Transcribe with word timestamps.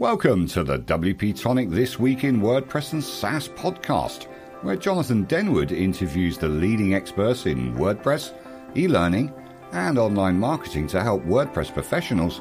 Welcome 0.00 0.46
to 0.46 0.64
the 0.64 0.78
WP 0.78 1.38
Tonic 1.38 1.68
This 1.68 1.98
Week 1.98 2.24
in 2.24 2.40
WordPress 2.40 2.94
and 2.94 3.04
SaaS 3.04 3.48
podcast, 3.48 4.28
where 4.62 4.74
Jonathan 4.74 5.26
Denwood 5.26 5.72
interviews 5.72 6.38
the 6.38 6.48
leading 6.48 6.94
experts 6.94 7.44
in 7.44 7.74
WordPress, 7.74 8.32
e 8.74 8.88
learning, 8.88 9.30
and 9.72 9.98
online 9.98 10.38
marketing 10.38 10.86
to 10.86 11.02
help 11.02 11.22
WordPress 11.24 11.74
professionals 11.74 12.40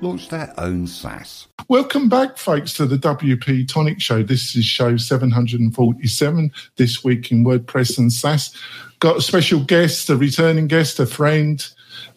launch 0.00 0.28
their 0.28 0.54
own 0.56 0.86
SaaS. 0.86 1.48
Welcome 1.66 2.08
back, 2.08 2.38
folks, 2.38 2.74
to 2.74 2.86
the 2.86 2.96
WP 2.96 3.66
Tonic 3.66 4.00
Show. 4.00 4.22
This 4.22 4.54
is 4.54 4.64
show 4.64 4.96
747 4.96 6.52
this 6.76 7.02
week 7.02 7.32
in 7.32 7.44
WordPress 7.44 7.98
and 7.98 8.12
SaaS. 8.12 8.56
Got 9.00 9.16
a 9.16 9.20
special 9.20 9.58
guest, 9.64 10.08
a 10.10 10.16
returning 10.16 10.68
guest, 10.68 11.00
a 11.00 11.06
friend, 11.06 11.66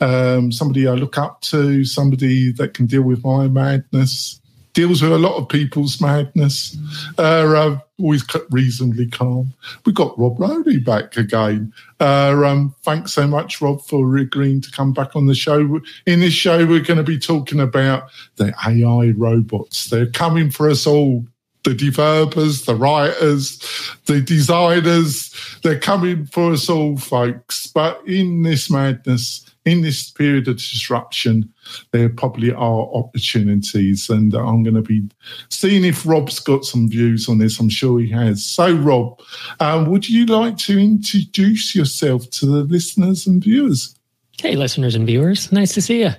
um, 0.02 0.52
somebody 0.52 0.88
I 0.88 0.94
look 0.94 1.18
up 1.18 1.42
to, 1.42 1.84
somebody 1.84 2.52
that 2.52 2.76
can 2.76 2.86
deal 2.86 3.02
with 3.02 3.24
my 3.24 3.48
madness 3.48 4.40
deals 4.74 5.02
with 5.02 5.12
a 5.12 5.18
lot 5.18 5.38
of 5.38 5.48
people's 5.48 6.02
madness. 6.02 6.76
Uh, 7.18 7.22
uh, 7.22 7.80
always 8.00 8.24
reasonably 8.50 9.08
calm. 9.08 9.54
We've 9.86 9.96
got 9.96 10.18
Rob 10.18 10.38
Rowney 10.38 10.84
back 10.84 11.16
again. 11.16 11.72
Uh, 12.00 12.44
um, 12.46 12.76
thanks 12.82 13.14
so 13.14 13.28
much, 13.28 13.62
Rob, 13.62 13.82
for 13.82 14.18
agreeing 14.18 14.62
to 14.62 14.72
come 14.72 14.92
back 14.92 15.16
on 15.16 15.28
the 15.28 15.36
show. 15.36 15.80
In 16.06 16.20
this 16.20 16.34
show, 16.34 16.66
we're 16.66 16.80
going 16.80 16.98
to 16.98 17.04
be 17.04 17.20
talking 17.20 17.60
about 17.60 18.10
the 18.38 18.54
AI 18.66 19.14
robots. 19.16 19.90
They're 19.90 20.08
coming 20.08 20.50
for 20.50 20.70
us 20.70 20.86
all. 20.88 21.26
The 21.64 21.74
developers, 21.74 22.66
the 22.66 22.76
writers, 22.76 23.58
the 24.06 24.20
designers, 24.20 25.34
they're 25.64 25.80
coming 25.80 26.26
for 26.26 26.52
us 26.52 26.70
all, 26.70 26.98
folks. 26.98 27.68
But 27.68 28.06
in 28.06 28.44
this 28.44 28.70
madness, 28.70 29.50
in 29.66 29.82
this 29.82 30.10
period 30.10 30.48
of 30.48 30.58
disruption, 30.58 31.52
there 31.92 32.10
probably 32.10 32.52
are 32.52 32.88
opportunities. 32.94 34.10
And 34.10 34.34
I'm 34.34 34.64
going 34.64 34.76
to 34.76 34.82
be 34.82 35.08
seeing 35.50 35.86
if 35.86 36.06
Rob's 36.06 36.40
got 36.40 36.66
some 36.66 36.90
views 36.90 37.30
on 37.30 37.38
this. 37.38 37.60
I'm 37.60 37.70
sure 37.70 38.00
he 38.00 38.10
has. 38.10 38.44
So, 38.44 38.76
Rob, 38.76 39.22
um, 39.60 39.90
would 39.90 40.10
you 40.10 40.26
like 40.26 40.58
to 40.60 40.78
introduce 40.78 41.76
yourself 41.76 42.30
to 42.32 42.46
the 42.46 42.64
listeners 42.64 43.26
and 43.26 43.44
viewers? 43.44 43.96
Hey, 44.42 44.56
listeners 44.56 44.96
and 44.96 45.06
viewers. 45.06 45.52
Nice 45.52 45.74
to 45.76 45.82
see 45.82 46.02
you. 46.02 46.12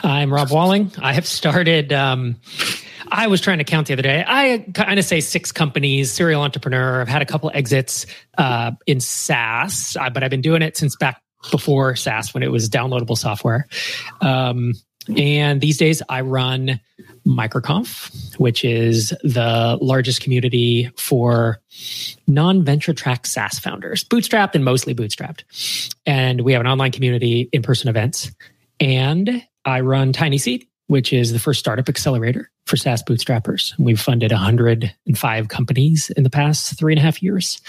I'm 0.00 0.32
Rob 0.32 0.50
Walling. 0.50 0.92
I 1.00 1.12
have 1.12 1.26
started. 1.26 1.92
Um, 1.92 2.36
I 3.08 3.26
was 3.26 3.40
trying 3.40 3.58
to 3.58 3.64
count 3.64 3.86
the 3.86 3.94
other 3.94 4.02
day. 4.02 4.24
I 4.26 4.66
kind 4.74 4.98
of 4.98 5.04
say 5.04 5.20
six 5.20 5.50
companies, 5.50 6.10
serial 6.10 6.42
entrepreneur. 6.42 7.00
I've 7.00 7.08
had 7.08 7.22
a 7.22 7.26
couple 7.26 7.50
exits 7.54 8.06
uh, 8.38 8.72
in 8.86 9.00
SaaS, 9.00 9.96
uh, 9.98 10.10
but 10.10 10.22
I've 10.22 10.30
been 10.30 10.42
doing 10.42 10.62
it 10.62 10.76
since 10.76 10.96
back 10.96 11.22
before 11.50 11.96
SaaS 11.96 12.34
when 12.34 12.42
it 12.42 12.50
was 12.50 12.68
downloadable 12.68 13.16
software. 13.16 13.66
Um, 14.20 14.74
and 15.16 15.60
these 15.60 15.78
days 15.78 16.02
I 16.08 16.20
run 16.20 16.80
MicroConf, 17.26 18.38
which 18.38 18.64
is 18.64 19.10
the 19.22 19.78
largest 19.80 20.20
community 20.20 20.90
for 20.96 21.60
non 22.26 22.64
venture 22.64 22.92
track 22.92 23.26
SaaS 23.26 23.58
founders, 23.58 24.04
bootstrapped 24.04 24.54
and 24.54 24.64
mostly 24.64 24.94
bootstrapped. 24.94 25.44
And 26.06 26.42
we 26.42 26.52
have 26.52 26.60
an 26.60 26.66
online 26.66 26.92
community, 26.92 27.48
in 27.52 27.62
person 27.62 27.88
events. 27.88 28.30
And 28.78 29.42
I 29.64 29.80
run 29.80 30.12
Tiny 30.12 30.38
Seed, 30.38 30.66
which 30.86 31.12
is 31.12 31.32
the 31.32 31.38
first 31.38 31.60
startup 31.60 31.88
accelerator 31.88 32.50
for 32.66 32.76
SaaS 32.76 33.02
bootstrappers. 33.02 33.78
We've 33.78 34.00
funded 34.00 34.32
105 34.32 35.48
companies 35.48 36.10
in 36.10 36.22
the 36.22 36.30
past 36.30 36.78
three 36.78 36.92
and 36.92 36.98
a 36.98 37.02
half 37.02 37.22
years. 37.22 37.60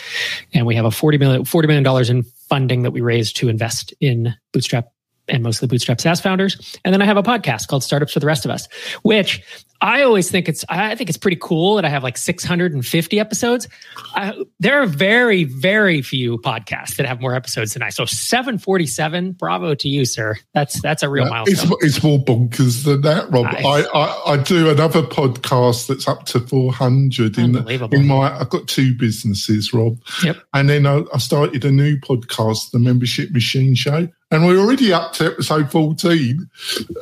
And 0.54 0.66
we 0.66 0.76
have 0.76 0.86
a 0.86 0.90
$40 0.90 1.20
million, 1.20 1.44
$40 1.44 1.68
million 1.68 2.18
in 2.18 2.26
funding 2.52 2.82
that 2.82 2.92
we 2.92 3.00
raised 3.00 3.38
to 3.38 3.48
invest 3.48 3.94
in 4.02 4.36
bootstrap 4.52 4.90
and 5.30 5.42
mostly 5.42 5.70
bootstrap 5.70 6.02
SaaS 6.02 6.20
founders. 6.20 6.78
And 6.84 6.94
then 6.94 7.02
I 7.02 7.06
have 7.06 7.16
a 7.16 7.24
podcast 7.24 7.70
called 7.70 7.82
Startups 7.82 8.12
for 8.12 8.20
the 8.20 8.26
Rest 8.26 8.44
of 8.44 8.52
Us, 8.52 8.68
which 9.04 9.42
I 9.82 10.04
always 10.04 10.30
think 10.30 10.48
it's 10.48 10.64
I 10.70 10.96
think 10.96 11.10
it's 11.10 11.18
pretty 11.18 11.38
cool 11.42 11.76
that 11.76 11.86
I 11.86 11.90
have 11.90 12.04
like 12.04 12.18
650 12.18 13.20
episodes. 13.20 13.68
I, 14.14 14.34
there 14.60 14.82
are 14.82 14.86
very 14.86 15.44
very 15.44 16.02
few 16.04 16.38
podcasts 16.38 16.98
that 16.98 17.08
have 17.08 17.20
more 17.20 17.34
episodes 17.34 17.74
than 17.74 17.82
I. 17.82 17.90
So 17.90 18.06
747, 18.06 19.34
bravo 19.34 19.74
to 19.76 19.90
you, 19.90 20.06
sir. 20.06 20.38
That's 20.54 20.80
that's 20.82 21.02
a 21.02 21.10
real 21.10 21.26
yeah, 21.26 21.32
milestone. 21.32 21.72
It's, 21.82 21.98
it's, 21.98 22.04
more 22.04 22.20
bonkers 22.20 22.86
than 22.86 23.02
that, 23.02 23.32
Rob. 23.32 23.46
Nice. 23.46 23.66
I, 23.66 23.82
I, 23.82 24.34
I 24.34 24.38
do 24.38 24.70
another 24.70 25.02
podcast 25.02 25.88
that's 25.88 26.08
up 26.08 26.26
to 26.28 26.40
400 26.40 27.38
in 27.40 27.56
in 27.68 28.08
my. 28.08 28.40
I've 28.40 28.50
got 28.50 28.68
two 28.68 28.94
businesses, 28.94 29.74
Rob. 29.74 29.98
Yep. 30.24 30.38
And 30.54 30.70
then 30.70 30.86
I, 30.86 31.04
I 31.14 31.18
started 31.18 31.66
a 31.66 31.72
new 31.72 31.98
podcast, 31.98 32.72
the 32.72 32.80
Membership 32.80 33.32
Machine 33.32 33.74
Show 33.74 34.08
and 34.32 34.46
we're 34.46 34.58
already 34.58 34.94
up 34.94 35.12
to 35.14 35.26
episode 35.26 35.70
14. 35.70 36.50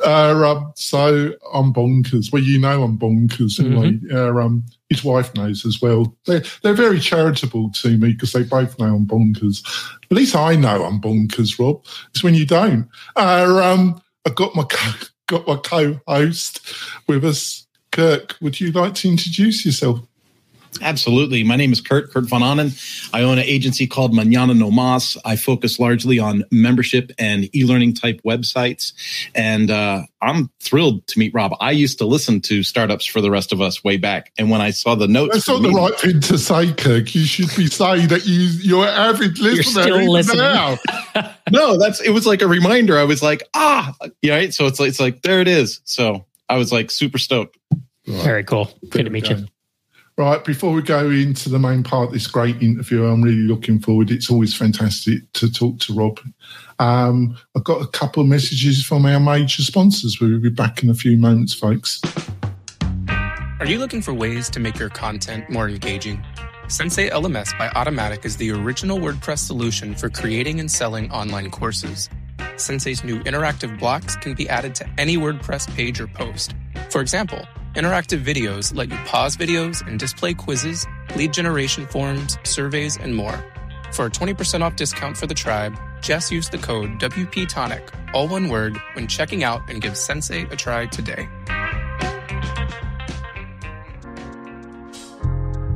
Uh, 0.04 0.50
um, 0.50 0.72
so 0.74 1.32
I'm 1.54 1.72
bonkers. 1.72 2.32
Well, 2.32 2.42
you 2.42 2.58
know 2.58 2.69
I'm 2.72 2.98
bonkers. 2.98 3.60
Mm-hmm. 3.60 4.16
uh, 4.16 4.42
um, 4.42 4.64
his 4.88 5.04
wife 5.04 5.34
knows 5.34 5.64
as 5.64 5.80
well. 5.80 6.16
They're, 6.26 6.42
they're 6.62 6.74
very 6.74 7.00
charitable 7.00 7.70
to 7.70 7.96
me 7.96 8.12
because 8.12 8.32
they 8.32 8.42
both 8.42 8.78
know 8.78 8.94
I'm 8.94 9.06
bonkers. 9.06 9.64
At 10.10 10.16
least 10.16 10.34
I 10.34 10.56
know 10.56 10.84
I'm 10.84 11.00
bonkers, 11.00 11.58
Rob. 11.58 11.84
It's 12.10 12.24
when 12.24 12.34
you 12.34 12.46
don't. 12.46 12.88
Uh, 13.16 13.60
um, 13.62 14.02
I've 14.26 14.34
got 14.34 14.54
my, 14.54 14.64
co- 14.64 15.06
got 15.26 15.46
my 15.46 15.56
co-host 15.56 16.60
with 17.06 17.24
us. 17.24 17.66
Kirk, 17.92 18.36
would 18.40 18.60
you 18.60 18.70
like 18.70 18.94
to 18.94 19.08
introduce 19.08 19.66
yourself? 19.66 20.00
Absolutely. 20.82 21.44
My 21.44 21.56
name 21.56 21.72
is 21.72 21.80
Kurt, 21.80 22.10
Kurt 22.10 22.26
Von 22.26 22.42
Ahnen. 22.42 23.10
I 23.12 23.22
own 23.22 23.38
an 23.38 23.44
agency 23.44 23.86
called 23.86 24.14
Manana 24.14 24.54
No 24.54 24.70
Mas. 24.70 25.16
I 25.24 25.36
focus 25.36 25.78
largely 25.78 26.18
on 26.18 26.44
membership 26.50 27.12
and 27.18 27.54
e-learning 27.54 27.94
type 27.94 28.20
websites. 28.24 28.92
And 29.34 29.70
uh, 29.70 30.02
I'm 30.22 30.50
thrilled 30.60 31.06
to 31.08 31.18
meet 31.18 31.34
Rob. 31.34 31.54
I 31.60 31.72
used 31.72 31.98
to 31.98 32.06
listen 32.06 32.40
to 32.42 32.62
startups 32.62 33.04
for 33.04 33.20
the 33.20 33.30
rest 33.30 33.52
of 33.52 33.60
us 33.60 33.82
way 33.84 33.96
back. 33.96 34.32
And 34.38 34.50
when 34.50 34.60
I 34.60 34.70
saw 34.70 34.94
the 34.94 35.08
notes, 35.08 35.34
that's 35.34 35.48
not 35.48 35.62
me, 35.62 35.70
the 35.70 35.74
right 35.74 35.98
thing 35.98 36.20
to 36.20 36.38
say, 36.38 36.72
Kirk. 36.72 37.14
You 37.14 37.24
should 37.24 37.54
be 37.56 37.66
saying 37.66 38.08
that 38.08 38.26
you 38.26 38.40
you're 38.62 38.86
an 38.86 38.94
avid 38.94 39.38
listener. 39.38 39.86
You're 39.86 40.02
still 40.02 40.12
listening. 40.12 40.38
Now. 40.38 40.78
no, 41.50 41.78
that's 41.78 42.00
it 42.00 42.10
was 42.10 42.26
like 42.26 42.42
a 42.42 42.48
reminder. 42.48 42.98
I 42.98 43.04
was 43.04 43.22
like, 43.22 43.42
ah, 43.54 43.94
yeah. 44.22 44.36
Right? 44.36 44.54
So 44.54 44.66
it's 44.66 44.80
like 44.80 44.88
it's 44.88 45.00
like 45.00 45.22
there 45.22 45.40
it 45.40 45.48
is. 45.48 45.80
So 45.84 46.24
I 46.48 46.56
was 46.56 46.72
like 46.72 46.90
super 46.90 47.18
stoked. 47.18 47.58
Right. 48.06 48.22
Very 48.22 48.44
cool. 48.44 48.70
Good 48.88 49.04
to 49.04 49.10
meet 49.10 49.28
you. 49.28 49.46
Right, 50.20 50.44
before 50.44 50.74
we 50.74 50.82
go 50.82 51.08
into 51.08 51.48
the 51.48 51.58
main 51.58 51.82
part 51.82 52.08
of 52.08 52.12
this 52.12 52.26
great 52.26 52.60
interview, 52.60 53.06
I'm 53.06 53.22
really 53.22 53.46
looking 53.46 53.80
forward. 53.80 54.10
It's 54.10 54.30
always 54.30 54.54
fantastic 54.54 55.32
to 55.32 55.50
talk 55.50 55.78
to 55.78 55.94
Rob. 55.94 56.20
Um, 56.78 57.38
I've 57.56 57.64
got 57.64 57.80
a 57.80 57.86
couple 57.86 58.22
of 58.22 58.28
messages 58.28 58.84
from 58.84 59.06
our 59.06 59.18
major 59.18 59.62
sponsors. 59.62 60.20
We'll 60.20 60.38
be 60.38 60.50
back 60.50 60.82
in 60.82 60.90
a 60.90 60.94
few 60.94 61.16
moments, 61.16 61.54
folks. 61.54 62.02
Are 63.08 63.64
you 63.64 63.78
looking 63.78 64.02
for 64.02 64.12
ways 64.12 64.50
to 64.50 64.60
make 64.60 64.78
your 64.78 64.90
content 64.90 65.48
more 65.48 65.70
engaging? 65.70 66.22
Sensei 66.68 67.08
LMS 67.08 67.58
by 67.58 67.68
Automattic 67.68 68.26
is 68.26 68.36
the 68.36 68.50
original 68.50 68.98
WordPress 68.98 69.38
solution 69.38 69.94
for 69.94 70.10
creating 70.10 70.60
and 70.60 70.70
selling 70.70 71.10
online 71.10 71.50
courses. 71.50 72.10
Sensei's 72.56 73.02
new 73.02 73.20
interactive 73.20 73.78
blocks 73.78 74.16
can 74.16 74.34
be 74.34 74.46
added 74.50 74.74
to 74.74 74.88
any 74.98 75.16
WordPress 75.16 75.74
page 75.74 75.98
or 75.98 76.08
post. 76.08 76.54
For 76.90 77.00
example, 77.00 77.42
Interactive 77.74 78.24
videos 78.24 78.74
let 78.74 78.90
you 78.90 78.96
pause 79.04 79.36
videos 79.36 79.86
and 79.86 79.96
display 79.96 80.34
quizzes, 80.34 80.88
lead 81.14 81.32
generation 81.32 81.86
forms, 81.86 82.36
surveys, 82.42 82.96
and 82.96 83.14
more. 83.14 83.44
For 83.92 84.06
a 84.06 84.10
20% 84.10 84.62
off 84.62 84.74
discount 84.74 85.16
for 85.16 85.28
the 85.28 85.34
tribe, 85.34 85.78
just 86.00 86.32
use 86.32 86.48
the 86.48 86.58
code 86.58 86.90
WPTonic, 86.98 87.88
all 88.12 88.26
one 88.26 88.48
word, 88.48 88.76
when 88.94 89.06
checking 89.06 89.44
out 89.44 89.70
and 89.70 89.80
give 89.80 89.96
Sensei 89.96 90.48
a 90.50 90.56
try 90.56 90.86
today. 90.86 91.28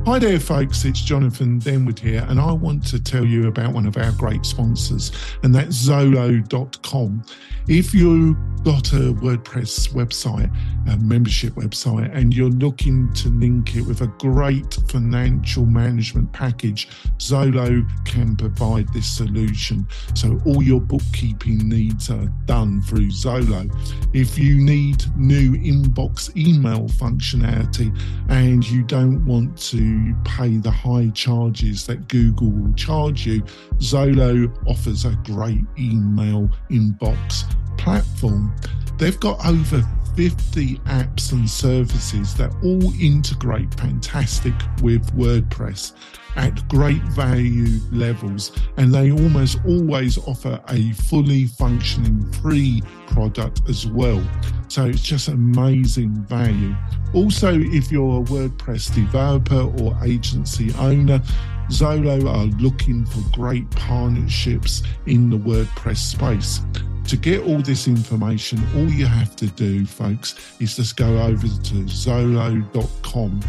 Hi 0.05 0.19
there, 0.19 0.39
folks. 0.39 0.85
It's 0.85 1.01
Jonathan 1.01 1.59
Denwood 1.59 1.97
here, 1.97 2.23
and 2.29 2.39
I 2.39 2.51
want 2.51 2.85
to 2.89 3.01
tell 3.01 3.25
you 3.25 3.47
about 3.47 3.73
one 3.73 3.87
of 3.87 3.97
our 3.97 4.11
great 4.11 4.45
sponsors, 4.45 5.11
and 5.41 5.53
that's 5.53 5.89
Zoho.com. 5.89 7.25
If 7.67 7.91
you've 7.91 8.37
got 8.63 8.93
a 8.93 9.13
WordPress 9.13 9.93
website, 9.93 10.55
a 10.87 10.97
membership 10.97 11.53
website, 11.53 12.15
and 12.15 12.35
you're 12.35 12.49
looking 12.49 13.11
to 13.13 13.29
link 13.29 13.75
it 13.75 13.81
with 13.81 14.01
a 14.01 14.07
great 14.19 14.75
financial 14.89 15.65
management 15.65 16.31
package, 16.33 16.87
Zoho 17.17 17.87
can 18.05 18.35
provide 18.35 18.91
this 18.93 19.07
solution. 19.07 19.87
So 20.13 20.39
all 20.45 20.61
your 20.61 20.81
bookkeeping 20.81 21.67
needs 21.67 22.11
are 22.11 22.27
done 22.45 22.83
through 22.83 23.09
Zolo. 23.09 23.71
If 24.13 24.37
you 24.37 24.55
need 24.55 25.03
new 25.17 25.53
inbox 25.53 26.35
email 26.37 26.87
functionality 26.89 27.95
and 28.29 28.67
you 28.67 28.83
don't 28.83 29.25
want 29.25 29.57
to 29.69 29.94
pay 30.23 30.57
the 30.57 30.71
high 30.71 31.09
charges 31.13 31.85
that 31.87 32.07
Google 32.07 32.51
will 32.51 32.73
charge 32.73 33.25
you, 33.25 33.41
Zoho 33.77 34.51
offers 34.67 35.05
a 35.05 35.17
great 35.23 35.63
email 35.77 36.49
inbox 36.69 37.43
platform. 37.77 38.55
They've 38.97 39.19
got 39.19 39.45
over 39.45 39.83
50 40.15 40.77
apps 40.79 41.31
and 41.33 41.49
services 41.49 42.33
that 42.35 42.53
all 42.63 42.93
integrate 43.01 43.73
fantastic 43.75 44.53
with 44.81 45.05
WordPress 45.15 45.93
at 46.35 46.67
great 46.69 47.01
value 47.03 47.79
levels, 47.91 48.51
and 48.77 48.93
they 48.93 49.11
almost 49.11 49.59
always 49.65 50.17
offer 50.27 50.61
a 50.69 50.91
fully 50.93 51.47
functioning 51.47 52.31
free 52.33 52.81
product 53.07 53.61
as 53.69 53.87
well. 53.87 54.23
So 54.67 54.85
it's 54.85 55.01
just 55.01 55.27
amazing 55.27 56.15
value. 56.25 56.75
Also, 57.13 57.53
if 57.53 57.91
you're 57.91 58.21
a 58.21 58.25
WordPress 58.25 58.93
developer 58.93 59.71
or 59.81 59.97
agency 60.03 60.73
owner, 60.75 61.21
Zoho 61.69 62.29
are 62.29 62.45
looking 62.61 63.05
for 63.05 63.21
great 63.35 63.69
partnerships 63.71 64.83
in 65.07 65.29
the 65.29 65.37
WordPress 65.37 65.97
space. 65.97 66.61
To 67.07 67.17
get 67.17 67.43
all 67.43 67.61
this 67.61 67.87
information, 67.87 68.59
all 68.75 68.89
you 68.89 69.05
have 69.05 69.35
to 69.35 69.45
do, 69.47 69.85
folks, 69.85 70.55
is 70.59 70.75
just 70.75 70.97
go 70.97 71.21
over 71.21 71.47
to 71.47 71.73
Zoho.com 71.85 73.41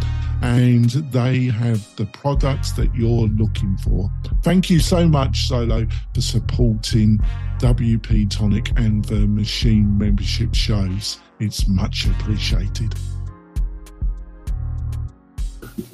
and 0.42 0.90
they 0.90 1.44
have 1.44 1.96
the 1.96 2.04
products 2.06 2.72
that 2.72 2.94
you're 2.94 3.28
looking 3.28 3.76
for. 3.78 4.10
Thank 4.42 4.68
you 4.68 4.78
so 4.78 5.08
much, 5.08 5.48
Zolo, 5.48 5.90
for 6.14 6.20
supporting 6.20 7.18
WP 7.58 8.28
Tonic 8.28 8.78
and 8.78 9.02
the 9.06 9.26
Machine 9.26 9.96
membership 9.96 10.54
shows. 10.54 11.18
It's 11.40 11.66
much 11.66 12.06
appreciated. 12.06 12.94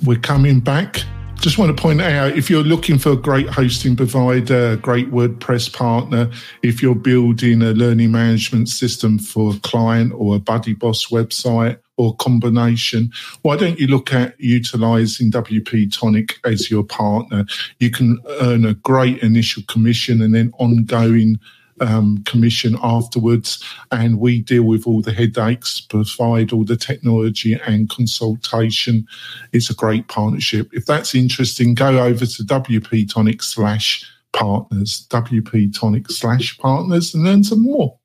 We're 0.04 0.18
coming 0.18 0.58
back 0.58 1.02
just 1.42 1.58
want 1.58 1.76
to 1.76 1.82
point 1.82 2.00
out 2.00 2.38
if 2.38 2.48
you're 2.48 2.62
looking 2.62 2.98
for 2.98 3.10
a 3.10 3.16
great 3.16 3.48
hosting 3.48 3.96
provider, 3.96 4.76
great 4.76 5.10
WordPress 5.10 5.72
partner, 5.72 6.30
if 6.62 6.80
you're 6.80 6.94
building 6.94 7.62
a 7.62 7.72
learning 7.72 8.12
management 8.12 8.68
system 8.68 9.18
for 9.18 9.52
a 9.52 9.58
client 9.58 10.12
or 10.14 10.36
a 10.36 10.38
Buddy 10.38 10.72
Boss 10.72 11.06
website 11.06 11.80
or 11.96 12.14
combination, 12.14 13.10
why 13.42 13.56
don't 13.56 13.80
you 13.80 13.88
look 13.88 14.14
at 14.14 14.40
utilizing 14.40 15.32
WP 15.32 15.92
Tonic 15.92 16.38
as 16.44 16.70
your 16.70 16.84
partner? 16.84 17.44
You 17.80 17.90
can 17.90 18.20
earn 18.40 18.64
a 18.64 18.74
great 18.74 19.18
initial 19.18 19.64
commission 19.66 20.22
and 20.22 20.32
then 20.32 20.52
ongoing 20.60 21.40
um, 21.82 22.23
commission 22.25 22.76
afterwards, 22.82 23.62
and 23.90 24.19
we 24.19 24.40
deal 24.40 24.62
with 24.62 24.87
all 24.87 25.02
the 25.02 25.12
headaches, 25.12 25.81
provide 25.81 26.52
all 26.52 26.64
the 26.64 26.76
technology 26.76 27.58
and 27.67 27.90
consultation. 27.90 29.06
It's 29.52 29.69
a 29.69 29.75
great 29.75 30.08
partnership. 30.08 30.70
If 30.73 30.87
that's 30.87 31.14
interesting, 31.14 31.75
go 31.75 31.99
over 31.99 32.25
to 32.25 32.43
WP 32.44 33.12
Tonic 33.12 33.43
slash 33.43 34.08
partners, 34.32 35.06
WP 35.11 35.79
Tonic 35.79 36.11
slash 36.11 36.56
partners, 36.58 37.14
and 37.14 37.25
learn 37.25 37.44
some 37.44 37.62
more. 37.62 37.99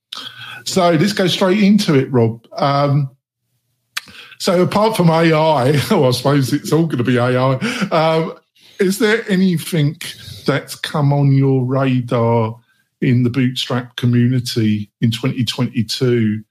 So 0.66 0.92
let's 0.92 1.14
go 1.14 1.28
straight 1.28 1.64
into 1.64 1.96
it, 1.96 2.12
Rob. 2.12 2.46
Um, 2.54 3.12
so 4.40 4.62
apart 4.62 4.98
from 4.98 5.10
AI, 5.10 5.80
oh, 5.92 6.08
I 6.08 6.12
suppose 6.12 6.52
it's 6.54 6.72
all 6.72 6.86
going 6.86 6.98
to 6.98 7.04
be 7.04 7.18
AI. 7.18 7.56
Um, 7.92 8.38
is 8.80 9.00
there 9.00 9.24
anything 9.30 9.98
that's 10.46 10.76
come 10.76 11.12
on 11.12 11.32
your 11.32 11.66
radar 11.66 12.60
in 13.02 13.24
the 13.24 13.30
bootstrap 13.30 13.96
community 13.96 14.92
in 15.02 15.12
2022 15.12 16.44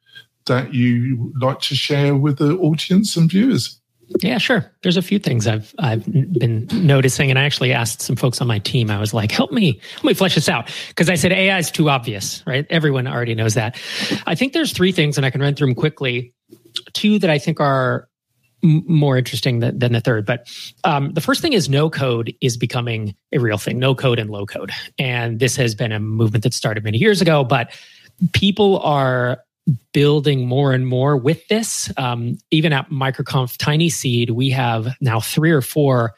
that 0.47 0.73
you 0.73 1.33
like 1.41 1.61
to 1.61 1.75
share 1.75 2.15
with 2.15 2.39
the 2.39 2.57
audience 2.59 3.17
and 3.17 3.31
viewers? 3.31 3.81
Yeah, 4.21 4.39
sure. 4.39 4.71
There's 4.83 4.97
a 4.97 5.03
few 5.03 5.19
things 5.19 5.49
I've 5.49 5.75
I've 5.81 6.05
been 6.07 6.69
noticing, 6.73 7.31
and 7.31 7.39
I 7.39 7.43
actually 7.43 7.73
asked 7.73 8.03
some 8.03 8.15
folks 8.15 8.41
on 8.41 8.47
my 8.47 8.61
team. 8.61 8.89
I 8.89 9.01
was 9.01 9.13
like, 9.13 9.33
"Help 9.33 9.51
me, 9.51 9.81
help 9.95 10.05
me 10.05 10.15
flesh 10.15 10.37
this 10.37 10.49
out," 10.49 10.71
because 10.89 11.11
I 11.11 11.17
said 11.17 11.33
AI 11.33 11.59
is 11.59 11.73
too 11.73 11.91
obvious, 11.91 12.41
right? 12.47 12.65
Everyone 12.71 13.09
already 13.09 13.35
knows 13.35 13.55
that. 13.55 13.81
I 14.25 14.37
think 14.37 14.53
there's 14.53 14.73
three 14.73 14.93
things, 14.93 15.17
and 15.17 15.27
I 15.27 15.31
can 15.31 15.41
run 15.41 15.57
through 15.57 15.69
them 15.69 15.75
quickly. 15.75 16.35
Two 16.93 17.19
that 17.19 17.31
I 17.31 17.39
think 17.39 17.59
are 17.59 18.09
more 18.67 19.17
interesting 19.17 19.61
than, 19.61 19.79
than, 19.79 19.93
the 19.93 20.01
third. 20.01 20.27
But 20.27 20.49
um, 20.85 21.13
the 21.13 21.21
first 21.21 21.41
thing 21.41 21.53
is 21.53 21.69
no 21.69 21.89
code 21.89 22.35
is 22.41 22.57
becoming 22.57 23.15
a 23.33 23.39
real 23.39 23.59
thing, 23.59 23.79
no 23.79 23.95
code 23.95 24.19
and 24.19 24.31
low 24.31 24.47
code. 24.47 24.73
And 24.99 25.39
this 25.39 25.57
has 25.57 25.75
been 25.75 25.93
a 25.93 26.01
movement 26.01 26.45
that 26.45 26.55
started 26.55 26.85
many 26.85 26.99
years 26.99 27.21
ago, 27.21 27.45
but 27.45 27.71
people 28.33 28.79
are 28.81 29.43
building 29.93 30.47
more 30.47 30.73
and 30.73 30.87
more 30.87 31.17
with 31.17 31.47
this. 31.49 31.93
Um, 31.97 32.39
even 32.51 32.73
at 32.73 32.91
MicroConf 32.91 33.57
Tiny 33.57 33.89
Seed, 33.89 34.31
we 34.31 34.51
have 34.51 34.89
now 35.01 35.21
three 35.21 35.51
or 35.51 35.63
four 35.63 36.15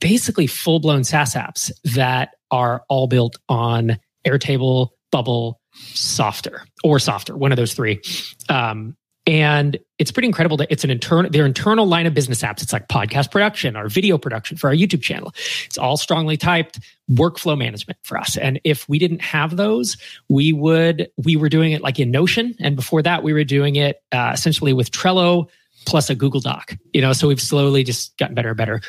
basically 0.00 0.46
full 0.46 0.80
blown 0.80 1.04
SaaS 1.04 1.34
apps 1.34 1.70
that 1.94 2.30
are 2.50 2.84
all 2.88 3.06
built 3.06 3.36
on 3.48 3.98
Airtable, 4.26 4.90
Bubble, 5.10 5.60
Softr, 5.94 6.60
or 6.82 6.98
Softr, 6.98 7.34
one 7.34 7.52
of 7.52 7.56
those 7.56 7.74
three. 7.74 8.00
Um, 8.48 8.96
and 9.26 9.78
it's 9.98 10.12
pretty 10.12 10.26
incredible 10.26 10.58
that 10.58 10.70
it's 10.70 10.84
an 10.84 10.90
internal 10.90 11.30
their 11.30 11.46
internal 11.46 11.86
line 11.86 12.06
of 12.06 12.12
business 12.12 12.42
apps. 12.42 12.62
It's 12.62 12.72
like 12.72 12.88
podcast 12.88 13.30
production 13.30 13.76
or 13.76 13.88
video 13.88 14.18
production 14.18 14.56
for 14.56 14.68
our 14.68 14.74
youtube 14.74 15.02
channel. 15.02 15.32
It's 15.64 15.78
all 15.78 15.96
strongly 15.96 16.36
typed 16.36 16.80
workflow 17.10 17.56
management 17.56 17.98
for 18.02 18.18
us. 18.18 18.36
And 18.36 18.60
if 18.64 18.88
we 18.88 18.98
didn't 18.98 19.22
have 19.22 19.56
those 19.56 19.96
we 20.28 20.52
would 20.52 21.10
we 21.16 21.36
were 21.36 21.48
doing 21.48 21.72
it 21.72 21.82
like 21.82 21.98
in 21.98 22.10
notion. 22.10 22.54
And 22.60 22.76
before 22.76 23.02
that 23.02 23.22
we 23.22 23.32
were 23.32 23.44
doing 23.44 23.76
it 23.76 24.02
uh, 24.12 24.32
essentially 24.34 24.72
with 24.72 24.90
trello 24.90 25.48
plus 25.86 26.08
a 26.08 26.14
google 26.14 26.40
doc 26.40 26.74
you 26.94 27.02
know 27.02 27.12
so 27.12 27.28
we've 27.28 27.42
slowly 27.42 27.84
just 27.84 28.16
gotten 28.16 28.34
better 28.34 28.50
and 28.50 28.58
better. 28.58 28.80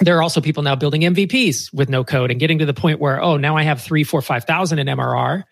There 0.00 0.16
are 0.18 0.22
also 0.22 0.40
people 0.40 0.62
now 0.62 0.74
building 0.74 1.02
mvps 1.02 1.72
with 1.72 1.88
no 1.88 2.04
code 2.04 2.30
and 2.30 2.40
getting 2.40 2.58
to 2.58 2.66
the 2.66 2.74
point 2.74 3.00
where 3.00 3.22
oh 3.22 3.36
now 3.36 3.56
i 3.56 3.62
have 3.62 3.80
three 3.80 4.04
four 4.04 4.22
five 4.22 4.44
thousand 4.44 4.78
in 4.78 4.86
mrr 4.88 5.44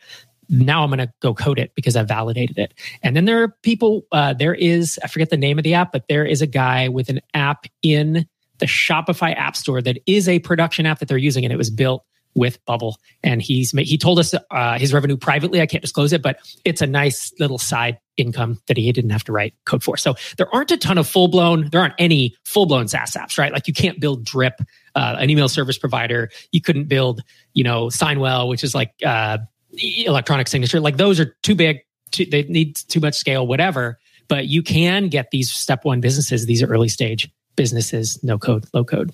now 0.50 0.82
I'm 0.82 0.90
going 0.90 0.98
to 0.98 1.12
go 1.20 1.32
code 1.32 1.58
it 1.58 1.72
because 1.74 1.96
I 1.96 2.02
validated 2.02 2.58
it. 2.58 2.74
And 3.02 3.16
then 3.16 3.24
there 3.24 3.42
are 3.42 3.48
people, 3.62 4.02
uh, 4.12 4.34
there 4.34 4.54
is, 4.54 4.98
I 5.02 5.06
forget 5.06 5.30
the 5.30 5.36
name 5.36 5.58
of 5.58 5.64
the 5.64 5.74
app, 5.74 5.92
but 5.92 6.08
there 6.08 6.26
is 6.26 6.42
a 6.42 6.46
guy 6.46 6.88
with 6.88 7.08
an 7.08 7.20
app 7.32 7.66
in 7.82 8.26
the 8.58 8.66
Shopify 8.66 9.34
app 9.36 9.56
store 9.56 9.80
that 9.80 9.98
is 10.06 10.28
a 10.28 10.40
production 10.40 10.86
app 10.86 10.98
that 10.98 11.08
they're 11.08 11.16
using. 11.16 11.44
And 11.44 11.52
it 11.52 11.56
was 11.56 11.70
built 11.70 12.04
with 12.34 12.64
Bubble. 12.64 12.98
And 13.22 13.40
he's, 13.42 13.70
he 13.72 13.96
told 13.96 14.18
us 14.18 14.34
uh, 14.50 14.78
his 14.78 14.92
revenue 14.92 15.16
privately. 15.16 15.60
I 15.60 15.66
can't 15.66 15.82
disclose 15.82 16.12
it, 16.12 16.22
but 16.22 16.38
it's 16.64 16.80
a 16.80 16.86
nice 16.86 17.32
little 17.40 17.58
side 17.58 17.98
income 18.16 18.60
that 18.66 18.76
he 18.76 18.90
didn't 18.92 19.10
have 19.10 19.24
to 19.24 19.32
write 19.32 19.54
code 19.64 19.82
for. 19.82 19.96
So 19.96 20.14
there 20.36 20.52
aren't 20.54 20.70
a 20.70 20.76
ton 20.76 20.98
of 20.98 21.08
full 21.08 21.28
blown, 21.28 21.70
there 21.70 21.80
aren't 21.80 21.94
any 21.98 22.36
full 22.44 22.66
blown 22.66 22.86
SaaS 22.86 23.12
apps, 23.12 23.38
right? 23.38 23.52
Like 23.52 23.66
you 23.66 23.74
can't 23.74 23.98
build 23.98 24.24
Drip, 24.24 24.60
uh, 24.94 25.16
an 25.18 25.30
email 25.30 25.48
service 25.48 25.78
provider. 25.78 26.30
You 26.52 26.60
couldn't 26.60 26.84
build, 26.84 27.22
you 27.54 27.64
know, 27.64 27.86
Signwell, 27.86 28.48
which 28.48 28.62
is 28.62 28.74
like, 28.74 28.92
uh, 29.04 29.38
electronic 29.72 30.48
signature. 30.48 30.80
Like 30.80 30.96
those 30.96 31.20
are 31.20 31.36
too 31.42 31.54
big. 31.54 31.80
Too, 32.10 32.26
they 32.26 32.42
need 32.44 32.76
too 32.76 33.00
much 33.00 33.14
scale, 33.14 33.46
whatever. 33.46 33.98
But 34.28 34.46
you 34.46 34.62
can 34.62 35.08
get 35.08 35.30
these 35.30 35.50
step 35.50 35.84
one 35.84 36.00
businesses, 36.00 36.46
these 36.46 36.62
early 36.62 36.88
stage 36.88 37.30
businesses, 37.56 38.22
no 38.22 38.38
code, 38.38 38.64
low 38.72 38.84
code. 38.84 39.12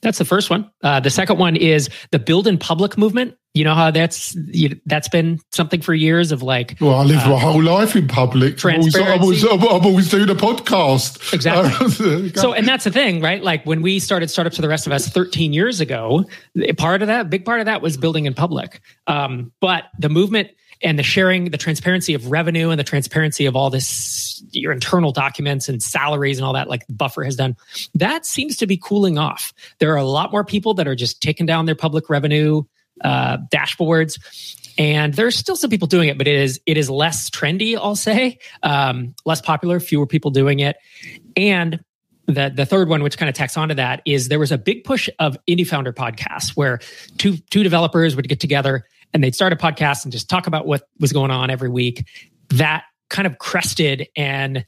That's 0.00 0.18
the 0.18 0.24
first 0.24 0.50
one. 0.50 0.70
Uh, 0.82 1.00
the 1.00 1.10
second 1.10 1.38
one 1.38 1.56
is 1.56 1.88
the 2.10 2.18
build 2.18 2.46
in 2.46 2.58
public 2.58 2.98
movement. 2.98 3.36
You 3.54 3.64
know 3.64 3.74
how 3.74 3.90
that's 3.90 4.34
you, 4.34 4.80
that's 4.86 5.08
been 5.08 5.38
something 5.50 5.82
for 5.82 5.92
years 5.92 6.32
of 6.32 6.42
like. 6.42 6.76
Well, 6.80 6.94
I 6.94 7.02
lived 7.02 7.20
uh, 7.20 7.30
my 7.30 7.38
whole 7.38 7.62
life 7.62 7.94
in 7.94 8.08
public. 8.08 8.64
I 8.64 8.78
was, 8.78 8.96
I 8.96 9.16
was, 9.16 9.44
I'm 9.44 9.62
always 9.62 10.10
doing 10.10 10.30
a 10.30 10.34
podcast. 10.34 11.34
Exactly. 11.34 12.32
so, 12.34 12.54
and 12.54 12.66
that's 12.66 12.84
the 12.84 12.90
thing, 12.90 13.20
right? 13.20 13.42
Like 13.42 13.66
when 13.66 13.82
we 13.82 13.98
started 13.98 14.30
Startup 14.30 14.54
to 14.54 14.62
the 14.62 14.68
Rest 14.68 14.86
of 14.86 14.92
Us 14.94 15.06
13 15.06 15.52
years 15.52 15.80
ago, 15.82 16.24
part 16.78 17.02
of 17.02 17.08
that, 17.08 17.28
big 17.28 17.44
part 17.44 17.60
of 17.60 17.66
that 17.66 17.82
was 17.82 17.98
building 17.98 18.24
in 18.24 18.32
public. 18.32 18.80
Um, 19.06 19.52
but 19.60 19.84
the 19.98 20.08
movement 20.08 20.48
and 20.82 20.98
the 20.98 21.02
sharing, 21.02 21.50
the 21.50 21.58
transparency 21.58 22.14
of 22.14 22.30
revenue 22.30 22.70
and 22.70 22.80
the 22.80 22.84
transparency 22.84 23.44
of 23.44 23.54
all 23.54 23.68
this, 23.68 24.42
your 24.50 24.72
internal 24.72 25.12
documents 25.12 25.68
and 25.68 25.82
salaries 25.82 26.38
and 26.38 26.46
all 26.46 26.54
that, 26.54 26.68
like 26.68 26.84
Buffer 26.88 27.22
has 27.22 27.36
done, 27.36 27.56
that 27.94 28.24
seems 28.26 28.56
to 28.56 28.66
be 28.66 28.76
cooling 28.76 29.18
off. 29.18 29.52
There 29.78 29.92
are 29.92 29.98
a 29.98 30.04
lot 30.04 30.32
more 30.32 30.42
people 30.42 30.74
that 30.74 30.88
are 30.88 30.96
just 30.96 31.22
taking 31.22 31.46
down 31.46 31.66
their 31.66 31.74
public 31.74 32.08
revenue 32.08 32.62
uh, 33.02 33.38
dashboards. 33.52 34.18
And 34.78 35.12
there's 35.12 35.36
still 35.36 35.56
some 35.56 35.70
people 35.70 35.86
doing 35.86 36.08
it, 36.08 36.16
but 36.16 36.26
it 36.26 36.34
is 36.34 36.60
it 36.66 36.78
is 36.78 36.88
less 36.88 37.28
trendy, 37.30 37.76
I'll 37.76 37.96
say, 37.96 38.38
um, 38.62 39.14
less 39.24 39.40
popular, 39.40 39.80
fewer 39.80 40.06
people 40.06 40.30
doing 40.30 40.60
it. 40.60 40.76
And 41.36 41.84
the 42.26 42.52
the 42.54 42.64
third 42.64 42.88
one, 42.88 43.02
which 43.02 43.18
kind 43.18 43.28
of 43.28 43.34
tacks 43.34 43.56
onto 43.56 43.74
that, 43.74 44.02
is 44.06 44.28
there 44.28 44.38
was 44.38 44.52
a 44.52 44.58
big 44.58 44.84
push 44.84 45.08
of 45.18 45.36
indie 45.48 45.66
founder 45.66 45.92
podcasts 45.92 46.50
where 46.54 46.80
two 47.18 47.36
two 47.50 47.62
developers 47.62 48.16
would 48.16 48.28
get 48.28 48.40
together 48.40 48.84
and 49.12 49.22
they'd 49.22 49.34
start 49.34 49.52
a 49.52 49.56
podcast 49.56 50.04
and 50.04 50.12
just 50.12 50.30
talk 50.30 50.46
about 50.46 50.66
what 50.66 50.88
was 50.98 51.12
going 51.12 51.30
on 51.30 51.50
every 51.50 51.68
week. 51.68 52.06
That 52.50 52.84
kind 53.10 53.26
of 53.26 53.38
crested 53.38 54.08
and 54.16 54.64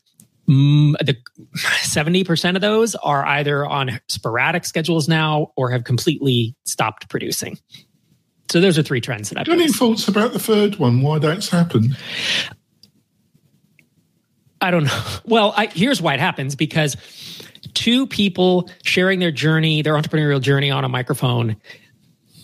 mm, 0.48 0.92
the 0.98 1.16
70% 1.56 2.54
of 2.54 2.60
those 2.60 2.94
are 2.94 3.24
either 3.24 3.64
on 3.64 4.00
sporadic 4.08 4.64
schedules 4.66 5.08
now 5.08 5.52
or 5.56 5.70
have 5.70 5.84
completely 5.84 6.54
stopped 6.64 7.08
producing. 7.08 7.58
So 8.50 8.60
those 8.60 8.78
are 8.78 8.82
three 8.82 9.00
trends 9.00 9.30
that 9.30 9.38
I've. 9.38 9.48
Any 9.48 9.68
thoughts 9.68 10.08
about 10.08 10.32
the 10.32 10.38
third 10.38 10.76
one? 10.76 11.02
Why 11.02 11.18
that's 11.18 11.48
happened? 11.48 11.96
I 14.60 14.70
don't 14.70 14.84
know. 14.84 15.04
Well, 15.26 15.54
I, 15.56 15.66
here's 15.66 16.02
why 16.02 16.14
it 16.14 16.20
happens 16.20 16.54
because 16.54 16.96
two 17.72 18.06
people 18.06 18.68
sharing 18.82 19.18
their 19.18 19.30
journey, 19.30 19.80
their 19.80 19.94
entrepreneurial 19.94 20.40
journey 20.40 20.70
on 20.70 20.84
a 20.84 20.88
microphone 20.88 21.56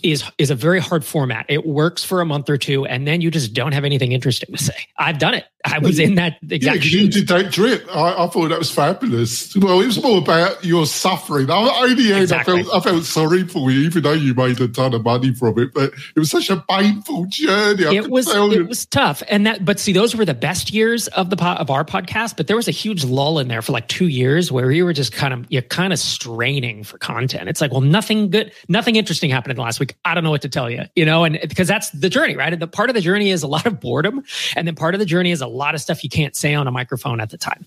is 0.01 0.23
is 0.39 0.49
a 0.49 0.55
very 0.55 0.79
hard 0.79 1.05
format. 1.05 1.45
It 1.47 1.65
works 1.65 2.03
for 2.03 2.21
a 2.21 2.25
month 2.25 2.49
or 2.49 2.57
two, 2.57 2.85
and 2.85 3.07
then 3.07 3.21
you 3.21 3.29
just 3.29 3.53
don't 3.53 3.73
have 3.73 3.85
anything 3.85 4.13
interesting 4.13 4.53
to 4.55 4.61
say. 4.61 4.73
I've 4.97 5.19
done 5.19 5.35
it. 5.35 5.45
I 5.65 5.79
was 5.79 5.99
in 5.99 6.15
that 6.15 6.37
exact. 6.49 6.85
Yeah, 6.85 7.01
you 7.01 7.09
did 7.09 7.27
that 7.27 7.51
drip. 7.51 7.85
I, 7.95 8.23
I, 8.23 8.27
thought 8.27 8.49
that 8.49 8.59
was 8.59 8.71
fabulous. 8.71 9.55
Well, 9.55 9.81
it 9.81 9.85
was 9.85 10.01
more 10.01 10.17
about 10.17 10.63
your 10.63 10.85
suffering. 10.85 11.49
I, 11.49 11.87
in 11.89 11.97
the 11.97 12.13
end, 12.13 12.23
exactly. 12.23 12.61
I 12.61 12.63
felt 12.63 12.75
I 12.75 12.89
felt 12.89 13.03
sorry 13.03 13.47
for 13.47 13.69
you, 13.69 13.81
even 13.81 14.03
though 14.03 14.13
you 14.13 14.33
made 14.33 14.59
a 14.59 14.67
ton 14.67 14.93
of 14.93 15.03
money 15.03 15.33
from 15.33 15.59
it. 15.59 15.73
But 15.73 15.93
it 16.15 16.19
was 16.19 16.31
such 16.31 16.49
a 16.49 16.63
painful 16.69 17.25
journey. 17.29 17.85
I 17.85 17.93
it 17.93 18.09
was 18.09 18.27
it 18.27 18.51
you. 18.51 18.65
was 18.65 18.85
tough, 18.85 19.21
and 19.29 19.45
that. 19.45 19.63
But 19.63 19.79
see, 19.79 19.93
those 19.93 20.15
were 20.15 20.25
the 20.25 20.33
best 20.33 20.73
years 20.73 21.07
of 21.09 21.29
the 21.29 21.43
of 21.43 21.69
our 21.69 21.85
podcast. 21.85 22.37
But 22.37 22.47
there 22.47 22.55
was 22.55 22.67
a 22.67 22.71
huge 22.71 23.03
lull 23.03 23.39
in 23.39 23.47
there 23.47 23.61
for 23.61 23.71
like 23.71 23.87
two 23.87 24.07
years 24.07 24.51
where 24.51 24.67
we 24.67 24.81
were 24.83 24.93
just 24.93 25.13
kind 25.13 25.33
of 25.33 25.45
you're 25.49 25.61
kind 25.61 25.93
of 25.93 25.99
straining 25.99 26.83
for 26.83 26.97
content. 26.97 27.49
It's 27.49 27.61
like, 27.61 27.71
well, 27.71 27.81
nothing 27.81 28.29
good, 28.29 28.51
nothing 28.67 28.95
interesting 28.95 29.29
happened 29.29 29.51
in 29.51 29.57
the 29.57 29.63
last 29.63 29.79
week. 29.79 29.95
I 30.05 30.15
don't 30.15 30.23
know 30.23 30.31
what 30.31 30.41
to 30.41 30.49
tell 30.49 30.69
you, 30.69 30.85
you 30.95 31.05
know, 31.05 31.23
and 31.23 31.39
because 31.41 31.67
that's 31.67 31.89
the 31.91 32.09
journey, 32.09 32.35
right? 32.35 32.51
And 32.51 32.61
the 32.61 32.67
part 32.67 32.89
of 32.89 32.95
the 32.95 33.01
journey 33.01 33.29
is 33.29 33.43
a 33.43 33.47
lot 33.47 33.65
of 33.65 33.79
boredom, 33.79 34.23
and 34.55 34.67
then 34.67 34.75
part 34.75 34.95
of 34.95 34.99
the 34.99 35.05
journey 35.05 35.31
is 35.31 35.41
a 35.41 35.50
lot 35.51 35.75
of 35.75 35.81
stuff 35.81 36.03
you 36.03 36.09
can't 36.09 36.35
say 36.35 36.53
on 36.53 36.67
a 36.67 36.71
microphone 36.71 37.19
at 37.21 37.29
the 37.29 37.37
time. 37.37 37.65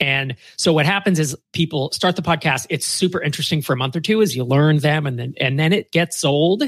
And 0.00 0.36
so 0.56 0.72
what 0.72 0.86
happens 0.86 1.18
is 1.18 1.36
people 1.52 1.90
start 1.92 2.16
the 2.16 2.22
podcast. 2.22 2.66
It's 2.70 2.86
super 2.86 3.20
interesting 3.20 3.62
for 3.62 3.72
a 3.72 3.76
month 3.76 3.96
or 3.96 4.00
two 4.00 4.22
as 4.22 4.36
you 4.36 4.44
learn 4.44 4.78
them 4.78 5.06
and 5.06 5.18
then, 5.18 5.34
and 5.40 5.58
then 5.58 5.72
it 5.72 5.90
gets 5.90 6.24
old. 6.24 6.62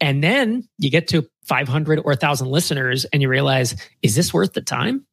And 0.00 0.22
then 0.22 0.68
you 0.78 0.90
get 0.90 1.08
to 1.08 1.26
500 1.44 1.98
or 1.98 2.12
1000 2.12 2.48
listeners 2.48 3.04
and 3.06 3.22
you 3.22 3.28
realize, 3.28 3.74
is 4.02 4.14
this 4.14 4.32
worth 4.32 4.52
the 4.52 4.62
time? 4.62 5.06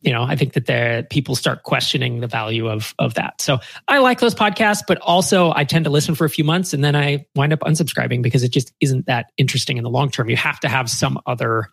You 0.00 0.12
know, 0.12 0.22
I 0.22 0.36
think 0.36 0.52
that 0.52 0.66
the 0.66 1.06
people 1.10 1.34
start 1.34 1.64
questioning 1.64 2.20
the 2.20 2.28
value 2.28 2.68
of 2.68 2.94
of 2.98 3.14
that. 3.14 3.40
So 3.40 3.58
I 3.88 3.98
like 3.98 4.20
those 4.20 4.34
podcasts, 4.34 4.82
but 4.86 4.98
also 4.98 5.52
I 5.54 5.64
tend 5.64 5.84
to 5.86 5.90
listen 5.90 6.14
for 6.14 6.24
a 6.24 6.30
few 6.30 6.44
months 6.44 6.72
and 6.72 6.84
then 6.84 6.94
I 6.94 7.26
wind 7.34 7.52
up 7.52 7.60
unsubscribing 7.60 8.22
because 8.22 8.42
it 8.42 8.52
just 8.52 8.72
isn't 8.80 9.06
that 9.06 9.32
interesting 9.36 9.76
in 9.76 9.84
the 9.84 9.90
long 9.90 10.10
term. 10.10 10.30
You 10.30 10.36
have 10.36 10.60
to 10.60 10.68
have 10.68 10.88
some 10.88 11.18
other 11.26 11.68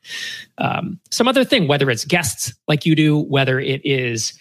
um, 0.57 0.99
some 1.11 1.27
other 1.27 1.43
thing, 1.43 1.67
whether 1.67 1.89
it's 1.89 2.05
guests 2.05 2.53
like 2.67 2.85
you 2.85 2.95
do, 2.95 3.19
whether 3.19 3.59
it 3.59 3.81
is 3.85 4.33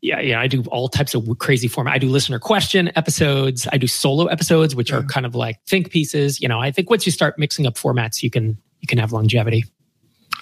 yeah, 0.00 0.20
yeah, 0.20 0.40
I 0.40 0.46
do 0.46 0.62
all 0.68 0.88
types 0.88 1.14
of 1.14 1.26
crazy 1.38 1.66
format. 1.66 1.94
I 1.94 1.98
do 1.98 2.08
listener 2.08 2.38
question 2.38 2.90
episodes. 2.94 3.66
I 3.72 3.78
do 3.78 3.88
solo 3.88 4.26
episodes, 4.26 4.76
which 4.76 4.90
yeah. 4.90 4.98
are 4.98 5.02
kind 5.02 5.26
of 5.26 5.34
like 5.34 5.56
think 5.66 5.90
pieces. 5.90 6.40
You 6.40 6.48
know, 6.48 6.60
I 6.60 6.70
think 6.70 6.88
once 6.88 7.04
you 7.04 7.10
start 7.10 7.36
mixing 7.38 7.66
up 7.66 7.74
formats, 7.74 8.22
you 8.22 8.30
can 8.30 8.58
you 8.80 8.86
can 8.86 8.98
have 8.98 9.12
longevity. 9.12 9.64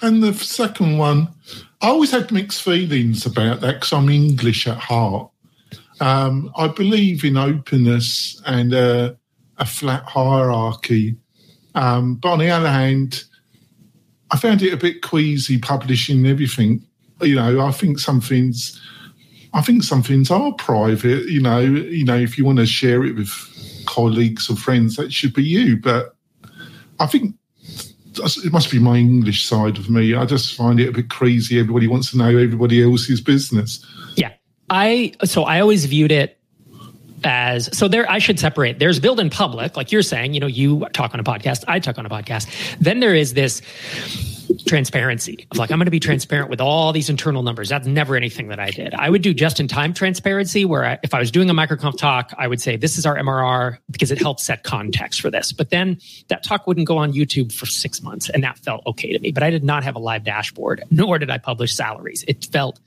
And 0.01 0.21
the 0.23 0.33
second 0.33 0.97
one, 0.97 1.29
I 1.81 1.87
always 1.87 2.11
had 2.11 2.31
mixed 2.31 2.61
feelings 2.61 3.25
about 3.25 3.61
that 3.61 3.75
because 3.75 3.93
I'm 3.93 4.09
English 4.09 4.67
at 4.67 4.77
heart. 4.77 5.31
Um, 5.99 6.51
I 6.55 6.67
believe 6.67 7.23
in 7.23 7.37
openness 7.37 8.41
and 8.45 8.73
a 8.73 9.17
flat 9.65 10.03
hierarchy. 10.03 11.17
Um, 11.75 12.15
but 12.15 12.29
on 12.29 12.39
the 12.39 12.49
other 12.49 12.69
hand, 12.69 13.23
I 14.31 14.37
found 14.37 14.61
it 14.61 14.73
a 14.73 14.77
bit 14.77 15.01
queasy 15.01 15.57
publishing 15.57 16.25
everything. 16.25 16.85
You 17.21 17.35
know, 17.35 17.65
I 17.65 17.71
think 17.71 17.99
some 17.99 18.21
things, 18.21 18.79
I 19.53 19.61
think 19.61 19.83
some 19.83 20.03
things 20.03 20.29
are 20.29 20.51
private. 20.53 21.27
You 21.27 21.41
know, 21.41 21.59
you 21.59 22.05
know, 22.05 22.17
if 22.17 22.37
you 22.37 22.45
want 22.45 22.59
to 22.59 22.65
share 22.65 23.03
it 23.03 23.15
with 23.15 23.31
colleagues 23.85 24.49
or 24.49 24.55
friends, 24.55 24.95
that 24.97 25.13
should 25.13 25.33
be 25.33 25.43
you. 25.43 25.77
But 25.77 26.15
I 26.99 27.07
think 27.07 27.35
it 28.19 28.51
must 28.51 28.71
be 28.71 28.79
my 28.79 28.97
English 28.97 29.45
side 29.45 29.77
of 29.77 29.89
me. 29.89 30.15
I 30.15 30.25
just 30.25 30.55
find 30.55 30.79
it 30.79 30.89
a 30.89 30.91
bit 30.91 31.09
crazy. 31.09 31.59
Everybody 31.59 31.87
wants 31.87 32.11
to 32.11 32.17
know 32.17 32.29
everybody 32.29 32.83
else's 32.83 33.21
business. 33.21 33.85
Yeah. 34.15 34.33
I 34.69 35.13
so 35.23 35.43
I 35.43 35.59
always 35.59 35.85
viewed 35.85 36.11
it 36.11 36.37
as 37.23 37.75
so 37.77 37.87
there 37.87 38.09
I 38.09 38.19
should 38.19 38.39
separate. 38.39 38.79
There's 38.79 38.99
build 38.99 39.19
in 39.19 39.29
public, 39.29 39.77
like 39.77 39.91
you're 39.91 40.01
saying, 40.01 40.33
you 40.33 40.39
know, 40.39 40.47
you 40.47 40.85
talk 40.93 41.13
on 41.13 41.19
a 41.19 41.23
podcast, 41.23 41.63
I 41.67 41.79
talk 41.79 41.97
on 41.97 42.05
a 42.05 42.09
podcast. 42.09 42.47
Then 42.79 42.99
there 42.99 43.15
is 43.15 43.33
this 43.33 43.61
transparency 44.65 45.47
of 45.51 45.57
like 45.57 45.71
i'm 45.71 45.77
going 45.77 45.85
to 45.85 45.91
be 45.91 45.99
transparent 45.99 46.49
with 46.49 46.61
all 46.61 46.91
these 46.91 47.09
internal 47.09 47.43
numbers. 47.43 47.69
That's 47.69 47.87
never 47.87 48.15
anything 48.15 48.47
that 48.49 48.59
i 48.59 48.69
did. 48.69 48.93
I 48.93 49.09
would 49.09 49.21
do 49.21 49.33
just 49.33 49.59
in 49.59 49.67
time 49.67 49.93
transparency 49.93 50.65
where 50.65 50.85
I, 50.85 50.99
if 51.03 51.13
i 51.13 51.19
was 51.19 51.31
doing 51.31 51.49
a 51.49 51.53
microconf 51.53 51.97
talk 51.97 52.33
i 52.37 52.47
would 52.47 52.61
say 52.61 52.77
this 52.77 52.97
is 52.97 53.05
our 53.05 53.15
mrr 53.17 53.77
because 53.89 54.11
it 54.11 54.19
helps 54.19 54.45
set 54.45 54.63
context 54.63 55.21
for 55.21 55.29
this. 55.29 55.51
But 55.51 55.69
then 55.69 55.99
that 56.29 56.43
talk 56.43 56.67
wouldn't 56.67 56.87
go 56.87 56.97
on 56.97 57.13
youtube 57.13 57.51
for 57.51 57.65
six 57.65 58.01
months 58.01 58.29
and 58.29 58.43
that 58.43 58.57
felt 58.59 58.85
okay 58.85 59.13
to 59.13 59.19
me. 59.19 59.31
But 59.31 59.43
i 59.43 59.49
did 59.49 59.63
not 59.63 59.83
have 59.83 59.95
a 59.95 59.99
live 59.99 60.23
dashboard 60.23 60.83
nor 60.91 61.19
did 61.19 61.29
i 61.29 61.37
publish 61.37 61.75
salaries. 61.75 62.23
It 62.27 62.45
felt 62.45 62.79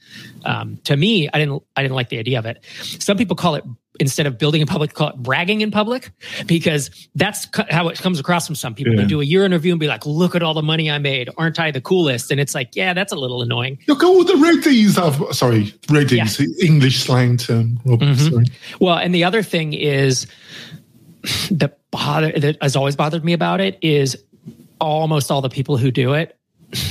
um, 0.44 0.78
to 0.84 0.96
me 0.96 1.28
i 1.32 1.38
didn't 1.38 1.62
i 1.76 1.82
didn't 1.82 1.94
like 1.94 2.08
the 2.08 2.18
idea 2.18 2.38
of 2.38 2.46
it. 2.46 2.62
Some 2.82 3.16
people 3.16 3.36
call 3.36 3.54
it 3.54 3.64
instead 4.00 4.26
of 4.26 4.38
building 4.38 4.60
in 4.60 4.66
public, 4.66 4.94
call 4.94 5.10
it 5.10 5.16
bragging 5.16 5.60
in 5.60 5.70
public, 5.70 6.10
because 6.46 6.90
that's 7.14 7.46
how 7.70 7.88
it 7.88 7.98
comes 7.98 8.18
across 8.18 8.46
from 8.46 8.56
some 8.56 8.74
people. 8.74 8.94
Yeah. 8.94 9.02
They 9.02 9.06
do 9.06 9.20
a 9.20 9.24
year 9.24 9.44
interview 9.44 9.72
and 9.72 9.78
be 9.78 9.86
like, 9.86 10.06
look 10.06 10.34
at 10.34 10.42
all 10.42 10.54
the 10.54 10.62
money 10.62 10.90
I 10.90 10.98
made. 10.98 11.28
Aren't 11.36 11.60
I 11.60 11.70
the 11.70 11.80
coolest? 11.80 12.30
And 12.30 12.40
it's 12.40 12.54
like, 12.54 12.74
yeah, 12.74 12.94
that's 12.94 13.12
a 13.12 13.16
little 13.16 13.42
annoying. 13.42 13.78
Look 13.86 14.02
at 14.02 14.06
all 14.06 14.24
the 14.24 14.32
reddies. 14.32 14.98
I've, 14.98 15.36
sorry, 15.36 15.66
reddies, 15.88 16.40
yeah. 16.40 16.66
English 16.66 17.00
slang 17.00 17.36
term. 17.36 17.78
mm-hmm. 17.84 18.42
Well, 18.82 18.96
and 18.96 19.14
the 19.14 19.24
other 19.24 19.42
thing 19.42 19.74
is 19.74 20.26
that 21.50 21.78
bother 21.90 22.32
that 22.32 22.56
has 22.62 22.76
always 22.76 22.96
bothered 22.96 23.24
me 23.24 23.34
about 23.34 23.60
it 23.60 23.78
is 23.82 24.16
almost 24.80 25.30
all 25.30 25.42
the 25.42 25.50
people 25.50 25.76
who 25.76 25.90
do 25.90 26.14
it 26.14 26.39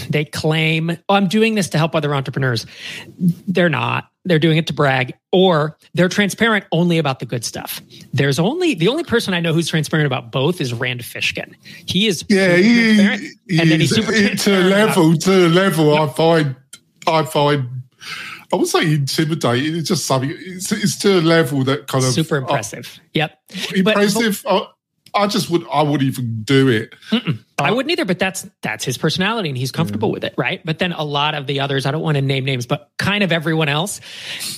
they 0.10 0.26
claim, 0.26 0.92
oh, 1.10 1.16
I'm 1.16 1.28
doing 1.28 1.56
this 1.56 1.70
to 1.70 1.78
help 1.78 1.96
other 1.96 2.14
entrepreneurs. 2.14 2.66
They're 3.18 3.70
not. 3.70 4.10
They're 4.26 4.40
doing 4.40 4.58
it 4.58 4.68
to 4.68 4.74
brag, 4.74 5.16
or 5.32 5.78
they're 5.94 6.10
transparent 6.10 6.66
only 6.72 6.98
about 6.98 7.20
the 7.20 7.26
good 7.26 7.46
stuff. 7.46 7.82
There's 8.14 8.38
only 8.38 8.74
the 8.74 8.90
only 8.90 9.04
person 9.04 9.34
I 9.34 9.40
know 9.40 9.54
who's 9.54 9.70
transparent 9.70 10.08
about 10.08 10.32
both 10.32 10.60
is 10.60 10.74
Rand 10.74 11.02
Fishkin. 11.02 11.56
He 11.64 12.08
is 12.08 12.26
yeah, 12.28 12.56
he, 12.58 13.32
he 13.48 13.60
and 13.60 13.72
then 13.72 13.80
he's 13.80 13.96
super 13.96 14.12
to 14.36 14.60
a 14.60 14.64
level 14.64 15.12
about, 15.12 15.22
to 15.22 15.48
a 15.48 15.50
level. 15.50 15.94
Yep. 15.94 16.02
I 16.02 16.14
find 16.14 16.56
I 17.08 17.24
find 17.24 17.70
I 18.52 18.56
would 18.56 18.68
say 18.68 18.94
intimidating. 18.94 19.78
It's 19.78 19.90
just 19.90 20.06
something. 20.06 20.34
It's, 20.36 20.72
it's 20.72 20.98
to 21.00 21.20
a 21.20 21.22
level 21.22 21.64
that 21.64 21.88
kind 21.88 22.04
of 22.04 22.12
super 22.12 22.38
impressive. 22.38 23.00
Uh, 23.00 23.08
yep, 23.14 23.40
impressive. 23.74 24.42
But, 24.44 24.52
but, 24.52 24.74
I 25.14 25.28
just 25.28 25.50
would 25.50 25.66
I 25.72 25.82
would 25.82 26.02
even 26.02 26.44
do 26.44 26.68
it. 26.68 26.96
I 27.60 27.72
wouldn't 27.72 27.92
either, 27.92 28.06
but 28.06 28.20
that's 28.20 28.48
that's 28.62 28.84
his 28.86 28.98
personality 28.98 29.50
and 29.50 29.58
he's 29.58 29.72
comfortable 29.72 30.10
yeah. 30.10 30.14
with 30.14 30.24
it, 30.24 30.34
right? 30.38 30.62
But 30.64 30.80
then 30.80 30.92
a 30.92 31.04
lot 31.04 31.36
of 31.36 31.48
the 31.48 31.60
others, 31.60 31.86
I 31.86 31.92
don't 31.92 32.02
want 32.02 32.16
to 32.16 32.22
name 32.22 32.46
names, 32.46 32.66
but 32.66 32.92
kind 32.98 33.24
of 33.24 33.32
everyone 33.32 33.70
else, 33.70 34.00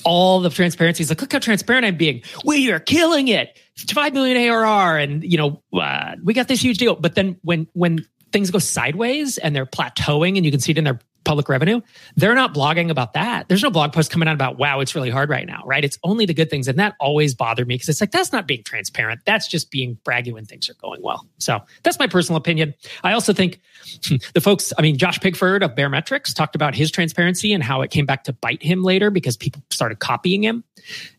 all 0.03 0.41
the 0.41 0.49
transparency 0.49 1.03
is 1.03 1.09
like, 1.09 1.21
look 1.21 1.33
how 1.33 1.39
transparent 1.39 1.85
I'm 1.85 1.97
being. 1.97 2.23
We 2.45 2.71
are 2.71 2.79
killing 2.79 3.27
it. 3.27 3.57
Five 3.93 4.13
million 4.13 4.37
ARR, 4.37 4.97
and 4.97 5.23
you 5.23 5.37
know, 5.37 5.63
uh, 5.73 6.15
we 6.23 6.33
got 6.33 6.47
this 6.47 6.61
huge 6.61 6.77
deal. 6.77 6.95
But 6.95 7.15
then 7.15 7.37
when 7.41 7.67
when 7.73 8.05
things 8.31 8.51
go 8.51 8.59
sideways 8.59 9.37
and 9.37 9.55
they're 9.55 9.65
plateauing, 9.65 10.37
and 10.37 10.45
you 10.45 10.51
can 10.51 10.59
see 10.59 10.71
it 10.71 10.77
in 10.77 10.83
their 10.83 10.99
public 11.23 11.49
revenue, 11.49 11.81
they're 12.15 12.35
not 12.35 12.53
blogging 12.53 12.89
about 12.89 13.13
that. 13.13 13.47
There's 13.47 13.61
no 13.61 13.69
blog 13.69 13.93
post 13.93 14.11
coming 14.11 14.27
out 14.27 14.33
about, 14.33 14.57
wow, 14.57 14.79
it's 14.79 14.95
really 14.95 15.09
hard 15.09 15.29
right 15.29 15.45
now, 15.45 15.61
right? 15.65 15.83
It's 15.83 15.97
only 16.03 16.25
the 16.25 16.33
good 16.33 16.49
things. 16.49 16.67
And 16.67 16.79
that 16.79 16.95
always 16.99 17.35
bothered 17.35 17.67
me 17.67 17.75
because 17.75 17.89
it's 17.89 18.01
like, 18.01 18.11
that's 18.11 18.31
not 18.31 18.47
being 18.47 18.63
transparent. 18.63 19.21
That's 19.25 19.47
just 19.47 19.71
being 19.71 19.97
braggy 20.03 20.33
when 20.33 20.45
things 20.45 20.69
are 20.69 20.73
going 20.75 21.01
well. 21.01 21.27
So 21.37 21.59
that's 21.83 21.99
my 21.99 22.07
personal 22.07 22.37
opinion. 22.37 22.73
I 23.03 23.13
also 23.13 23.33
think 23.33 23.59
the 24.33 24.41
folks, 24.41 24.73
I 24.77 24.81
mean, 24.81 24.97
Josh 24.97 25.19
Pigford 25.19 25.63
of 25.63 25.75
Baremetrics 25.75 26.33
talked 26.33 26.55
about 26.55 26.75
his 26.75 26.91
transparency 26.91 27.53
and 27.53 27.63
how 27.63 27.81
it 27.81 27.91
came 27.91 28.05
back 28.05 28.23
to 28.25 28.33
bite 28.33 28.63
him 28.63 28.83
later 28.83 29.11
because 29.11 29.37
people 29.37 29.61
started 29.69 29.99
copying 29.99 30.43
him. 30.43 30.63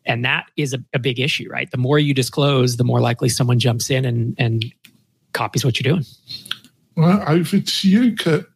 And 0.04 0.25
that 0.25 0.47
is 0.56 0.75
a, 0.75 0.78
a 0.92 0.99
big 0.99 1.21
issue, 1.21 1.49
right? 1.49 1.71
The 1.71 1.78
more 1.78 1.99
you 1.99 2.14
disclose, 2.14 2.76
the 2.76 2.85
more 2.85 3.00
likely 3.00 3.28
someone 3.28 3.59
jumps 3.59 3.90
in 3.90 4.04
and, 4.04 4.35
and 4.38 4.64
copies 5.32 5.64
what 5.64 5.78
you're 5.78 5.92
doing. 5.92 6.04
Well, 6.97 7.25
over 7.26 7.61
to 7.61 7.88
you, 7.88 8.14
Kurt. 8.16 8.51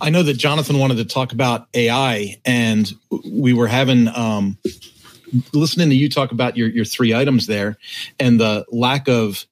I 0.00 0.10
know 0.10 0.22
that 0.22 0.34
Jonathan 0.34 0.78
wanted 0.78 0.96
to 0.98 1.04
talk 1.04 1.32
about 1.32 1.68
AI, 1.74 2.40
and 2.44 2.92
we 3.30 3.52
were 3.52 3.66
having 3.66 4.08
um, 4.08 4.56
listening 5.52 5.90
to 5.90 5.96
you 5.96 6.08
talk 6.08 6.32
about 6.32 6.56
your 6.56 6.68
your 6.68 6.84
three 6.84 7.14
items 7.14 7.46
there, 7.46 7.76
and 8.18 8.38
the 8.38 8.64
lack 8.70 9.08
of 9.08 9.46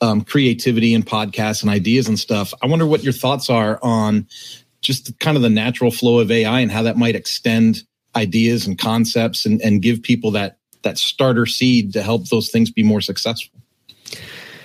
um, 0.00 0.22
creativity 0.22 0.94
and 0.94 1.06
podcasts 1.06 1.62
and 1.62 1.70
ideas 1.70 2.08
and 2.08 2.18
stuff. 2.18 2.52
I 2.62 2.66
wonder 2.66 2.86
what 2.86 3.02
your 3.02 3.12
thoughts 3.12 3.48
are 3.48 3.78
on 3.82 4.26
just 4.80 5.18
kind 5.18 5.36
of 5.36 5.42
the 5.42 5.50
natural 5.50 5.90
flow 5.90 6.18
of 6.18 6.30
AI 6.30 6.60
and 6.60 6.70
how 6.70 6.82
that 6.82 6.96
might 6.96 7.16
extend 7.16 7.82
ideas 8.14 8.66
and 8.66 8.78
concepts 8.78 9.46
and, 9.46 9.60
and 9.62 9.80
give 9.80 10.02
people 10.02 10.30
that 10.32 10.58
that 10.82 10.98
starter 10.98 11.46
seed 11.46 11.92
to 11.94 12.02
help 12.02 12.28
those 12.28 12.50
things 12.50 12.70
be 12.70 12.82
more 12.82 13.00
successful. 13.00 13.58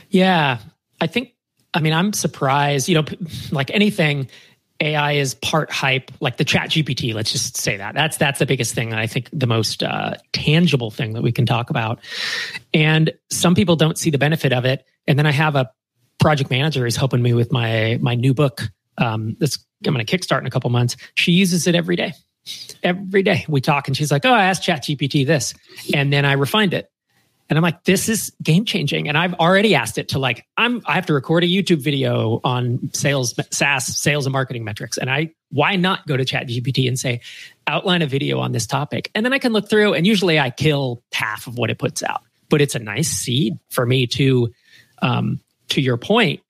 Yeah, 0.09 0.59
I 0.99 1.07
think. 1.07 1.33
I 1.73 1.81
mean, 1.81 1.93
I'm 1.93 2.13
surprised. 2.13 2.89
You 2.89 2.95
know, 2.95 3.05
like 3.51 3.69
anything 3.71 4.27
AI 4.81 5.13
is 5.13 5.33
part 5.35 5.71
hype, 5.71 6.11
like 6.19 6.37
the 6.37 6.45
Chat 6.45 6.69
GPT. 6.69 7.13
Let's 7.13 7.31
just 7.31 7.57
say 7.57 7.77
that. 7.77 7.95
That's 7.95 8.17
that's 8.17 8.39
the 8.39 8.45
biggest 8.45 8.73
thing. 8.73 8.93
I 8.93 9.07
think 9.07 9.29
the 9.33 9.47
most 9.47 9.83
uh, 9.83 10.15
tangible 10.31 10.91
thing 10.91 11.13
that 11.13 11.21
we 11.21 11.31
can 11.31 11.45
talk 11.45 11.69
about. 11.69 11.99
And 12.73 13.11
some 13.29 13.55
people 13.55 13.75
don't 13.75 13.97
see 13.97 14.09
the 14.09 14.17
benefit 14.17 14.53
of 14.53 14.65
it. 14.65 14.85
And 15.07 15.19
then 15.19 15.25
I 15.25 15.31
have 15.31 15.55
a 15.55 15.69
project 16.19 16.49
manager 16.49 16.83
who's 16.83 16.95
helping 16.95 17.21
me 17.21 17.33
with 17.33 17.51
my 17.51 17.97
my 18.01 18.15
new 18.15 18.33
book. 18.33 18.61
Um, 18.97 19.35
that's 19.39 19.57
I'm 19.85 19.93
going 19.93 20.05
to 20.05 20.17
kickstart 20.17 20.39
in 20.39 20.45
a 20.45 20.51
couple 20.51 20.69
months. 20.69 20.97
She 21.15 21.31
uses 21.31 21.67
it 21.67 21.75
every 21.75 21.95
day. 21.95 22.13
Every 22.83 23.21
day 23.21 23.45
we 23.47 23.61
talk, 23.61 23.87
and 23.87 23.95
she's 23.95 24.11
like, 24.11 24.25
"Oh, 24.25 24.31
I 24.31 24.45
asked 24.45 24.63
Chat 24.63 24.83
GPT 24.83 25.25
this," 25.25 25.53
and 25.93 26.11
then 26.11 26.25
I 26.25 26.33
refined 26.33 26.73
it 26.73 26.89
And 27.49 27.57
I'm 27.57 27.63
like, 27.63 27.83
this 27.83 28.09
is 28.09 28.31
game 28.43 28.63
changing. 28.63 29.07
And 29.07 29.17
I've 29.17 29.33
already 29.35 29.73
asked 29.73 29.97
it 29.97 30.09
to 30.09 30.19
like, 30.19 30.45
I'm, 30.55 30.83
I 30.85 30.93
have 30.93 31.07
to 31.07 31.13
record 31.13 31.43
a 31.43 31.47
YouTube 31.47 31.81
video 31.81 32.39
on 32.43 32.91
sales, 32.93 33.33
SaaS, 33.49 33.85
sales 33.85 34.27
and 34.27 34.33
marketing 34.33 34.63
metrics. 34.63 34.97
And 34.97 35.09
I, 35.09 35.33
why 35.49 35.75
not 35.75 36.05
go 36.05 36.15
to 36.15 36.23
chat 36.23 36.47
GPT 36.47 36.87
and 36.87 36.99
say, 36.99 37.21
outline 37.65 38.03
a 38.03 38.07
video 38.07 38.39
on 38.39 38.51
this 38.51 38.67
topic? 38.67 39.09
And 39.15 39.25
then 39.25 39.33
I 39.33 39.39
can 39.39 39.51
look 39.51 39.67
through 39.67 39.95
and 39.95 40.05
usually 40.05 40.39
I 40.39 40.51
kill 40.51 41.01
half 41.11 41.47
of 41.47 41.57
what 41.57 41.71
it 41.71 41.79
puts 41.79 42.03
out, 42.03 42.21
but 42.49 42.61
it's 42.61 42.75
a 42.75 42.79
nice 42.79 43.09
seed 43.09 43.57
for 43.69 43.85
me 43.85 44.05
to, 44.07 44.53
um, 45.01 45.39
to 45.69 45.81
your 45.81 45.97
point, 45.97 46.41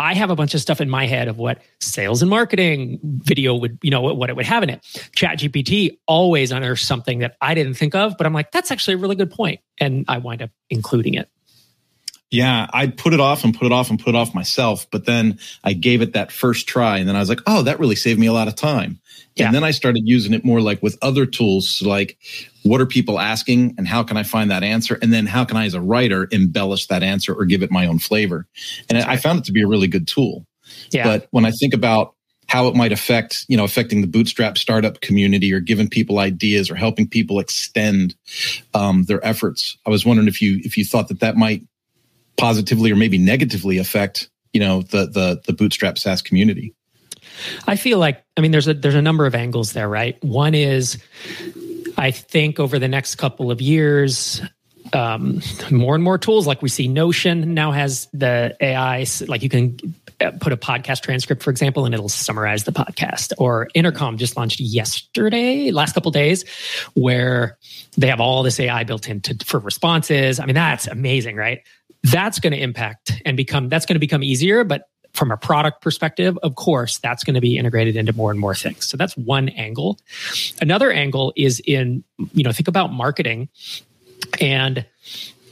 I 0.00 0.14
have 0.14 0.30
a 0.30 0.34
bunch 0.34 0.54
of 0.54 0.62
stuff 0.62 0.80
in 0.80 0.88
my 0.88 1.06
head 1.06 1.28
of 1.28 1.36
what 1.36 1.60
sales 1.78 2.22
and 2.22 2.30
marketing 2.30 2.98
video 3.02 3.54
would, 3.54 3.78
you 3.82 3.90
know, 3.90 4.00
what 4.00 4.30
it 4.30 4.36
would 4.36 4.46
have 4.46 4.62
in 4.62 4.70
it. 4.70 4.82
Chat 5.14 5.38
GPT 5.38 5.98
always 6.06 6.52
unearths 6.52 6.82
something 6.82 7.18
that 7.18 7.36
I 7.42 7.52
didn't 7.52 7.74
think 7.74 7.94
of, 7.94 8.16
but 8.16 8.26
I'm 8.26 8.32
like, 8.32 8.50
that's 8.50 8.70
actually 8.70 8.94
a 8.94 8.96
really 8.96 9.14
good 9.14 9.30
point. 9.30 9.60
And 9.76 10.06
I 10.08 10.16
wind 10.16 10.40
up 10.40 10.50
including 10.70 11.14
it. 11.14 11.28
Yeah, 12.30 12.66
I 12.72 12.86
put 12.86 13.12
it 13.12 13.20
off 13.20 13.44
and 13.44 13.54
put 13.54 13.66
it 13.66 13.72
off 13.72 13.90
and 13.90 13.98
put 13.98 14.14
it 14.14 14.14
off 14.14 14.34
myself, 14.34 14.86
but 14.90 15.04
then 15.04 15.38
I 15.64 15.74
gave 15.74 16.00
it 16.00 16.14
that 16.14 16.32
first 16.32 16.66
try 16.66 16.96
and 16.96 17.06
then 17.06 17.14
I 17.14 17.20
was 17.20 17.28
like, 17.28 17.40
oh, 17.46 17.62
that 17.62 17.78
really 17.78 17.96
saved 17.96 18.18
me 18.18 18.26
a 18.26 18.32
lot 18.32 18.48
of 18.48 18.54
time. 18.54 18.99
Yeah. 19.36 19.46
And 19.46 19.54
then 19.54 19.64
I 19.64 19.70
started 19.70 20.02
using 20.04 20.34
it 20.34 20.44
more 20.44 20.60
like 20.60 20.82
with 20.82 20.98
other 21.02 21.24
tools, 21.24 21.82
like 21.82 22.18
what 22.62 22.80
are 22.80 22.86
people 22.86 23.20
asking 23.20 23.74
and 23.78 23.86
how 23.86 24.02
can 24.02 24.16
I 24.16 24.22
find 24.22 24.50
that 24.50 24.62
answer? 24.62 24.98
And 25.00 25.12
then 25.12 25.26
how 25.26 25.44
can 25.44 25.56
I, 25.56 25.66
as 25.66 25.74
a 25.74 25.80
writer, 25.80 26.28
embellish 26.30 26.86
that 26.88 27.02
answer 27.02 27.34
or 27.34 27.44
give 27.44 27.62
it 27.62 27.70
my 27.70 27.86
own 27.86 27.98
flavor? 27.98 28.46
And 28.88 28.98
right. 28.98 29.08
I 29.08 29.16
found 29.16 29.38
it 29.38 29.44
to 29.46 29.52
be 29.52 29.62
a 29.62 29.66
really 29.66 29.88
good 29.88 30.08
tool. 30.08 30.46
Yeah. 30.90 31.04
But 31.04 31.28
when 31.30 31.44
I 31.44 31.52
think 31.52 31.74
about 31.74 32.14
how 32.48 32.66
it 32.66 32.74
might 32.74 32.90
affect, 32.90 33.46
you 33.48 33.56
know, 33.56 33.62
affecting 33.62 34.00
the 34.00 34.08
bootstrap 34.08 34.58
startup 34.58 35.00
community 35.00 35.52
or 35.52 35.60
giving 35.60 35.88
people 35.88 36.18
ideas 36.18 36.68
or 36.68 36.74
helping 36.74 37.08
people 37.08 37.38
extend 37.38 38.16
um, 38.74 39.04
their 39.04 39.24
efforts, 39.24 39.78
I 39.86 39.90
was 39.90 40.04
wondering 40.04 40.26
if 40.26 40.42
you 40.42 40.60
if 40.64 40.76
you 40.76 40.84
thought 40.84 41.08
that 41.08 41.20
that 41.20 41.36
might 41.36 41.62
positively 42.36 42.90
or 42.90 42.96
maybe 42.96 43.18
negatively 43.18 43.78
affect, 43.78 44.28
you 44.52 44.58
know, 44.58 44.82
the 44.82 45.06
the 45.06 45.40
the 45.46 45.52
bootstrap 45.52 45.96
SaaS 45.96 46.22
community. 46.22 46.74
I 47.66 47.76
feel 47.76 47.98
like 47.98 48.24
I 48.36 48.40
mean 48.40 48.50
there's 48.50 48.68
a 48.68 48.74
there's 48.74 48.94
a 48.94 49.02
number 49.02 49.26
of 49.26 49.34
angles 49.34 49.72
there, 49.72 49.88
right? 49.88 50.22
One 50.22 50.54
is 50.54 51.02
I 51.96 52.10
think 52.10 52.60
over 52.60 52.78
the 52.78 52.88
next 52.88 53.16
couple 53.16 53.50
of 53.50 53.60
years 53.60 54.40
um, 54.92 55.40
more 55.70 55.94
and 55.94 56.02
more 56.02 56.18
tools 56.18 56.46
like 56.46 56.62
we 56.62 56.68
see 56.68 56.88
Notion 56.88 57.54
now 57.54 57.72
has 57.72 58.08
the 58.12 58.56
AI 58.60 59.06
like 59.28 59.42
you 59.42 59.48
can 59.48 59.78
uh, 60.20 60.32
put 60.40 60.52
a 60.52 60.56
podcast 60.56 61.02
transcript 61.02 61.42
for 61.42 61.50
example 61.50 61.84
and 61.84 61.94
it'll 61.94 62.08
summarize 62.08 62.64
the 62.64 62.72
podcast. 62.72 63.32
Or 63.38 63.68
Intercom 63.74 64.18
just 64.18 64.36
launched 64.36 64.60
yesterday 64.60 65.70
last 65.70 65.92
couple 65.92 66.10
days 66.10 66.44
where 66.94 67.58
they 67.96 68.08
have 68.08 68.20
all 68.20 68.42
this 68.42 68.58
AI 68.58 68.84
built 68.84 69.08
into 69.08 69.36
for 69.44 69.60
responses. 69.60 70.40
I 70.40 70.46
mean 70.46 70.54
that's 70.54 70.86
amazing 70.86 71.36
right? 71.36 71.60
That's 72.02 72.40
going 72.40 72.54
to 72.54 72.58
impact 72.58 73.12
and 73.24 73.36
become 73.36 73.68
that's 73.68 73.86
going 73.86 73.96
to 73.96 74.00
become 74.00 74.22
easier 74.22 74.64
but 74.64 74.89
from 75.12 75.30
a 75.30 75.36
product 75.36 75.82
perspective, 75.82 76.38
of 76.42 76.54
course, 76.54 76.98
that's 76.98 77.24
going 77.24 77.34
to 77.34 77.40
be 77.40 77.58
integrated 77.58 77.96
into 77.96 78.12
more 78.12 78.30
and 78.30 78.38
more 78.38 78.54
things. 78.54 78.88
So 78.88 78.96
that's 78.96 79.16
one 79.16 79.48
angle. 79.50 79.98
Another 80.60 80.90
angle 80.90 81.32
is 81.36 81.60
in, 81.64 82.04
you 82.32 82.44
know, 82.44 82.52
think 82.52 82.68
about 82.68 82.92
marketing 82.92 83.48
and 84.40 84.84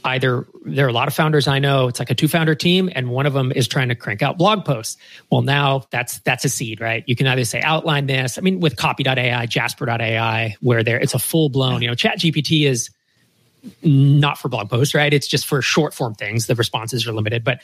either 0.05 0.47
there 0.63 0.85
are 0.85 0.89
a 0.89 0.93
lot 0.93 1.09
of 1.09 1.13
founders 1.13 1.47
I 1.47 1.59
know, 1.59 1.89
it's 1.89 1.99
like 1.99 2.09
a 2.09 2.15
two 2.15 2.29
founder 2.29 2.55
team 2.55 2.89
and 2.95 3.09
one 3.09 3.25
of 3.25 3.33
them 3.33 3.51
is 3.51 3.67
trying 3.67 3.89
to 3.89 3.95
crank 3.95 4.21
out 4.21 4.37
blog 4.37 4.63
posts. 4.63 4.97
Well, 5.29 5.41
now 5.41 5.83
that's, 5.91 6.19
that's 6.19 6.45
a 6.45 6.49
seed, 6.49 6.79
right? 6.79 7.03
You 7.05 7.17
can 7.17 7.27
either 7.27 7.43
say 7.43 7.61
outline 7.61 8.07
this. 8.07 8.37
I 8.37 8.41
mean, 8.41 8.61
with 8.61 8.77
copy.ai, 8.77 9.45
jasper.ai, 9.45 10.55
where 10.61 10.83
there, 10.83 10.99
it's 10.99 11.13
a 11.13 11.19
full 11.19 11.49
blown, 11.49 11.81
you 11.81 11.89
know, 11.89 11.95
chat 11.95 12.19
GPT 12.19 12.65
is, 12.65 12.89
not 13.83 14.37
for 14.37 14.49
blog 14.49 14.69
posts, 14.69 14.93
right? 14.93 15.13
It's 15.13 15.27
just 15.27 15.45
for 15.45 15.61
short 15.61 15.93
form 15.93 16.15
things. 16.15 16.47
The 16.47 16.55
responses 16.55 17.07
are 17.07 17.13
limited, 17.13 17.43
but 17.43 17.61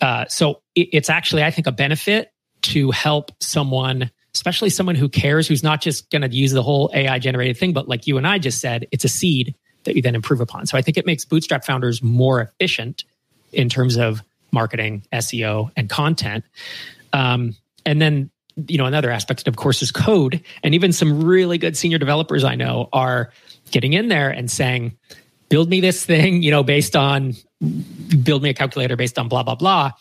uh, 0.00 0.26
so 0.28 0.62
it, 0.74 0.88
it's 0.92 1.10
actually, 1.10 1.42
I 1.42 1.50
think, 1.50 1.66
a 1.66 1.72
benefit 1.72 2.32
to 2.62 2.90
help 2.90 3.30
someone, 3.40 4.10
especially 4.34 4.70
someone 4.70 4.96
who 4.96 5.08
cares, 5.08 5.46
who's 5.46 5.62
not 5.62 5.80
just 5.80 6.10
going 6.10 6.22
to 6.22 6.34
use 6.34 6.52
the 6.52 6.62
whole 6.62 6.90
AI 6.94 7.18
generated 7.18 7.56
thing, 7.56 7.72
but 7.72 7.88
like 7.88 8.06
you 8.06 8.16
and 8.18 8.26
I 8.26 8.38
just 8.38 8.60
said, 8.60 8.86
it's 8.90 9.04
a 9.04 9.08
seed 9.08 9.54
that 9.84 9.94
you 9.94 10.02
then 10.02 10.14
improve 10.14 10.40
upon. 10.40 10.66
So 10.66 10.76
I 10.76 10.82
think 10.82 10.96
it 10.96 11.06
makes 11.06 11.24
Bootstrap 11.24 11.64
founders 11.64 12.02
more 12.02 12.40
efficient 12.40 13.04
in 13.52 13.68
terms 13.68 13.96
of 13.96 14.22
marketing, 14.52 15.04
SEO, 15.12 15.70
and 15.76 15.88
content. 15.88 16.44
Um, 17.12 17.54
and 17.84 18.02
then 18.02 18.30
you 18.68 18.78
know 18.78 18.86
another 18.86 19.10
aspect 19.10 19.46
of 19.46 19.56
course 19.56 19.82
is 19.82 19.90
code 19.90 20.42
and 20.62 20.74
even 20.74 20.90
some 20.90 21.22
really 21.22 21.58
good 21.58 21.76
senior 21.76 21.98
developers 21.98 22.42
i 22.42 22.54
know 22.54 22.88
are 22.90 23.30
getting 23.70 23.92
in 23.92 24.08
there 24.08 24.30
and 24.30 24.50
saying 24.50 24.96
build 25.48 25.68
me 25.68 25.80
this 25.80 26.04
thing, 26.04 26.42
you 26.42 26.50
know, 26.50 26.62
based 26.62 26.96
on 26.96 27.34
build 28.22 28.42
me 28.42 28.50
a 28.50 28.54
calculator 28.54 28.96
based 28.96 29.18
on 29.18 29.28
blah, 29.28 29.42
blah, 29.42 29.54
blah. 29.54 29.92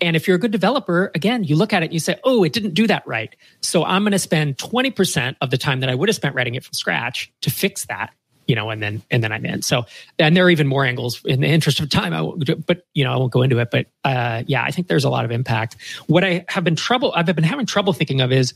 And 0.00 0.14
if 0.16 0.28
you're 0.28 0.36
a 0.36 0.40
good 0.40 0.52
developer, 0.52 1.10
again, 1.14 1.44
you 1.44 1.56
look 1.56 1.72
at 1.72 1.82
it 1.82 1.86
and 1.86 1.92
you 1.92 2.00
say, 2.00 2.16
oh, 2.24 2.44
it 2.44 2.52
didn't 2.52 2.74
do 2.74 2.86
that 2.86 3.06
right. 3.06 3.34
So 3.62 3.84
I'm 3.84 4.02
going 4.02 4.12
to 4.12 4.18
spend 4.18 4.56
20% 4.56 5.36
of 5.40 5.50
the 5.50 5.58
time 5.58 5.80
that 5.80 5.88
I 5.88 5.94
would 5.94 6.08
have 6.08 6.16
spent 6.16 6.34
writing 6.34 6.54
it 6.54 6.64
from 6.64 6.74
scratch 6.74 7.32
to 7.40 7.50
fix 7.50 7.86
that, 7.86 8.10
you 8.46 8.54
know, 8.54 8.70
and 8.70 8.80
then, 8.80 9.02
and 9.10 9.22
then 9.24 9.32
I'm 9.32 9.44
in. 9.44 9.62
So, 9.62 9.86
and 10.18 10.36
there 10.36 10.44
are 10.44 10.50
even 10.50 10.68
more 10.68 10.84
angles 10.84 11.20
in 11.24 11.40
the 11.40 11.48
interest 11.48 11.80
of 11.80 11.90
time. 11.90 12.12
I 12.12 12.22
won't, 12.22 12.66
but, 12.66 12.86
you 12.94 13.02
know, 13.02 13.12
I 13.12 13.16
won't 13.16 13.32
go 13.32 13.42
into 13.42 13.58
it. 13.58 13.70
But, 13.70 13.86
uh, 14.04 14.44
yeah, 14.46 14.62
I 14.62 14.70
think 14.70 14.86
there's 14.86 15.04
a 15.04 15.10
lot 15.10 15.24
of 15.24 15.32
impact. 15.32 15.76
What 16.06 16.22
I 16.22 16.44
have 16.48 16.62
been 16.62 16.76
trouble, 16.76 17.12
I've 17.16 17.26
been 17.26 17.42
having 17.42 17.66
trouble 17.66 17.92
thinking 17.92 18.20
of 18.20 18.30
is 18.30 18.54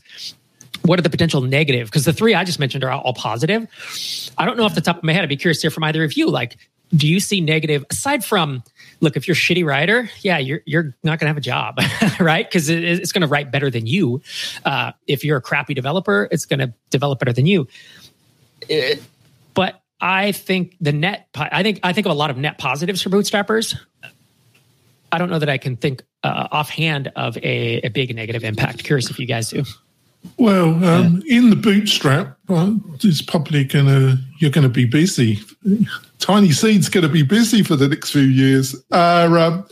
what 0.81 0.99
are 0.99 1.01
the 1.03 1.09
potential 1.09 1.41
negative? 1.41 1.87
Because 1.87 2.05
the 2.05 2.13
three 2.13 2.33
I 2.33 2.43
just 2.43 2.59
mentioned 2.59 2.83
are 2.83 2.91
all 2.91 3.13
positive. 3.13 3.67
I 4.37 4.45
don't 4.45 4.57
know 4.57 4.65
off 4.65 4.75
the 4.75 4.81
top 4.81 4.97
of 4.97 5.03
my 5.03 5.13
head. 5.13 5.23
I'd 5.23 5.29
be 5.29 5.37
curious 5.37 5.59
to 5.59 5.65
hear 5.65 5.71
from 5.71 5.83
either 5.83 6.03
of 6.03 6.13
you. 6.13 6.29
Like, 6.29 6.57
do 6.95 7.07
you 7.07 7.19
see 7.19 7.41
negative 7.41 7.85
aside 7.89 8.23
from 8.23 8.63
look 8.99 9.17
if 9.17 9.27
you're 9.27 9.33
a 9.33 9.37
shitty 9.37 9.65
writer 9.65 10.09
yeah 10.21 10.37
you're 10.37 10.61
you're 10.65 10.95
not 11.03 11.19
going 11.19 11.25
to 11.25 11.27
have 11.27 11.37
a 11.37 11.41
job 11.41 11.77
right 12.19 12.47
because 12.47 12.69
it, 12.69 12.83
it's 12.83 13.11
going 13.11 13.21
to 13.21 13.27
write 13.27 13.51
better 13.51 13.69
than 13.69 13.87
you 13.87 14.21
uh, 14.65 14.91
if 15.07 15.23
you're 15.23 15.37
a 15.37 15.41
crappy 15.41 15.73
developer 15.73 16.27
it's 16.31 16.45
going 16.45 16.59
to 16.59 16.73
develop 16.89 17.19
better 17.19 17.33
than 17.33 17.45
you 17.45 17.67
it, 18.69 19.01
but 19.53 19.81
i 19.99 20.31
think 20.31 20.75
the 20.79 20.91
net 20.91 21.27
i 21.35 21.63
think 21.63 21.79
i 21.83 21.93
think 21.93 22.05
of 22.05 22.11
a 22.11 22.15
lot 22.15 22.29
of 22.29 22.37
net 22.37 22.57
positives 22.57 23.01
for 23.01 23.09
bootstrappers 23.09 23.77
i 25.11 25.17
don't 25.17 25.29
know 25.29 25.39
that 25.39 25.49
i 25.49 25.57
can 25.57 25.75
think 25.75 26.03
uh, 26.23 26.47
offhand 26.51 27.11
of 27.15 27.35
a, 27.37 27.81
a 27.81 27.89
big 27.89 28.15
negative 28.15 28.43
impact 28.43 28.83
curious 28.83 29.09
if 29.09 29.19
you 29.19 29.25
guys 29.25 29.49
do 29.49 29.63
well, 30.37 30.83
um, 30.83 31.21
yeah. 31.25 31.37
in 31.37 31.49
the 31.49 31.55
bootstrap, 31.55 32.37
well, 32.47 32.79
it's 33.03 33.21
probably 33.21 33.63
going 33.63 33.85
to 33.85 34.17
you're 34.39 34.51
going 34.51 34.63
to 34.63 34.69
be 34.69 34.85
busy. 34.85 35.39
Tiny 36.19 36.51
Seed's 36.51 36.89
going 36.89 37.03
to 37.03 37.09
be 37.09 37.23
busy 37.23 37.63
for 37.63 37.75
the 37.75 37.87
next 37.87 38.11
few 38.11 38.21
years. 38.21 38.75
Uh, 38.91 39.27
um, 39.39 39.65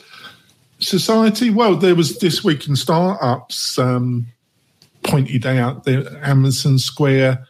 society, 0.79 1.49
well, 1.49 1.75
there 1.75 1.95
was 1.95 2.19
this 2.19 2.43
week 2.43 2.67
in 2.67 2.75
startups 2.75 3.77
um, 3.79 4.27
pointed 5.03 5.45
out 5.45 5.85
that 5.85 6.19
Amazon 6.23 6.79
Square, 6.79 7.45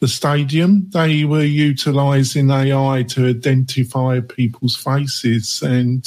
the 0.00 0.08
stadium, 0.08 0.88
they 0.90 1.24
were 1.24 1.44
utilizing 1.44 2.50
AI 2.50 3.04
to 3.08 3.28
identify 3.28 4.20
people's 4.20 4.76
faces 4.76 5.62
and 5.62 6.06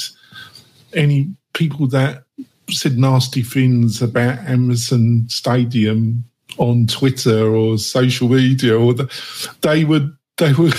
any 0.93 1.31
people 1.53 1.87
that 1.87 2.23
said 2.69 2.97
nasty 2.97 3.41
things 3.41 4.01
about 4.01 4.39
Amazon 4.39 5.25
Stadium 5.29 6.23
on 6.57 6.87
Twitter 6.87 7.55
or 7.55 7.77
social 7.77 8.29
media, 8.29 8.77
or 8.77 8.93
the, 8.93 9.11
they 9.61 9.85
would 9.85 10.15
they 10.37 10.53
were 10.53 10.71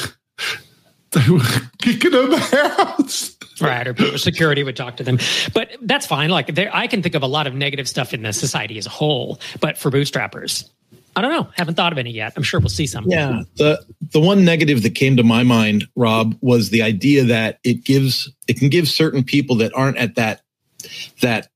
they 1.13 1.31
were 1.31 1.41
kicking 1.79 2.13
them 2.13 2.35
out. 2.35 3.31
Right, 3.61 3.89
or 3.89 4.19
security 4.19 4.63
would 4.63 4.77
talk 4.77 4.99
to 4.99 5.03
them, 5.03 5.19
but 5.53 5.77
that's 5.83 6.07
fine. 6.07 6.31
Like, 6.31 6.55
there, 6.55 6.71
I 6.73 6.87
can 6.87 7.03
think 7.03 7.17
of 7.17 7.25
a 7.25 7.27
lot 7.27 7.49
of 7.49 7.55
negative 7.55 7.89
stuff 7.89 8.15
in 8.15 8.23
the 8.23 8.33
society 8.33 8.79
as 8.79 8.87
a 8.87 8.91
whole, 8.91 9.41
but 9.61 9.77
for 9.77 9.91
bootstrappers, 9.91 10.69
I 11.17 11.21
don't 11.21 11.33
know. 11.33 11.49
Haven't 11.57 11.75
thought 11.75 11.91
of 11.91 11.99
any 11.99 12.13
yet. 12.13 12.35
I'm 12.37 12.45
sure 12.45 12.61
we'll 12.61 12.69
see 12.69 12.87
some. 12.87 13.05
Yeah. 13.09 13.43
The 13.57 13.85
the 14.13 14.21
one 14.21 14.45
negative 14.45 14.85
that 14.85 14.95
came 14.95 15.17
to 15.17 15.25
my 15.25 15.43
mind, 15.43 15.89
Rob, 15.97 16.37
was 16.41 16.71
the 16.71 16.83
idea 16.83 17.25
that 17.25 17.59
it 17.65 17.85
gives 17.85 18.33
it 18.47 18.59
can 18.59 18.69
give 18.69 18.87
certain 18.87 19.25
people 19.25 19.57
that 19.57 19.73
aren't 19.75 19.97
at 19.97 20.15
that 20.15 20.43
that 21.21 21.49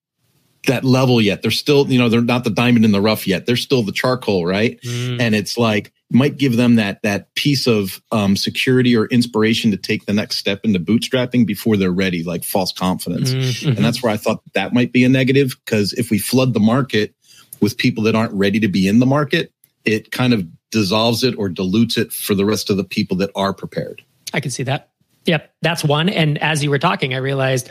that 0.67 0.85
level 0.85 1.21
yet. 1.21 1.43
They're 1.43 1.51
still, 1.51 1.91
you 1.91 1.99
know, 1.99 2.09
they're 2.09 2.21
not 2.21 2.45
the 2.45 2.51
diamond 2.51 2.85
in 2.85 2.93
the 2.93 3.01
rough 3.01 3.27
yet. 3.27 3.47
They're 3.47 3.57
still 3.57 3.83
the 3.83 3.93
charcoal, 3.93 4.47
right? 4.47 4.81
Mm. 4.83 5.21
And 5.21 5.35
it's 5.35 5.59
like 5.59 5.93
might 6.11 6.37
give 6.37 6.57
them 6.57 6.77
that 6.77 7.03
that 7.03 7.35
piece 7.35 7.67
of 7.67 8.01
um, 8.13 8.37
security 8.37 8.97
or 8.97 9.07
inspiration 9.07 9.71
to 9.71 9.77
take 9.77 10.07
the 10.07 10.13
next 10.13 10.37
step 10.37 10.61
into 10.65 10.79
bootstrapping 10.79 11.47
before 11.47 11.77
they're 11.77 11.91
ready, 11.91 12.23
like 12.23 12.45
false 12.45 12.71
confidence. 12.71 13.33
Mm-hmm. 13.33 13.69
And 13.69 13.79
that's 13.79 14.03
where 14.03 14.13
I 14.13 14.17
thought 14.17 14.43
that 14.55 14.73
might 14.73 14.93
be 14.93 15.05
a 15.05 15.09
negative 15.09 15.57
because 15.65 15.93
if 15.95 16.11
we 16.11 16.19
flood 16.19 16.55
the 16.55 16.61
market 16.61 17.15
with 17.61 17.79
people 17.79 18.05
that 18.05 18.15
aren't 18.15 18.35
ready 18.35 18.61
to 18.61 18.69
be 18.69 18.87
in 18.87 18.99
the 18.99 19.07
market, 19.07 19.53
it 19.85 20.11
kind 20.13 20.35
of 20.35 20.47
dissolves 20.71 21.25
it 21.25 21.37
or 21.39 21.49
dilutes 21.49 21.97
it 21.97 22.13
for 22.13 22.35
the 22.35 22.45
rest 22.45 22.71
of 22.71 22.77
the 22.77 22.85
people 22.85 23.17
that 23.17 23.31
are 23.35 23.53
prepared. 23.53 24.03
I 24.35 24.41
can 24.41 24.51
see 24.51 24.63
that. 24.65 24.91
Yep, 25.25 25.55
that's 25.63 25.85
one. 25.85 26.09
And 26.09 26.37
as 26.39 26.65
you 26.65 26.71
were 26.71 26.79
talking, 26.79 27.15
I 27.15 27.19
realized 27.19 27.71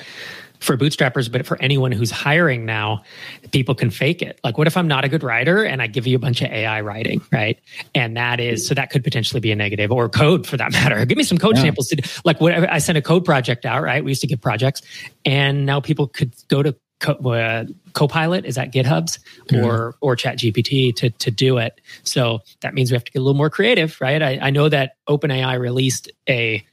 for 0.61 0.77
bootstrappers, 0.77 1.29
but 1.29 1.45
for 1.45 1.59
anyone 1.59 1.91
who's 1.91 2.11
hiring 2.11 2.65
now, 2.65 3.03
people 3.51 3.75
can 3.75 3.89
fake 3.89 4.21
it. 4.21 4.39
Like, 4.43 4.57
what 4.57 4.67
if 4.67 4.77
I'm 4.77 4.87
not 4.87 5.03
a 5.03 5.09
good 5.09 5.23
writer 5.23 5.63
and 5.63 5.81
I 5.81 5.87
give 5.87 6.05
you 6.05 6.15
a 6.15 6.19
bunch 6.19 6.41
of 6.41 6.51
AI 6.51 6.81
writing, 6.81 7.19
right? 7.31 7.59
And 7.95 8.15
that 8.15 8.39
is 8.39 8.67
so 8.67 8.75
that 8.75 8.91
could 8.91 9.03
potentially 9.03 9.41
be 9.41 9.51
a 9.51 9.55
negative 9.55 9.91
or 9.91 10.07
code 10.07 10.45
for 10.45 10.57
that 10.57 10.71
matter. 10.71 11.03
Give 11.05 11.17
me 11.17 11.23
some 11.23 11.39
code 11.39 11.57
yeah. 11.57 11.63
samples 11.63 11.87
to. 11.87 12.21
Like, 12.23 12.39
what 12.39 12.53
I 12.53 12.77
sent 12.77 12.97
a 12.97 13.01
code 13.01 13.25
project 13.25 13.65
out, 13.65 13.81
right? 13.81 14.03
We 14.03 14.11
used 14.11 14.21
to 14.21 14.27
give 14.27 14.39
projects, 14.39 14.81
and 15.25 15.65
now 15.65 15.81
people 15.81 16.07
could 16.07 16.33
go 16.47 16.63
to 16.63 16.75
Co- 16.99 17.13
uh, 17.13 17.65
Copilot 17.93 18.45
is 18.45 18.59
at 18.59 18.71
GitHub's 18.71 19.17
or 19.51 19.95
or 20.01 20.15
Chat 20.15 20.37
GPT 20.37 20.95
to 20.97 21.09
to 21.09 21.31
do 21.31 21.57
it. 21.57 21.81
So 22.03 22.41
that 22.59 22.75
means 22.75 22.91
we 22.91 22.95
have 22.95 23.03
to 23.03 23.11
get 23.11 23.19
a 23.19 23.23
little 23.23 23.37
more 23.37 23.49
creative, 23.49 23.99
right? 23.99 24.21
I, 24.21 24.37
I 24.39 24.49
know 24.51 24.69
that 24.69 24.97
OpenAI 25.09 25.59
released 25.59 26.11
a 26.29 26.63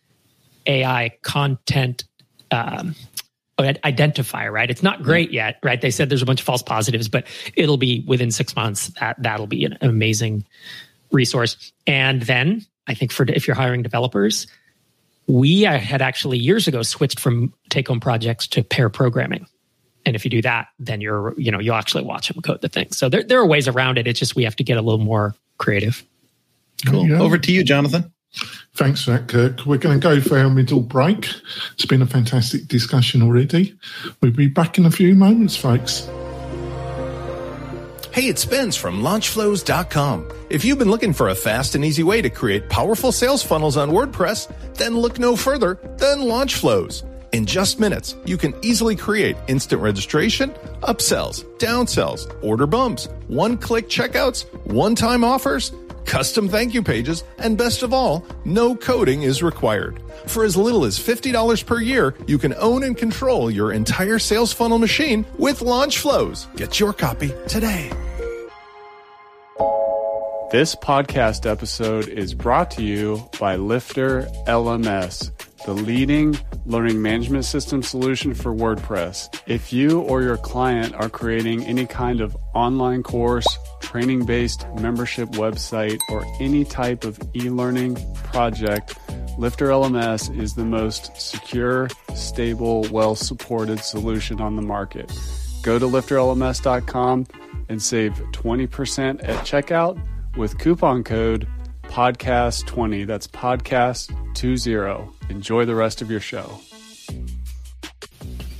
AI 0.66 1.16
content 1.22 2.04
um, 2.50 2.94
identifier, 3.58 4.52
right? 4.52 4.70
It's 4.70 4.82
not 4.82 5.02
great 5.02 5.32
yet, 5.32 5.58
right? 5.62 5.80
They 5.80 5.90
said 5.90 6.08
there's 6.08 6.22
a 6.22 6.26
bunch 6.26 6.40
of 6.40 6.46
false 6.46 6.62
positives, 6.62 7.08
but 7.08 7.26
it'll 7.54 7.76
be 7.76 8.04
within 8.06 8.30
six 8.30 8.54
months. 8.54 8.88
That 9.00 9.20
that'll 9.22 9.46
be 9.46 9.64
an 9.64 9.76
amazing 9.80 10.44
resource. 11.10 11.72
And 11.86 12.22
then 12.22 12.64
I 12.86 12.94
think 12.94 13.12
for 13.12 13.24
if 13.28 13.46
you're 13.46 13.56
hiring 13.56 13.82
developers, 13.82 14.46
we 15.26 15.66
uh, 15.66 15.78
had 15.78 16.02
actually 16.02 16.38
years 16.38 16.68
ago 16.68 16.82
switched 16.82 17.20
from 17.20 17.52
take 17.68 17.88
home 17.88 18.00
projects 18.00 18.46
to 18.48 18.62
pair 18.62 18.88
programming. 18.88 19.46
And 20.06 20.16
if 20.16 20.24
you 20.24 20.30
do 20.30 20.40
that, 20.42 20.68
then 20.78 21.00
you're, 21.00 21.34
you 21.38 21.50
know, 21.50 21.58
you'll 21.58 21.74
actually 21.74 22.04
watch 22.04 22.28
them 22.28 22.40
code 22.40 22.62
the 22.62 22.68
thing. 22.68 22.92
So 22.92 23.08
there, 23.08 23.22
there 23.22 23.40
are 23.40 23.46
ways 23.46 23.68
around 23.68 23.98
it. 23.98 24.06
It's 24.06 24.18
just 24.18 24.36
we 24.36 24.44
have 24.44 24.56
to 24.56 24.64
get 24.64 24.78
a 24.78 24.80
little 24.80 25.04
more 25.04 25.34
creative. 25.58 26.02
Cool. 26.86 27.12
Over 27.20 27.36
to 27.36 27.52
you, 27.52 27.62
Jonathan. 27.64 28.12
Thanks 28.74 29.04
for 29.04 29.12
that, 29.12 29.28
Kirk. 29.28 29.66
We're 29.66 29.78
going 29.78 29.98
to 29.98 30.02
go 30.02 30.20
for 30.20 30.38
our 30.38 30.50
middle 30.50 30.80
break. 30.80 31.28
It's 31.74 31.86
been 31.86 32.02
a 32.02 32.06
fantastic 32.06 32.68
discussion 32.68 33.22
already. 33.22 33.76
We'll 34.20 34.32
be 34.32 34.46
back 34.46 34.78
in 34.78 34.86
a 34.86 34.90
few 34.90 35.14
moments, 35.14 35.56
folks. 35.56 36.08
Hey, 38.12 38.28
it's 38.28 38.42
Spence 38.42 38.76
from 38.76 39.02
LaunchFlows.com. 39.02 40.28
If 40.50 40.64
you've 40.64 40.78
been 40.78 40.90
looking 40.90 41.12
for 41.12 41.28
a 41.28 41.34
fast 41.34 41.74
and 41.74 41.84
easy 41.84 42.02
way 42.02 42.20
to 42.20 42.30
create 42.30 42.68
powerful 42.68 43.12
sales 43.12 43.42
funnels 43.42 43.76
on 43.76 43.90
WordPress, 43.90 44.52
then 44.74 44.96
look 44.96 45.18
no 45.18 45.36
further 45.36 45.78
than 45.98 46.20
LaunchFlows. 46.20 47.04
In 47.32 47.44
just 47.46 47.78
minutes, 47.78 48.16
you 48.24 48.38
can 48.38 48.54
easily 48.62 48.96
create 48.96 49.36
instant 49.48 49.82
registration, 49.82 50.50
upsells, 50.82 51.44
downsells, 51.58 52.32
order 52.42 52.66
bumps, 52.66 53.06
one 53.28 53.56
click 53.56 53.88
checkouts, 53.88 54.46
one 54.66 54.94
time 54.94 55.22
offers, 55.22 55.72
custom 56.08 56.48
thank 56.48 56.74
you 56.74 56.82
pages, 56.82 57.22
and 57.38 57.56
best 57.56 57.82
of 57.82 57.92
all, 57.92 58.26
no 58.44 58.74
coding 58.74 59.22
is 59.22 59.42
required. 59.42 60.02
For 60.26 60.42
as 60.44 60.56
little 60.56 60.84
as 60.84 60.98
$50 60.98 61.64
per 61.64 61.80
year, 61.80 62.14
you 62.26 62.38
can 62.38 62.54
own 62.54 62.82
and 62.82 62.96
control 62.96 63.50
your 63.50 63.72
entire 63.72 64.18
sales 64.18 64.52
funnel 64.52 64.78
machine 64.78 65.24
with 65.36 65.60
Launch 65.62 65.98
Flows. 65.98 66.48
Get 66.56 66.80
your 66.80 66.92
copy 66.92 67.32
today. 67.46 67.92
This 70.50 70.74
podcast 70.74 71.44
episode 71.44 72.08
is 72.08 72.32
brought 72.32 72.70
to 72.72 72.82
you 72.82 73.28
by 73.38 73.56
Lifter 73.56 74.22
LMS 74.46 75.37
the 75.68 75.74
leading 75.74 76.34
learning 76.64 77.02
management 77.02 77.44
system 77.44 77.82
solution 77.82 78.32
for 78.32 78.54
WordPress. 78.54 79.38
If 79.46 79.70
you 79.70 80.00
or 80.00 80.22
your 80.22 80.38
client 80.38 80.94
are 80.94 81.10
creating 81.10 81.62
any 81.64 81.84
kind 81.84 82.22
of 82.22 82.34
online 82.54 83.02
course, 83.02 83.46
training 83.82 84.24
based 84.24 84.66
membership 84.80 85.28
website, 85.32 85.98
or 86.08 86.24
any 86.40 86.64
type 86.64 87.04
of 87.04 87.20
e 87.36 87.50
learning 87.50 87.98
project, 88.14 88.96
Lifter 89.36 89.66
LMS 89.66 90.34
is 90.40 90.54
the 90.54 90.64
most 90.64 91.14
secure, 91.20 91.88
stable, 92.14 92.86
well 92.90 93.14
supported 93.14 93.80
solution 93.80 94.40
on 94.40 94.56
the 94.56 94.62
market. 94.62 95.12
Go 95.62 95.78
to 95.78 95.84
lifterlms.com 95.84 97.26
and 97.68 97.82
save 97.82 98.12
20% 98.32 99.22
at 99.22 99.44
checkout 99.44 100.00
with 100.34 100.58
coupon 100.58 101.04
code 101.04 101.46
podcast20. 101.82 103.06
That's 103.06 103.26
podcast 103.26 104.08
20. 104.34 105.17
Enjoy 105.28 105.64
the 105.64 105.74
rest 105.74 106.02
of 106.02 106.10
your 106.10 106.20
show. 106.20 106.60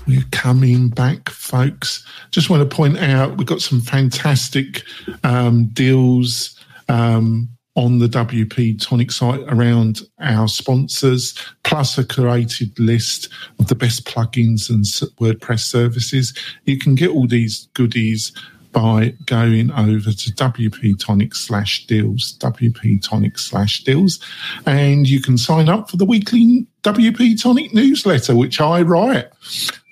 We're 0.07 0.25
coming 0.31 0.89
back, 0.89 1.29
folks. 1.29 2.05
Just 2.31 2.49
want 2.49 2.69
to 2.69 2.77
point 2.77 2.99
out 2.99 3.37
we've 3.37 3.47
got 3.47 3.61
some 3.61 3.81
fantastic 3.81 4.83
um, 5.23 5.67
deals 5.67 6.59
um, 6.89 7.49
on 7.75 7.99
the 7.99 8.09
WP 8.09 8.81
Tonic 8.81 9.11
site 9.11 9.41
around 9.49 10.01
our 10.21 10.49
sponsors, 10.49 11.35
plus 11.63 11.99
a 11.99 12.05
curated 12.05 12.77
list 12.79 13.29
of 13.61 13.69
the 13.69 13.75
best 13.75 14.05
plugins 14.07 14.71
and 14.71 14.85
WordPress 15.19 15.61
services. 15.61 16.33
You 16.65 16.79
can 16.79 16.95
get 16.95 17.11
all 17.11 17.27
these 17.27 17.69
goodies 17.75 18.33
by 18.73 19.15
going 19.27 19.71
over 19.73 20.13
to 20.13 20.33
WP 20.33 20.99
Tonic 20.99 21.35
slash 21.35 21.87
deals, 21.87 22.37
WP 22.39 23.03
Tonic 23.03 23.39
slash 23.39 23.85
deals, 23.85 24.19
and 24.67 25.09
you 25.09 25.21
can 25.21 25.39
sign 25.39 25.69
up 25.69 25.91
for 25.91 25.97
the 25.97 26.05
weekly 26.05 26.67
WP 26.83 27.41
Tonic 27.41 27.73
newsletter, 27.75 28.35
which 28.35 28.61
I 28.61 28.83
write 28.83 29.29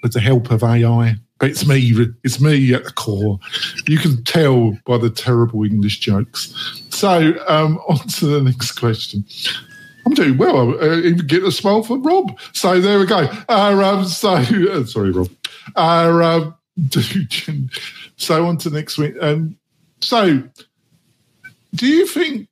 with 0.02 0.12
the 0.12 0.20
help 0.20 0.50
of 0.50 0.62
AI. 0.62 1.16
But 1.38 1.50
it's 1.50 1.66
me, 1.66 1.92
it's 2.24 2.40
me 2.40 2.72
at 2.72 2.84
the 2.84 2.92
core. 2.92 3.38
You 3.86 3.98
can 3.98 4.24
tell 4.24 4.76
by 4.86 4.96
the 4.96 5.10
terrible 5.10 5.64
English 5.64 6.00
jokes. 6.00 6.54
So, 6.90 7.34
um, 7.46 7.78
on 7.88 7.98
to 7.98 8.26
the 8.26 8.42
next 8.42 8.72
question. 8.72 9.24
I'm 10.06 10.14
doing 10.14 10.38
well. 10.38 10.80
I 10.80 10.98
even 10.98 11.26
get 11.26 11.42
a 11.42 11.50
smile 11.50 11.82
from 11.82 12.04
Rob. 12.04 12.38
So 12.52 12.80
there 12.80 12.98
we 12.98 13.06
go. 13.06 13.28
Uh, 13.48 13.82
um, 13.84 14.04
so, 14.06 14.34
uh, 14.34 14.84
sorry, 14.86 15.10
Rob. 15.10 15.28
Uh, 15.74 16.22
um, 16.22 16.54
so 18.16 18.46
on 18.46 18.58
to 18.58 18.70
next 18.70 18.98
week. 18.98 19.14
Um, 19.20 19.56
so, 20.00 20.42
do 21.74 21.86
you 21.86 22.06
think 22.06 22.48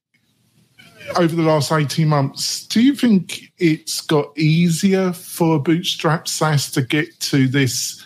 over 1.16 1.34
the 1.36 1.42
last 1.42 1.70
18 1.70 2.08
months, 2.08 2.66
do 2.66 2.82
you 2.82 2.94
think 2.94 3.52
it's 3.58 4.00
got 4.00 4.36
easier 4.38 5.12
for 5.12 5.60
Bootstrap 5.60 6.26
SaaS 6.26 6.70
to 6.72 6.82
get 6.82 7.18
to 7.20 7.46
this 7.46 8.04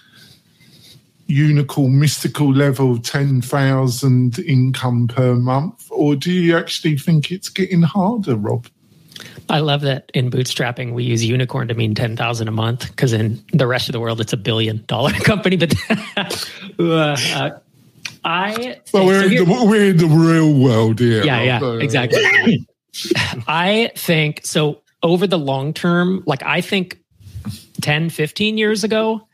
unicorn, 1.26 1.98
mystical 1.98 2.52
level, 2.52 2.98
10,000 2.98 4.38
income 4.40 5.08
per 5.08 5.34
month? 5.34 5.86
Or 5.90 6.16
do 6.16 6.32
you 6.32 6.56
actually 6.56 6.98
think 6.98 7.30
it's 7.30 7.48
getting 7.48 7.82
harder, 7.82 8.34
Rob? 8.36 8.66
I 9.48 9.60
love 9.60 9.82
that 9.82 10.10
in 10.14 10.30
bootstrapping 10.30 10.92
we 10.92 11.04
use 11.04 11.24
unicorn 11.24 11.68
to 11.68 11.74
mean 11.74 11.94
ten 11.94 12.16
thousand 12.16 12.48
a 12.48 12.52
month 12.52 12.88
because 12.88 13.12
in 13.12 13.42
the 13.52 13.66
rest 13.66 13.88
of 13.88 13.92
the 13.92 14.00
world 14.00 14.20
it's 14.20 14.32
a 14.32 14.36
billion 14.36 14.84
dollar 14.86 15.12
company. 15.24 15.56
But 15.56 15.74
uh, 16.78 17.16
uh, 17.34 17.58
I 18.24 18.80
well, 18.92 19.06
we're, 19.06 19.22
so 19.22 19.26
in 19.26 19.48
the, 19.48 19.66
we're 19.66 19.90
in 19.90 19.96
the 19.96 20.06
real 20.06 20.52
world 20.52 20.98
here. 20.98 21.24
Yeah, 21.24 21.42
yeah, 21.42 21.72
exactly. 21.74 22.20
I 23.46 23.92
think 23.96 24.44
so. 24.44 24.82
Over 25.00 25.28
the 25.28 25.38
long 25.38 25.72
term, 25.74 26.24
like 26.26 26.42
I 26.42 26.60
think 26.60 26.98
10, 27.82 28.10
15 28.10 28.58
years 28.58 28.82
ago 28.82 29.28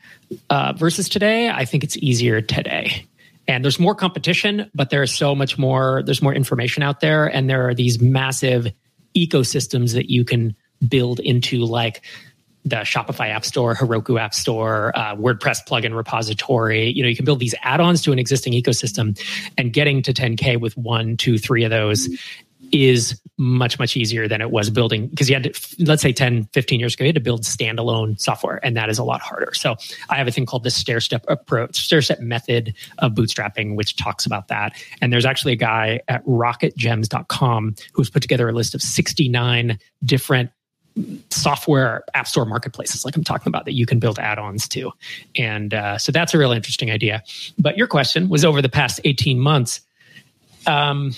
uh, 0.51 0.73
versus 0.73 1.09
today, 1.09 1.49
I 1.49 1.65
think 1.65 1.83
it's 1.83 1.97
easier 1.97 2.39
today 2.39 3.07
and 3.47 3.63
there's 3.63 3.79
more 3.79 3.95
competition 3.95 4.69
but 4.73 4.89
there's 4.89 5.13
so 5.13 5.35
much 5.35 5.57
more 5.57 6.01
there's 6.05 6.21
more 6.21 6.33
information 6.33 6.83
out 6.83 6.99
there 6.99 7.25
and 7.27 7.49
there 7.49 7.67
are 7.67 7.73
these 7.73 8.01
massive 8.01 8.71
ecosystems 9.15 9.93
that 9.93 10.09
you 10.09 10.25
can 10.25 10.55
build 10.87 11.19
into 11.19 11.65
like 11.65 12.01
the 12.65 12.77
Shopify 12.77 13.29
App 13.29 13.45
Store, 13.45 13.75
Heroku 13.75 14.19
App 14.19 14.33
Store, 14.33 14.91
uh, 14.95 15.15
WordPress 15.15 15.59
plugin 15.67 15.95
repository. 15.95 16.89
You 16.89 17.03
know, 17.03 17.09
you 17.09 17.15
can 17.15 17.23
build 17.23 17.39
these 17.39 17.53
add-ons 17.61 18.01
to 18.03 18.11
an 18.11 18.17
existing 18.17 18.53
ecosystem, 18.53 19.19
and 19.55 19.71
getting 19.71 20.01
to 20.01 20.13
10k 20.13 20.59
with 20.59 20.75
one, 20.75 21.15
two, 21.15 21.37
three 21.37 21.63
of 21.63 21.69
those 21.69 22.09
is 22.75 23.19
much 23.37 23.79
much 23.79 23.97
easier 23.97 24.27
than 24.27 24.41
it 24.41 24.51
was 24.51 24.69
building 24.69 25.07
because 25.07 25.29
you 25.29 25.35
had 25.35 25.43
to 25.43 25.85
let's 25.85 26.01
say 26.01 26.13
10 26.13 26.45
15 26.53 26.79
years 26.79 26.93
ago 26.93 27.03
you 27.03 27.09
had 27.09 27.15
to 27.15 27.21
build 27.21 27.43
standalone 27.43 28.19
software 28.19 28.63
and 28.63 28.77
that 28.77 28.89
is 28.89 28.97
a 28.97 29.03
lot 29.03 29.21
harder. 29.21 29.53
So 29.53 29.75
i 30.09 30.15
have 30.15 30.27
a 30.27 30.31
thing 30.31 30.45
called 30.45 30.63
the 30.63 30.71
stair 30.71 30.99
step 30.99 31.25
approach 31.27 31.75
stair 31.85 32.01
step 32.01 32.19
method 32.19 32.73
of 32.99 33.13
bootstrapping 33.13 33.75
which 33.75 33.95
talks 33.95 34.25
about 34.25 34.47
that. 34.47 34.73
And 35.01 35.11
there's 35.11 35.25
actually 35.25 35.53
a 35.53 35.57
guy 35.57 35.99
at 36.07 36.25
rocketgems.com 36.25 37.75
who's 37.93 38.09
put 38.09 38.21
together 38.21 38.47
a 38.47 38.53
list 38.53 38.73
of 38.73 38.81
69 38.81 39.79
different 40.03 40.51
software 41.29 42.05
app 42.13 42.25
store 42.25 42.45
marketplaces 42.45 43.03
like 43.03 43.17
i'm 43.17 43.23
talking 43.23 43.49
about 43.49 43.65
that 43.65 43.73
you 43.73 43.85
can 43.85 43.99
build 43.99 44.17
add-ons 44.17 44.67
to. 44.69 44.91
And 45.37 45.73
uh, 45.73 45.97
so 45.97 46.11
that's 46.11 46.33
a 46.33 46.37
real 46.37 46.51
interesting 46.51 46.89
idea. 46.89 47.21
But 47.59 47.77
your 47.77 47.87
question 47.87 48.29
was 48.29 48.45
over 48.45 48.61
the 48.61 48.69
past 48.69 49.01
18 49.03 49.39
months 49.39 49.81
um, 50.67 51.11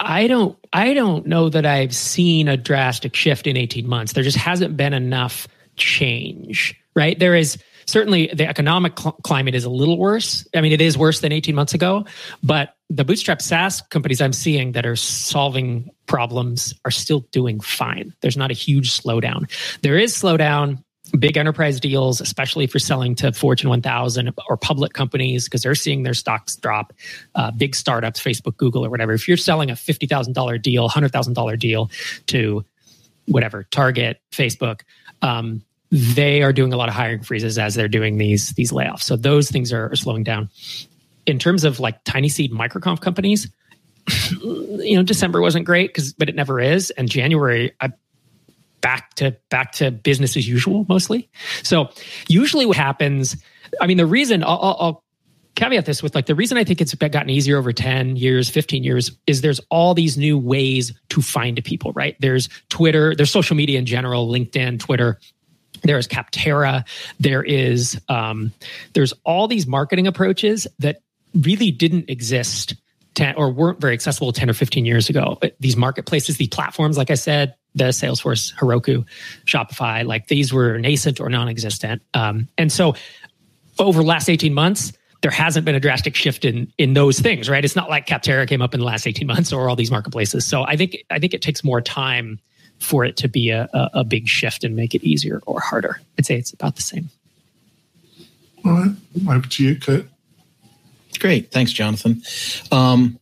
I 0.00 0.26
don't 0.26 0.58
I 0.72 0.94
don't 0.94 1.26
know 1.26 1.48
that 1.48 1.66
I've 1.66 1.94
seen 1.94 2.48
a 2.48 2.56
drastic 2.56 3.14
shift 3.14 3.46
in 3.46 3.56
18 3.56 3.86
months. 3.86 4.12
There 4.12 4.24
just 4.24 4.36
hasn't 4.36 4.76
been 4.76 4.94
enough 4.94 5.46
change, 5.76 6.74
right? 6.94 7.18
There 7.18 7.36
is 7.36 7.58
certainly 7.86 8.30
the 8.32 8.48
economic 8.48 8.98
cl- 8.98 9.18
climate 9.22 9.54
is 9.54 9.64
a 9.64 9.70
little 9.70 9.98
worse. 9.98 10.46
I 10.54 10.60
mean, 10.60 10.72
it 10.72 10.80
is 10.80 10.96
worse 10.96 11.20
than 11.20 11.32
18 11.32 11.54
months 11.54 11.74
ago, 11.74 12.06
but 12.42 12.74
the 12.88 13.04
bootstrap 13.04 13.42
SaaS 13.42 13.82
companies 13.82 14.20
I'm 14.20 14.32
seeing 14.32 14.72
that 14.72 14.86
are 14.86 14.96
solving 14.96 15.90
problems 16.06 16.74
are 16.84 16.90
still 16.90 17.20
doing 17.32 17.60
fine. 17.60 18.14
There's 18.20 18.36
not 18.36 18.50
a 18.50 18.54
huge 18.54 18.90
slowdown. 18.90 19.50
There 19.82 19.98
is 19.98 20.14
slowdown 20.14 20.82
big 21.18 21.36
enterprise 21.36 21.80
deals, 21.80 22.20
especially 22.20 22.66
for 22.66 22.78
selling 22.78 23.14
to 23.16 23.32
Fortune 23.32 23.68
1000 23.68 24.32
or 24.48 24.56
public 24.56 24.92
companies, 24.92 25.44
because 25.44 25.62
they're 25.62 25.74
seeing 25.74 26.02
their 26.02 26.14
stocks 26.14 26.56
drop. 26.56 26.92
Uh, 27.34 27.50
big 27.50 27.74
startups, 27.74 28.20
Facebook, 28.20 28.56
Google, 28.56 28.84
or 28.84 28.90
whatever. 28.90 29.12
If 29.12 29.26
you're 29.26 29.36
selling 29.36 29.70
a 29.70 29.74
$50,000 29.74 30.62
deal, 30.62 30.88
$100,000 30.88 31.58
deal 31.58 31.90
to 32.26 32.64
whatever, 33.26 33.64
Target, 33.70 34.20
Facebook, 34.32 34.82
um, 35.22 35.62
they 35.90 36.42
are 36.42 36.52
doing 36.52 36.72
a 36.72 36.76
lot 36.76 36.88
of 36.88 36.94
hiring 36.94 37.22
freezes 37.22 37.58
as 37.58 37.74
they're 37.74 37.88
doing 37.88 38.16
these 38.16 38.50
these 38.50 38.70
layoffs. 38.70 39.02
So 39.02 39.16
those 39.16 39.50
things 39.50 39.72
are, 39.72 39.90
are 39.90 39.96
slowing 39.96 40.22
down. 40.22 40.48
In 41.26 41.38
terms 41.38 41.64
of 41.64 41.80
like 41.80 42.02
tiny 42.04 42.28
seed 42.28 42.52
microconf 42.52 43.00
companies, 43.00 43.48
you 44.40 44.96
know, 44.96 45.02
December 45.02 45.40
wasn't 45.40 45.64
great 45.64 45.88
because, 45.88 46.12
but 46.12 46.28
it 46.28 46.34
never 46.34 46.60
is. 46.60 46.90
And 46.90 47.08
January, 47.08 47.72
I 47.80 47.90
back 48.80 49.14
to 49.14 49.36
back 49.50 49.72
to 49.72 49.90
business 49.90 50.36
as 50.36 50.48
usual 50.48 50.86
mostly. 50.88 51.28
So 51.62 51.90
usually 52.28 52.66
what 52.66 52.76
happens, 52.76 53.36
I 53.80 53.86
mean, 53.86 53.96
the 53.96 54.06
reason 54.06 54.42
I'll, 54.42 54.58
I'll, 54.60 54.76
I'll 54.80 55.04
caveat 55.54 55.84
this 55.84 56.02
with 56.02 56.14
like 56.14 56.26
the 56.26 56.34
reason 56.34 56.56
I 56.58 56.64
think 56.64 56.80
it's 56.80 56.94
gotten 56.94 57.30
easier 57.30 57.58
over 57.58 57.72
10 57.72 58.16
years, 58.16 58.48
15 58.48 58.82
years 58.84 59.12
is 59.26 59.40
there's 59.40 59.60
all 59.70 59.94
these 59.94 60.16
new 60.16 60.38
ways 60.38 60.92
to 61.10 61.20
find 61.20 61.62
people, 61.64 61.92
right? 61.92 62.16
There's 62.20 62.48
Twitter, 62.68 63.14
there's 63.14 63.30
social 63.30 63.56
media 63.56 63.78
in 63.78 63.86
general, 63.86 64.28
LinkedIn, 64.28 64.78
Twitter. 64.80 65.18
There 65.82 65.98
is 65.98 66.06
Capterra. 66.06 66.84
There 67.18 67.42
is 67.42 68.00
um, 68.08 68.52
there's 68.92 69.14
all 69.24 69.48
these 69.48 69.66
marketing 69.66 70.06
approaches 70.06 70.66
that 70.78 71.00
really 71.34 71.70
didn't 71.70 72.10
exist 72.10 72.74
10 73.14 73.36
or 73.36 73.50
weren't 73.50 73.80
very 73.80 73.94
accessible 73.94 74.32
10 74.32 74.50
or 74.50 74.52
15 74.52 74.84
years 74.84 75.08
ago. 75.08 75.38
These 75.58 75.76
marketplaces, 75.76 76.36
these 76.36 76.48
platforms, 76.48 76.96
like 76.96 77.10
I 77.10 77.14
said, 77.14 77.54
the 77.74 77.84
Salesforce, 77.84 78.54
Heroku, 78.56 79.04
Shopify, 79.46 80.04
like 80.04 80.26
these 80.26 80.52
were 80.52 80.78
nascent 80.78 81.20
or 81.20 81.28
non-existent. 81.28 82.02
Um, 82.14 82.48
and 82.58 82.72
so 82.72 82.94
over 83.78 84.00
the 84.00 84.06
last 84.06 84.28
18 84.28 84.52
months, 84.52 84.92
there 85.22 85.30
hasn't 85.30 85.66
been 85.66 85.74
a 85.74 85.80
drastic 85.80 86.14
shift 86.14 86.44
in 86.44 86.72
in 86.78 86.94
those 86.94 87.20
things, 87.20 87.48
right? 87.48 87.64
It's 87.64 87.76
not 87.76 87.90
like 87.90 88.06
Capterra 88.06 88.48
came 88.48 88.62
up 88.62 88.72
in 88.72 88.80
the 88.80 88.86
last 88.86 89.06
18 89.06 89.26
months 89.26 89.52
or 89.52 89.68
all 89.68 89.76
these 89.76 89.90
marketplaces. 89.90 90.46
So 90.46 90.62
I 90.62 90.76
think 90.76 90.96
I 91.10 91.18
think 91.18 91.34
it 91.34 91.42
takes 91.42 91.62
more 91.62 91.80
time 91.80 92.40
for 92.78 93.04
it 93.04 93.16
to 93.18 93.28
be 93.28 93.50
a, 93.50 93.68
a, 93.74 93.90
a 93.94 94.04
big 94.04 94.26
shift 94.26 94.64
and 94.64 94.74
make 94.74 94.94
it 94.94 95.04
easier 95.04 95.42
or 95.46 95.60
harder. 95.60 96.00
I'd 96.18 96.24
say 96.24 96.36
it's 96.36 96.52
about 96.52 96.76
the 96.76 96.82
same. 96.82 97.10
All 98.64 98.72
right. 98.72 98.90
Over 99.28 99.46
to 99.46 99.64
you, 99.64 99.76
Kurt. 99.76 100.06
Great. 101.18 101.50
Thanks, 101.50 101.72
Jonathan. 101.72 102.22
Um, 102.72 103.18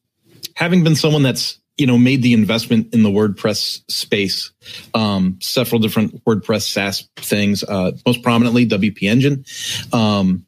having 0.54 0.84
been 0.84 0.94
someone 0.94 1.22
that's 1.22 1.58
you 1.78 1.86
know 1.86 1.96
made 1.96 2.22
the 2.22 2.32
investment 2.32 2.92
in 2.92 3.02
the 3.02 3.08
WordPress 3.08 3.82
space, 3.90 4.50
um, 4.94 5.38
several 5.40 5.80
different 5.80 6.24
WordPress 6.24 6.62
SaaS 6.62 7.08
things, 7.16 7.64
uh, 7.64 7.92
most 8.04 8.22
prominently 8.22 8.66
WP 8.66 9.02
Engine. 9.04 9.44
Um, 9.92 10.44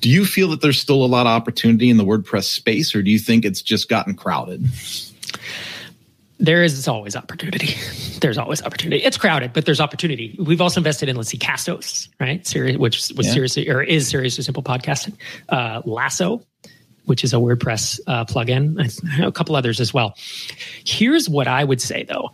do 0.00 0.08
you 0.08 0.24
feel 0.24 0.48
that 0.48 0.60
there's 0.60 0.80
still 0.80 1.04
a 1.04 1.06
lot 1.06 1.26
of 1.26 1.32
opportunity 1.32 1.90
in 1.90 1.96
the 1.96 2.04
WordPress 2.04 2.44
space, 2.44 2.94
or 2.94 3.02
do 3.02 3.10
you 3.10 3.18
think 3.18 3.44
it's 3.44 3.62
just 3.62 3.88
gotten 3.88 4.14
crowded? 4.14 4.64
there 6.42 6.64
is 6.64 6.88
always 6.88 7.14
opportunity. 7.14 7.74
There's 8.20 8.38
always 8.38 8.62
opportunity. 8.62 9.02
It's 9.02 9.16
crowded, 9.16 9.52
but 9.52 9.64
there's 9.64 9.80
opportunity. 9.80 10.36
We've 10.38 10.60
also 10.60 10.78
invested 10.78 11.08
in, 11.08 11.16
let's 11.16 11.30
see, 11.30 11.38
Castos, 11.38 12.08
right? 12.20 12.46
Siri, 12.46 12.76
which 12.76 13.10
was 13.16 13.26
yeah. 13.26 13.32
seriously 13.32 13.68
or 13.68 13.82
is 13.82 14.06
seriously 14.06 14.44
simple 14.44 14.62
podcasting. 14.62 15.14
Uh, 15.48 15.82
Lasso, 15.84 16.40
which 17.06 17.24
is 17.24 17.32
a 17.32 17.36
WordPress 17.36 18.00
uh, 18.06 18.24
plugin. 18.24 18.78
A 19.26 19.32
couple 19.32 19.56
others 19.56 19.80
as 19.80 19.92
well. 19.92 20.14
Here's 20.84 21.28
what 21.28 21.48
I 21.48 21.64
would 21.64 21.80
say 21.80 22.04
though: 22.04 22.30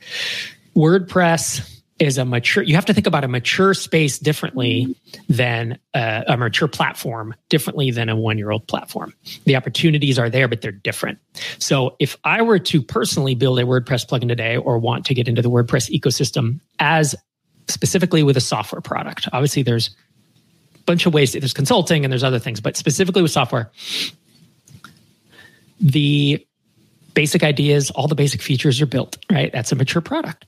WordPress 0.76 1.78
is 1.98 2.16
a 2.16 2.24
mature 2.24 2.62
you 2.62 2.74
have 2.74 2.84
to 2.84 2.94
think 2.94 3.06
about 3.06 3.24
a 3.24 3.28
mature 3.28 3.74
space 3.74 4.18
differently 4.18 4.96
than 5.28 5.78
a, 5.94 6.24
a 6.28 6.36
mature 6.36 6.68
platform 6.68 7.34
differently 7.48 7.90
than 7.90 8.08
a 8.08 8.16
one 8.16 8.38
year 8.38 8.50
old 8.50 8.66
platform 8.68 9.12
the 9.44 9.56
opportunities 9.56 10.18
are 10.18 10.30
there 10.30 10.48
but 10.48 10.60
they're 10.60 10.72
different 10.72 11.18
so 11.58 11.96
if 11.98 12.16
i 12.24 12.40
were 12.40 12.58
to 12.58 12.80
personally 12.80 13.34
build 13.34 13.58
a 13.58 13.64
wordpress 13.64 14.06
plugin 14.06 14.28
today 14.28 14.56
or 14.56 14.78
want 14.78 15.04
to 15.04 15.14
get 15.14 15.28
into 15.28 15.42
the 15.42 15.50
wordpress 15.50 15.90
ecosystem 15.90 16.60
as 16.78 17.14
specifically 17.66 18.22
with 18.22 18.36
a 18.36 18.40
software 18.40 18.80
product 18.80 19.28
obviously 19.32 19.62
there's 19.62 19.90
a 20.76 20.82
bunch 20.82 21.04
of 21.04 21.12
ways 21.12 21.32
there's 21.32 21.52
consulting 21.52 22.04
and 22.04 22.12
there's 22.12 22.24
other 22.24 22.38
things 22.38 22.60
but 22.60 22.76
specifically 22.76 23.22
with 23.22 23.30
software 23.30 23.70
the 25.80 26.44
basic 27.14 27.42
ideas, 27.42 27.90
all 27.90 28.06
the 28.06 28.14
basic 28.14 28.40
features 28.40 28.80
are 28.80 28.86
built, 28.86 29.18
right? 29.30 29.52
That's 29.52 29.72
a 29.72 29.74
mature 29.74 30.02
product. 30.02 30.46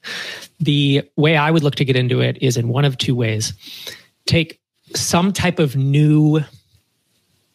The 0.61 1.03
way 1.17 1.37
I 1.37 1.51
would 1.51 1.63
look 1.63 1.75
to 1.77 1.85
get 1.85 1.97
into 1.97 2.21
it 2.21 2.39
is 2.41 2.57
in 2.57 2.69
one 2.69 2.85
of 2.85 2.97
two 2.97 3.15
ways. 3.15 3.55
Take 4.27 4.61
some 4.95 5.33
type 5.33 5.59
of 5.59 5.75
new 5.77 6.41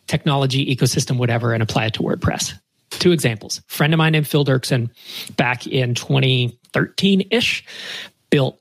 technology, 0.07 0.75
ecosystem, 0.75 1.17
whatever, 1.17 1.53
and 1.53 1.63
apply 1.63 1.85
it 1.85 1.93
to 1.93 2.01
WordPress. 2.01 2.53
Two 2.91 3.11
examples. 3.11 3.59
A 3.59 3.73
friend 3.73 3.93
of 3.93 3.97
mine 3.97 4.13
named 4.13 4.27
Phil 4.27 4.45
Derksen 4.45 4.89
back 5.35 5.65
in 5.67 5.95
2013 5.95 7.27
ish 7.31 7.63
built 8.29 8.59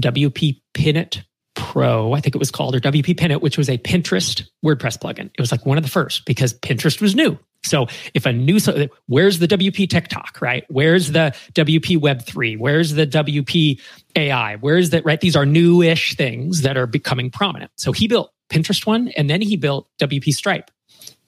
WP 0.00 0.60
Pinit 0.74 1.22
Pro, 1.54 2.14
I 2.14 2.20
think 2.20 2.34
it 2.34 2.38
was 2.38 2.50
called, 2.50 2.74
or 2.74 2.80
WP 2.80 3.16
Pinit, 3.16 3.42
which 3.42 3.58
was 3.58 3.68
a 3.68 3.76
Pinterest 3.78 4.46
WordPress 4.64 4.98
plugin. 4.98 5.26
It 5.26 5.40
was 5.40 5.52
like 5.52 5.66
one 5.66 5.76
of 5.76 5.84
the 5.84 5.90
first 5.90 6.24
because 6.24 6.54
Pinterest 6.54 7.00
was 7.00 7.14
new. 7.14 7.38
So 7.62 7.86
if 8.14 8.26
a 8.26 8.32
new, 8.32 8.58
where's 9.06 9.38
the 9.38 9.46
WP 9.46 9.88
TikTok, 9.88 10.38
right? 10.40 10.64
Where's 10.68 11.12
the 11.12 11.34
WP 11.52 11.98
Web3? 11.98 12.58
Where's 12.58 12.94
the 12.94 13.06
WP 13.06 13.80
AI? 14.16 14.56
Where's 14.56 14.90
that, 14.90 15.04
right? 15.04 15.20
These 15.20 15.36
are 15.36 15.46
newish 15.46 16.16
things 16.16 16.62
that 16.62 16.76
are 16.76 16.86
becoming 16.86 17.30
prominent. 17.30 17.70
So 17.76 17.92
he 17.92 18.08
built 18.08 18.32
Pinterest 18.48 18.86
one 18.86 19.08
and 19.08 19.28
then 19.28 19.42
he 19.42 19.56
built 19.56 19.88
WP 19.98 20.32
Stripe, 20.32 20.70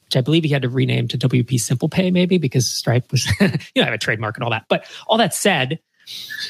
which 0.04 0.16
I 0.16 0.22
believe 0.22 0.44
he 0.44 0.50
had 0.50 0.62
to 0.62 0.68
rename 0.68 1.06
to 1.08 1.18
WP 1.18 1.60
Simple 1.60 1.88
Pay 1.88 2.10
maybe 2.10 2.38
because 2.38 2.66
Stripe 2.66 3.10
was, 3.12 3.26
you 3.40 3.48
know, 3.76 3.82
I 3.82 3.84
have 3.84 3.94
a 3.94 3.98
trademark 3.98 4.36
and 4.36 4.44
all 4.44 4.50
that. 4.50 4.64
But 4.68 4.86
all 5.06 5.18
that 5.18 5.34
said, 5.34 5.80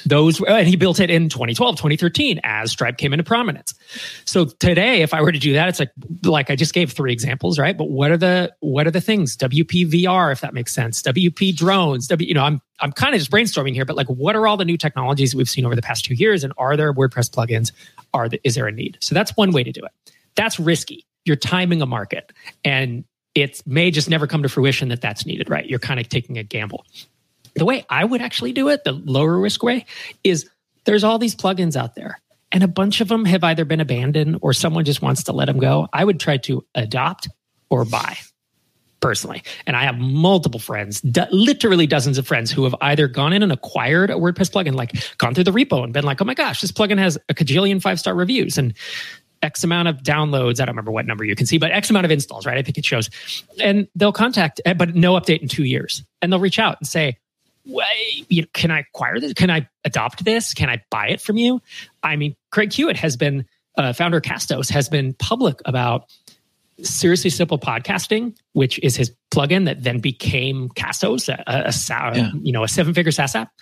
those 0.07 0.41
uh, 0.41 0.47
and 0.47 0.67
he 0.67 0.77
built 0.77 1.01
it 1.01 1.11
in 1.11 1.29
2012 1.29 1.77
2013 1.77 2.41
as 2.45 2.73
stripe 2.73 2.97
came 2.97 3.13
into 3.13 3.25
prominence. 3.25 3.75
So 4.25 4.47
today 4.47 5.03
if 5.03 5.15
i 5.15 5.21
were 5.21 5.33
to 5.33 5.39
do 5.39 5.53
that 5.53 5.69
it's 5.69 5.79
like 5.79 5.91
like 6.25 6.51
i 6.51 6.57
just 6.57 6.75
gave 6.75 6.93
three 6.93 7.13
examples 7.13 7.59
right? 7.59 7.77
But 7.77 7.91
what 7.91 8.11
are 8.11 8.17
the 8.17 8.53
what 8.61 8.87
are 8.87 8.91
the 8.91 9.01
things? 9.01 9.37
WPVR, 9.37 10.33
if 10.33 10.41
that 10.41 10.55
makes 10.55 10.75
sense. 10.75 11.03
Wp 11.03 11.57
drones 11.57 12.09
w 12.09 12.27
you 12.27 12.35
know 12.35 12.45
i'm 12.45 12.61
i'm 12.81 12.93
kind 12.93 13.15
of 13.15 13.21
just 13.21 13.31
brainstorming 13.31 13.75
here 13.75 13.85
but 13.85 13.97
like 13.97 14.09
what 14.09 14.35
are 14.37 14.47
all 14.47 14.57
the 14.57 14.65
new 14.65 14.77
technologies 14.77 15.35
we've 15.35 15.49
seen 15.49 15.65
over 15.65 15.77
the 15.77 15.83
past 15.83 16.05
two 16.05 16.15
years 16.15 16.45
and 16.45 16.53
are 16.59 16.77
there 16.77 16.93
wordpress 16.93 17.31
plugins? 17.31 17.73
Are 18.15 18.29
the, 18.29 18.41
is 18.45 18.55
there 18.55 18.67
a 18.67 18.73
need? 18.73 18.99
So 19.01 19.15
that's 19.15 19.37
one 19.37 19.53
way 19.53 19.63
to 19.63 19.73
do 19.73 19.81
it. 19.85 20.13
That's 20.35 20.59
risky. 20.59 21.07
You're 21.25 21.37
timing 21.37 21.83
a 21.83 21.87
market 21.87 22.33
and 22.65 23.05
it 23.35 23.63
may 23.65 23.91
just 23.91 24.11
never 24.11 24.27
come 24.27 24.43
to 24.43 24.49
fruition 24.49 24.89
that 24.89 25.01
that's 25.01 25.25
needed 25.25 25.49
right? 25.49 25.67
You're 25.67 25.79
kind 25.79 26.01
of 26.01 26.09
taking 26.09 26.39
a 26.39 26.43
gamble 26.43 26.85
the 27.55 27.65
way 27.65 27.85
I 27.89 28.05
would 28.05 28.21
actually 28.21 28.53
do 28.53 28.69
it, 28.69 28.85
the 28.85 28.93
lower 28.93 29.39
risk 29.39 29.63
way, 29.63 29.87
is 30.25 30.49
there's 30.85 31.05
all 31.05 31.19
these 31.19 31.35
plugins 31.35 31.77
out 31.77 31.95
there, 31.95 32.21
and 32.51 32.63
a 32.63 32.69
bunch 32.69 33.01
of 33.01 33.09
them 33.09 33.25
have 33.25 33.45
either 33.45 33.65
been 33.65 33.81
abandoned 33.81 34.39
or 34.43 34.53
someone 34.53 34.85
just 34.85 35.03
wants 35.03 35.25
to 35.25 35.33
let 35.33 35.47
them 35.47 35.59
go. 35.59 35.89
I 35.93 36.05
would 36.05 36.21
try 36.21 36.37
to 36.39 36.65
adopt 36.75 37.29
or 37.71 37.85
buy 37.85 38.17
personally. 39.01 39.43
And 39.67 39.77
I 39.77 39.83
have 39.83 39.99
multiple 39.99 40.61
friends, 40.61 41.01
do, 41.03 41.25
literally 41.31 41.87
dozens 41.87 42.17
of 42.17 42.27
friends 42.27 42.51
who 42.51 42.65
have 42.65 42.75
either 42.81 43.09
gone 43.09 43.33
in 43.35 43.43
and 43.43 43.53
acquired 43.53 44.11
a 44.11 44.15
WordPress 44.15 44.51
plugin, 44.51 44.75
like 44.75 44.93
gone 45.19 45.35
through 45.35 45.45
the 45.45 45.51
repo 45.51 45.83
and 45.85 45.93
been 45.93 46.05
like, 46.05 46.23
oh 46.23 46.25
my 46.25 46.35
gosh, 46.35 46.61
this 46.61 46.73
plugin 46.73 46.99
has 46.99 47.19
a 47.29 47.35
cajillion 47.35 47.83
five 47.83 47.99
star 47.99 48.15
reviews 48.15 48.57
and 48.57 48.73
X 49.43 49.65
amount 49.65 49.89
of 49.89 49.97
downloads. 49.99 50.61
I 50.61 50.65
don't 50.65 50.69
remember 50.69 50.93
what 50.93 51.05
number 51.05 51.25
you 51.25 51.35
can 51.35 51.47
see, 51.47 51.59
but 51.59 51.73
X 51.73 51.91
amount 51.91 52.05
of 52.05 52.13
installs, 52.13 52.47
right? 52.47 52.57
I 52.57 52.63
think 52.63 52.79
it 52.79 52.85
shows. 52.85 53.11
And 53.61 53.89
they'll 53.97 54.13
contact, 54.13 54.61
eh, 54.65 54.73
but 54.73 54.95
no 54.95 55.15
update 55.15 55.41
in 55.41 55.49
two 55.49 55.65
years. 55.65 56.05
And 56.23 56.33
they'll 56.33 56.41
reach 56.41 56.61
out 56.61 56.79
and 56.81 56.87
say, 56.87 57.19
can 58.53 58.71
I 58.71 58.81
acquire 58.81 59.21
this? 59.21 59.33
Can 59.35 59.51
I 59.51 59.69
adopt 59.85 60.25
this? 60.25 60.55
Can 60.55 60.69
I 60.69 60.83
buy 60.91 61.09
it 61.09 61.21
from 61.21 61.37
you? 61.37 61.61
I 62.03 62.17
mean, 62.17 62.37
Craig 62.51 62.73
Hewitt 62.73 62.97
has 62.97 63.17
been, 63.17 63.47
uh, 63.77 63.93
founder 63.93 64.19
of 64.19 64.23
Castos, 64.23 64.71
has 64.71 64.89
been 64.89 65.15
public 65.15 65.61
about 65.65 66.07
Seriously 66.83 67.31
Simple 67.31 67.59
Podcasting, 67.59 68.37
which 68.53 68.79
is 68.81 68.97
his 68.97 69.13
plugin 69.31 69.67
that 69.67 69.83
then 69.83 70.01
became 70.01 70.69
Castos, 70.71 71.29
a, 71.29 71.43
a, 71.47 71.69
a 71.69 72.17
yeah. 72.17 72.31
you 72.43 72.53
know, 72.53 72.65
a 72.65 72.69
seven 72.69 72.95
figure 72.95 73.13
SaaS 73.13 73.35
app. 73.35 73.53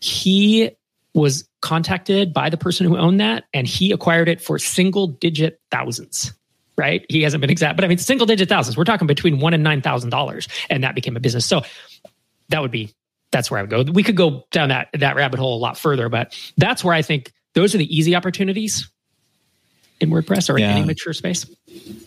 He 0.00 0.70
was 1.14 1.48
contacted 1.62 2.34
by 2.34 2.50
the 2.50 2.56
person 2.56 2.86
who 2.86 2.96
owned 2.96 3.20
that 3.20 3.44
and 3.54 3.66
he 3.66 3.92
acquired 3.92 4.28
it 4.28 4.40
for 4.40 4.58
single 4.58 5.06
digit 5.06 5.60
thousands 5.70 6.32
right? 6.78 7.06
He 7.08 7.22
hasn't 7.22 7.40
been 7.40 7.50
exact, 7.50 7.76
but 7.76 7.84
I 7.84 7.88
mean, 7.88 7.98
single 7.98 8.26
digit 8.26 8.48
thousands. 8.48 8.76
We're 8.76 8.84
talking 8.84 9.06
between 9.06 9.40
one 9.40 9.54
and 9.54 9.62
nine 9.62 9.80
thousand 9.80 10.10
dollars, 10.10 10.46
and 10.68 10.84
that 10.84 10.94
became 10.94 11.16
a 11.16 11.20
business. 11.20 11.46
So 11.46 11.62
that 12.50 12.60
would 12.60 12.70
be 12.70 12.94
that's 13.32 13.50
where 13.50 13.58
I 13.58 13.62
would 13.62 13.70
go. 13.70 13.82
We 13.92 14.02
could 14.02 14.16
go 14.16 14.44
down 14.50 14.68
that 14.70 14.88
that 14.94 15.16
rabbit 15.16 15.38
hole 15.38 15.56
a 15.56 15.60
lot 15.60 15.76
further, 15.78 16.08
but 16.08 16.38
that's 16.56 16.84
where 16.84 16.94
I 16.94 17.02
think 17.02 17.32
those 17.54 17.74
are 17.74 17.78
the 17.78 17.96
easy 17.96 18.14
opportunities. 18.14 18.90
in 20.00 20.10
WordPress 20.10 20.52
or 20.52 20.58
yeah. 20.58 20.70
in 20.70 20.76
any 20.78 20.86
mature 20.86 21.12
space. 21.12 21.46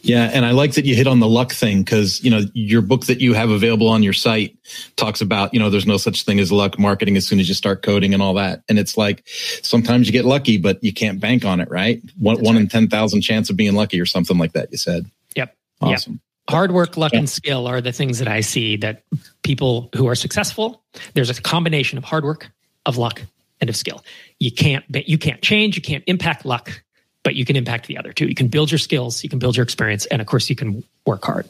Yeah, 0.02 0.30
and 0.32 0.46
I 0.46 0.52
like 0.52 0.74
that 0.74 0.86
you 0.86 0.96
hit 0.96 1.08
on 1.08 1.20
the 1.20 1.28
luck 1.28 1.52
thing 1.52 1.84
because 1.84 2.24
you 2.24 2.30
know 2.30 2.42
your 2.54 2.82
book 2.82 3.06
that 3.08 3.20
you 3.20 3.34
have 3.34 3.50
available 3.50 3.88
on 3.88 4.04
your 4.04 4.14
site 4.14 4.58
talks 4.96 5.22
about 5.22 5.54
you 5.54 5.60
know 5.60 5.70
there's 5.70 5.86
no 5.86 5.98
such 5.98 6.24
thing 6.24 6.40
as 6.40 6.52
luck 6.52 6.78
marketing 6.78 7.18
as 7.18 7.28
soon 7.28 7.40
as 7.40 7.48
you 7.48 7.56
start 7.56 7.82
coding 7.82 8.14
and 8.14 8.22
all 8.22 8.34
that, 8.36 8.62
and 8.70 8.78
it's 8.78 8.98
like 8.98 9.24
sometimes 9.28 10.08
you 10.08 10.14
get 10.14 10.26
lucky, 10.26 10.58
but 10.58 10.84
you 10.84 10.94
can't 10.94 11.20
bank 11.20 11.46
on 11.46 11.60
it, 11.60 11.70
right? 11.70 12.02
One 12.18 12.38
one 12.44 12.56
right. 12.56 12.62
in 12.62 12.68
ten 12.68 12.88
thousand 12.88 13.22
chance 13.22 13.50
of 13.50 13.58
being 13.58 13.74
lucky 13.74 14.00
or 14.00 14.06
something 14.06 14.38
like 14.38 14.54
that. 14.54 14.72
You 14.72 14.78
said. 14.78 15.06
Yep. 15.36 15.56
Awesome. 15.82 16.14
Yep. 16.14 16.22
Hard 16.50 16.72
work, 16.72 16.98
luck, 16.98 17.14
yeah. 17.14 17.20
and 17.20 17.30
skill 17.30 17.68
are 17.68 17.80
the 17.80 17.92
things 17.92 18.20
that 18.20 18.28
I 18.28 18.42
see 18.42 18.76
that 18.78 19.04
people 19.44 19.90
who 19.96 20.08
are 20.08 20.16
successful. 20.16 20.84
There's 21.14 21.30
a 21.30 21.42
combination 21.42 21.98
of 21.98 22.04
hard 22.04 22.24
work, 22.24 22.50
of 22.86 22.98
luck, 22.98 23.22
and 23.62 23.70
of 23.70 23.76
skill. 23.76 24.04
You 24.40 24.52
can't 24.52 24.84
you 25.08 25.18
can't 25.18 25.42
change, 25.42 25.76
you 25.76 25.82
can't 25.82 26.04
impact 26.08 26.46
luck 26.46 26.82
but 27.24 27.36
you 27.36 27.46
can 27.46 27.56
impact 27.56 27.88
the 27.88 27.98
other 27.98 28.14
two. 28.14 28.28
You 28.28 28.36
can 28.36 28.48
build 28.48 28.72
your 28.72 28.78
skills, 28.78 29.24
you 29.24 29.30
can 29.30 29.40
build 29.40 29.58
your 29.58 29.64
experience, 29.64 30.06
and 30.08 30.22
of 30.22 30.28
course, 30.28 30.50
you 30.50 30.56
can 30.56 30.84
work 31.06 31.24
hard. 31.24 31.48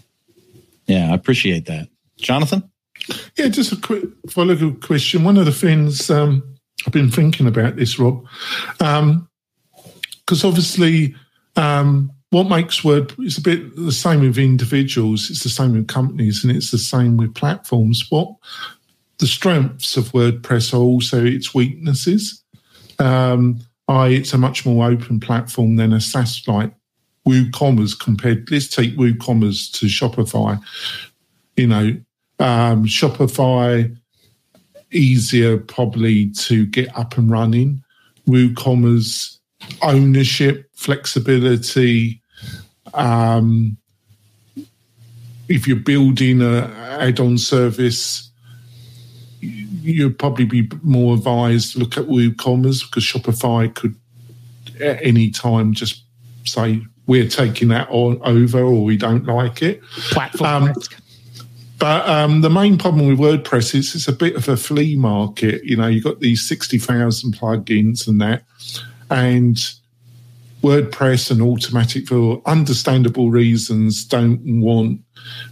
Yeah, 0.87 1.11
I 1.11 1.15
appreciate 1.15 1.65
that. 1.67 1.87
Jonathan? 2.17 2.69
Yeah, 3.37 3.47
just 3.47 3.71
a 3.71 3.77
quick 3.77 4.03
follow 4.29 4.55
up 4.55 4.81
question. 4.81 5.23
One 5.23 5.37
of 5.37 5.45
the 5.45 5.51
things 5.51 6.09
um, 6.09 6.43
I've 6.85 6.93
been 6.93 7.09
thinking 7.09 7.47
about 7.47 7.75
this, 7.75 7.99
Rob, 7.99 8.25
because 8.73 8.93
um, 8.99 9.29
obviously, 10.43 11.15
um, 11.55 12.11
what 12.31 12.49
makes 12.49 12.83
Word 12.83 13.13
it's 13.19 13.37
a 13.37 13.41
bit 13.41 13.75
the 13.75 13.91
same 13.91 14.21
with 14.21 14.37
individuals, 14.37 15.29
it's 15.29 15.43
the 15.43 15.49
same 15.49 15.73
with 15.73 15.87
companies, 15.87 16.43
and 16.43 16.55
it's 16.55 16.71
the 16.71 16.77
same 16.77 17.17
with 17.17 17.35
platforms. 17.35 18.05
What 18.09 18.35
the 19.17 19.27
strengths 19.27 19.97
of 19.97 20.11
WordPress 20.11 20.73
are 20.73 20.77
also 20.77 21.25
its 21.25 21.53
weaknesses. 21.53 22.43
Um, 22.99 23.59
I, 23.87 24.09
it's 24.09 24.33
a 24.33 24.37
much 24.37 24.65
more 24.65 24.85
open 24.85 25.19
platform 25.19 25.75
than 25.75 25.93
a 25.93 25.99
SaaS 25.99 26.47
like 26.47 26.71
WooCommerce 27.27 27.99
compared. 27.99 28.49
Let's 28.51 28.67
take 28.67 28.95
WooCommerce 28.95 29.71
to 29.79 29.87
Shopify. 29.87 30.61
You 31.57 31.67
know, 31.67 31.97
um, 32.39 32.85
Shopify 32.85 33.95
easier 34.91 35.57
probably 35.57 36.29
to 36.31 36.65
get 36.67 36.95
up 36.97 37.17
and 37.17 37.29
running. 37.29 37.83
WooCommerce 38.27 39.38
ownership, 39.81 40.69
flexibility. 40.75 42.21
Um, 42.93 43.77
if 45.47 45.67
you're 45.67 45.77
building 45.77 46.41
a 46.41 46.67
add-on 46.99 47.37
service, 47.37 48.29
you'd 49.41 50.19
probably 50.19 50.45
be 50.45 50.69
more 50.83 51.15
advised 51.15 51.73
to 51.73 51.79
look 51.79 51.97
at 51.97 52.05
WooCommerce 52.05 52.85
because 52.85 53.03
Shopify 53.03 53.73
could 53.73 53.95
at 54.79 54.99
any 55.01 55.29
time 55.29 55.73
just 55.73 56.03
say 56.45 56.81
we're 57.07 57.27
taking 57.27 57.69
that 57.69 57.87
on 57.89 58.19
over 58.23 58.59
or 58.59 58.83
we 58.83 58.97
don't 58.97 59.25
like 59.25 59.61
it. 59.61 59.81
Platform 60.11 60.63
um. 60.63 60.73
But 61.79 62.07
um, 62.09 62.41
the 62.41 62.49
main 62.49 62.77
problem 62.77 63.07
with 63.07 63.19
WordPress 63.19 63.73
is 63.73 63.95
it's 63.95 64.09
a 64.09 64.13
bit 64.13 64.35
of 64.35 64.49
a 64.49 64.57
flea 64.57 64.97
market. 64.97 65.63
You 65.63 65.77
know, 65.77 65.87
you've 65.87 66.03
got 66.03 66.19
these 66.19 66.45
60,000 66.45 67.33
plugins 67.33 68.05
and 68.05 68.19
that. 68.19 68.43
And 69.09 69.57
WordPress 70.61 71.31
and 71.31 71.39
Automattic 71.39 72.07
for 72.07 72.41
understandable 72.45 73.31
reasons, 73.31 74.03
don't 74.03 74.61
want 74.61 75.01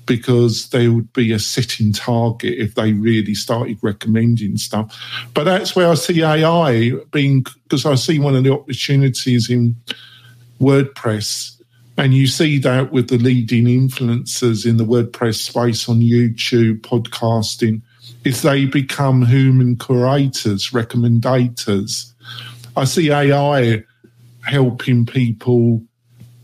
because 0.05 0.69
they 0.69 0.87
would 0.87 1.11
be 1.13 1.31
a 1.31 1.39
sitting 1.39 1.93
target 1.93 2.55
if 2.57 2.75
they 2.75 2.93
really 2.93 3.35
started 3.35 3.77
recommending 3.81 4.57
stuff. 4.57 4.97
But 5.33 5.43
that's 5.45 5.75
where 5.75 5.89
I 5.89 5.93
see 5.93 6.23
AI 6.23 6.91
being, 7.11 7.45
because 7.63 7.85
I 7.85 7.95
see 7.95 8.19
one 8.19 8.35
of 8.35 8.43
the 8.43 8.53
opportunities 8.53 9.49
in 9.49 9.75
WordPress. 10.59 11.53
And 11.97 12.13
you 12.13 12.27
see 12.27 12.59
that 12.59 12.91
with 12.91 13.09
the 13.09 13.17
leading 13.17 13.65
influencers 13.65 14.65
in 14.65 14.77
the 14.77 14.85
WordPress 14.85 15.35
space 15.35 15.89
on 15.89 15.99
YouTube, 15.99 16.81
podcasting, 16.81 17.81
if 18.23 18.41
they 18.41 18.65
become 18.65 19.25
human 19.25 19.77
curators, 19.77 20.69
recommendators. 20.71 22.13
I 22.77 22.83
see 22.83 23.11
AI 23.11 23.83
helping 24.43 25.05
people 25.05 25.83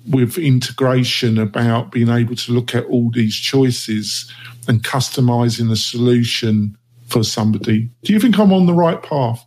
with 0.09 0.37
integration 0.37 1.37
about 1.37 1.91
being 1.91 2.09
able 2.09 2.35
to 2.35 2.51
look 2.51 2.73
at 2.75 2.85
all 2.85 3.11
these 3.11 3.35
choices 3.35 4.29
and 4.67 4.83
customizing 4.83 5.71
a 5.71 5.75
solution 5.75 6.75
for 7.07 7.23
somebody. 7.23 7.89
Do 8.01 8.13
you 8.13 8.19
think 8.19 8.37
I'm 8.39 8.51
on 8.51 8.65
the 8.65 8.73
right 8.73 9.01
path? 9.01 9.45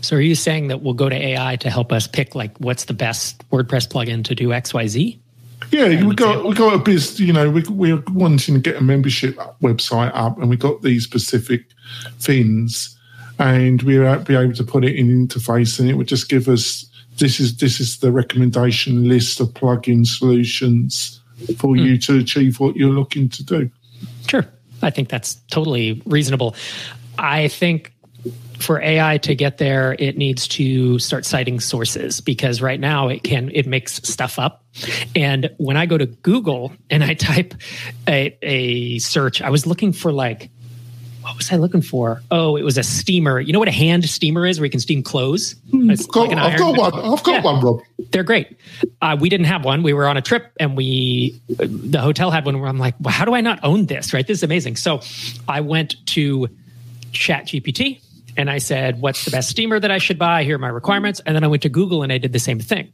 So 0.00 0.16
are 0.16 0.20
you 0.20 0.34
saying 0.34 0.68
that 0.68 0.82
we'll 0.82 0.94
go 0.94 1.08
to 1.08 1.14
AI 1.14 1.56
to 1.56 1.70
help 1.70 1.92
us 1.92 2.06
pick 2.06 2.34
like 2.34 2.56
what's 2.58 2.86
the 2.86 2.94
best 2.94 3.48
WordPress 3.50 3.88
plugin 3.88 4.24
to 4.24 4.34
do 4.34 4.48
XYZ? 4.48 5.18
Yeah, 5.70 6.04
we 6.04 6.14
got 6.14 6.44
we 6.44 6.54
got 6.54 6.74
a 6.74 6.78
biz. 6.78 7.18
You 7.18 7.32
know, 7.32 7.50
we 7.50 7.62
we're 7.62 8.02
wanting 8.12 8.54
to 8.54 8.60
get 8.60 8.76
a 8.76 8.82
membership 8.82 9.36
website 9.62 10.10
up, 10.14 10.38
and 10.38 10.50
we 10.50 10.56
got 10.56 10.82
these 10.82 11.04
specific 11.04 11.64
things, 12.18 12.93
and 13.38 13.82
we'll 13.82 14.18
be 14.20 14.36
able 14.36 14.54
to 14.54 14.64
put 14.64 14.84
it 14.84 14.96
in 14.96 15.26
interface, 15.26 15.78
and 15.80 15.88
it 15.88 15.94
would 15.94 16.08
just 16.08 16.28
give 16.28 16.48
us 16.48 16.86
this 17.18 17.38
is 17.40 17.56
this 17.58 17.80
is 17.80 17.98
the 17.98 18.12
recommendation 18.12 19.08
list 19.08 19.40
of 19.40 19.48
plugin 19.48 20.06
solutions 20.06 21.20
for 21.56 21.74
mm. 21.74 21.84
you 21.84 21.98
to 21.98 22.18
achieve 22.18 22.60
what 22.60 22.76
you're 22.76 22.92
looking 22.92 23.28
to 23.28 23.44
do. 23.44 23.70
Sure. 24.28 24.46
I 24.82 24.90
think 24.90 25.08
that's 25.08 25.36
totally 25.50 26.02
reasonable. 26.04 26.54
I 27.18 27.48
think 27.48 27.92
for 28.58 28.80
AI 28.80 29.18
to 29.18 29.34
get 29.34 29.58
there, 29.58 29.96
it 29.98 30.16
needs 30.16 30.48
to 30.48 30.98
start 30.98 31.24
citing 31.24 31.60
sources 31.60 32.20
because 32.20 32.62
right 32.62 32.80
now 32.80 33.08
it 33.08 33.22
can 33.22 33.50
it 33.54 33.66
makes 33.66 33.94
stuff 34.08 34.38
up. 34.38 34.64
And 35.14 35.50
when 35.58 35.76
I 35.76 35.86
go 35.86 35.98
to 35.98 36.06
Google 36.06 36.72
and 36.90 37.04
I 37.04 37.14
type 37.14 37.54
a, 38.08 38.36
a 38.42 38.98
search, 38.98 39.42
I 39.42 39.50
was 39.50 39.66
looking 39.66 39.92
for 39.92 40.12
like 40.12 40.50
what 41.34 41.38
was 41.38 41.52
I 41.52 41.56
looking 41.56 41.82
for? 41.82 42.22
Oh, 42.30 42.54
it 42.56 42.62
was 42.62 42.78
a 42.78 42.84
steamer. 42.84 43.40
You 43.40 43.52
know 43.52 43.58
what 43.58 43.66
a 43.66 43.72
hand 43.72 44.08
steamer 44.08 44.46
is, 44.46 44.60
where 44.60 44.66
you 44.66 44.70
can 44.70 44.78
steam 44.78 45.02
clothes? 45.02 45.56
Hmm. 45.72 45.88
Got, 45.88 46.28
like 46.28 46.38
I've 46.38 46.58
got 46.58 46.78
one. 46.78 46.94
I've 46.94 47.24
got 47.24 47.32
yeah, 47.32 47.42
one, 47.42 47.64
Rob. 47.64 47.80
They're 48.12 48.22
great. 48.22 48.56
Uh, 49.02 49.16
we 49.18 49.28
didn't 49.28 49.46
have 49.46 49.64
one. 49.64 49.82
We 49.82 49.94
were 49.94 50.06
on 50.06 50.16
a 50.16 50.22
trip, 50.22 50.52
and 50.60 50.76
we 50.76 51.40
the 51.48 52.00
hotel 52.00 52.30
had 52.30 52.46
one. 52.46 52.60
Where 52.60 52.68
I'm 52.68 52.78
like, 52.78 52.94
well, 53.00 53.12
how 53.12 53.24
do 53.24 53.34
I 53.34 53.40
not 53.40 53.58
own 53.64 53.86
this? 53.86 54.12
Right? 54.12 54.24
This 54.24 54.38
is 54.38 54.42
amazing. 54.44 54.76
So 54.76 55.00
I 55.48 55.60
went 55.60 55.96
to 56.06 56.48
Chat 57.10 57.46
GPT 57.46 58.00
and 58.36 58.48
I 58.50 58.58
said, 58.58 59.00
what's 59.00 59.24
the 59.24 59.30
best 59.30 59.48
steamer 59.48 59.78
that 59.80 59.90
I 59.90 59.98
should 59.98 60.18
buy? 60.18 60.44
Here 60.44 60.56
are 60.56 60.58
my 60.58 60.68
requirements. 60.68 61.20
And 61.24 61.34
then 61.34 61.44
I 61.44 61.48
went 61.48 61.62
to 61.62 61.68
Google 61.68 62.02
and 62.02 62.12
I 62.12 62.18
did 62.18 62.32
the 62.32 62.38
same 62.38 62.60
thing. 62.60 62.92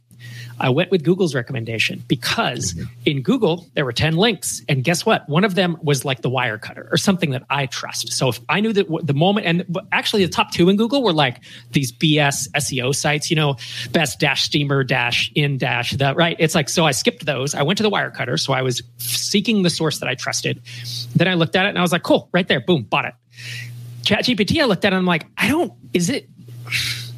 I 0.61 0.69
went 0.69 0.91
with 0.91 1.03
Google's 1.03 1.33
recommendation 1.33 2.03
because 2.07 2.73
mm-hmm. 2.73 2.85
in 3.05 3.21
Google, 3.23 3.67
there 3.73 3.83
were 3.83 3.91
10 3.91 4.15
links. 4.15 4.61
And 4.69 4.83
guess 4.83 5.05
what? 5.05 5.27
One 5.27 5.43
of 5.43 5.55
them 5.55 5.77
was 5.81 6.05
like 6.05 6.21
the 6.21 6.29
Wirecutter 6.29 6.91
or 6.91 6.97
something 6.97 7.31
that 7.31 7.43
I 7.49 7.65
trust. 7.65 8.13
So 8.13 8.29
if 8.29 8.39
I 8.47 8.59
knew 8.59 8.71
that 8.73 8.87
the 9.03 9.13
moment, 9.13 9.47
and 9.47 9.77
actually 9.91 10.23
the 10.23 10.31
top 10.31 10.51
two 10.51 10.69
in 10.69 10.77
Google 10.77 11.03
were 11.03 11.13
like 11.13 11.43
these 11.71 11.91
BS 11.91 12.47
SEO 12.51 12.93
sites, 12.93 13.31
you 13.31 13.35
know, 13.35 13.55
best 13.91 14.19
dash 14.19 14.43
steamer 14.43 14.83
dash 14.83 15.31
in 15.33 15.57
dash 15.57 15.91
that, 15.93 16.15
right? 16.15 16.35
It's 16.39 16.53
like, 16.53 16.69
so 16.69 16.85
I 16.85 16.91
skipped 16.91 17.25
those. 17.25 17.55
I 17.55 17.63
went 17.63 17.77
to 17.77 17.83
the 17.83 17.91
Wirecutter. 17.91 18.39
So 18.39 18.53
I 18.53 18.61
was 18.61 18.83
seeking 18.97 19.63
the 19.63 19.69
source 19.71 19.99
that 19.99 20.07
I 20.07 20.13
trusted. 20.13 20.61
Then 21.15 21.27
I 21.27 21.33
looked 21.33 21.55
at 21.55 21.65
it 21.65 21.69
and 21.69 21.79
I 21.79 21.81
was 21.81 21.91
like, 21.91 22.03
cool, 22.03 22.29
right 22.31 22.47
there, 22.47 22.61
boom, 22.61 22.83
bought 22.83 23.05
it. 23.05 23.15
Chat 24.03 24.25
GPT, 24.25 24.61
I 24.61 24.65
looked 24.65 24.85
at 24.85 24.93
it 24.93 24.95
and 24.95 25.01
I'm 25.01 25.05
like, 25.07 25.25
I 25.37 25.47
don't, 25.47 25.73
is 25.93 26.09
it, 26.09 26.29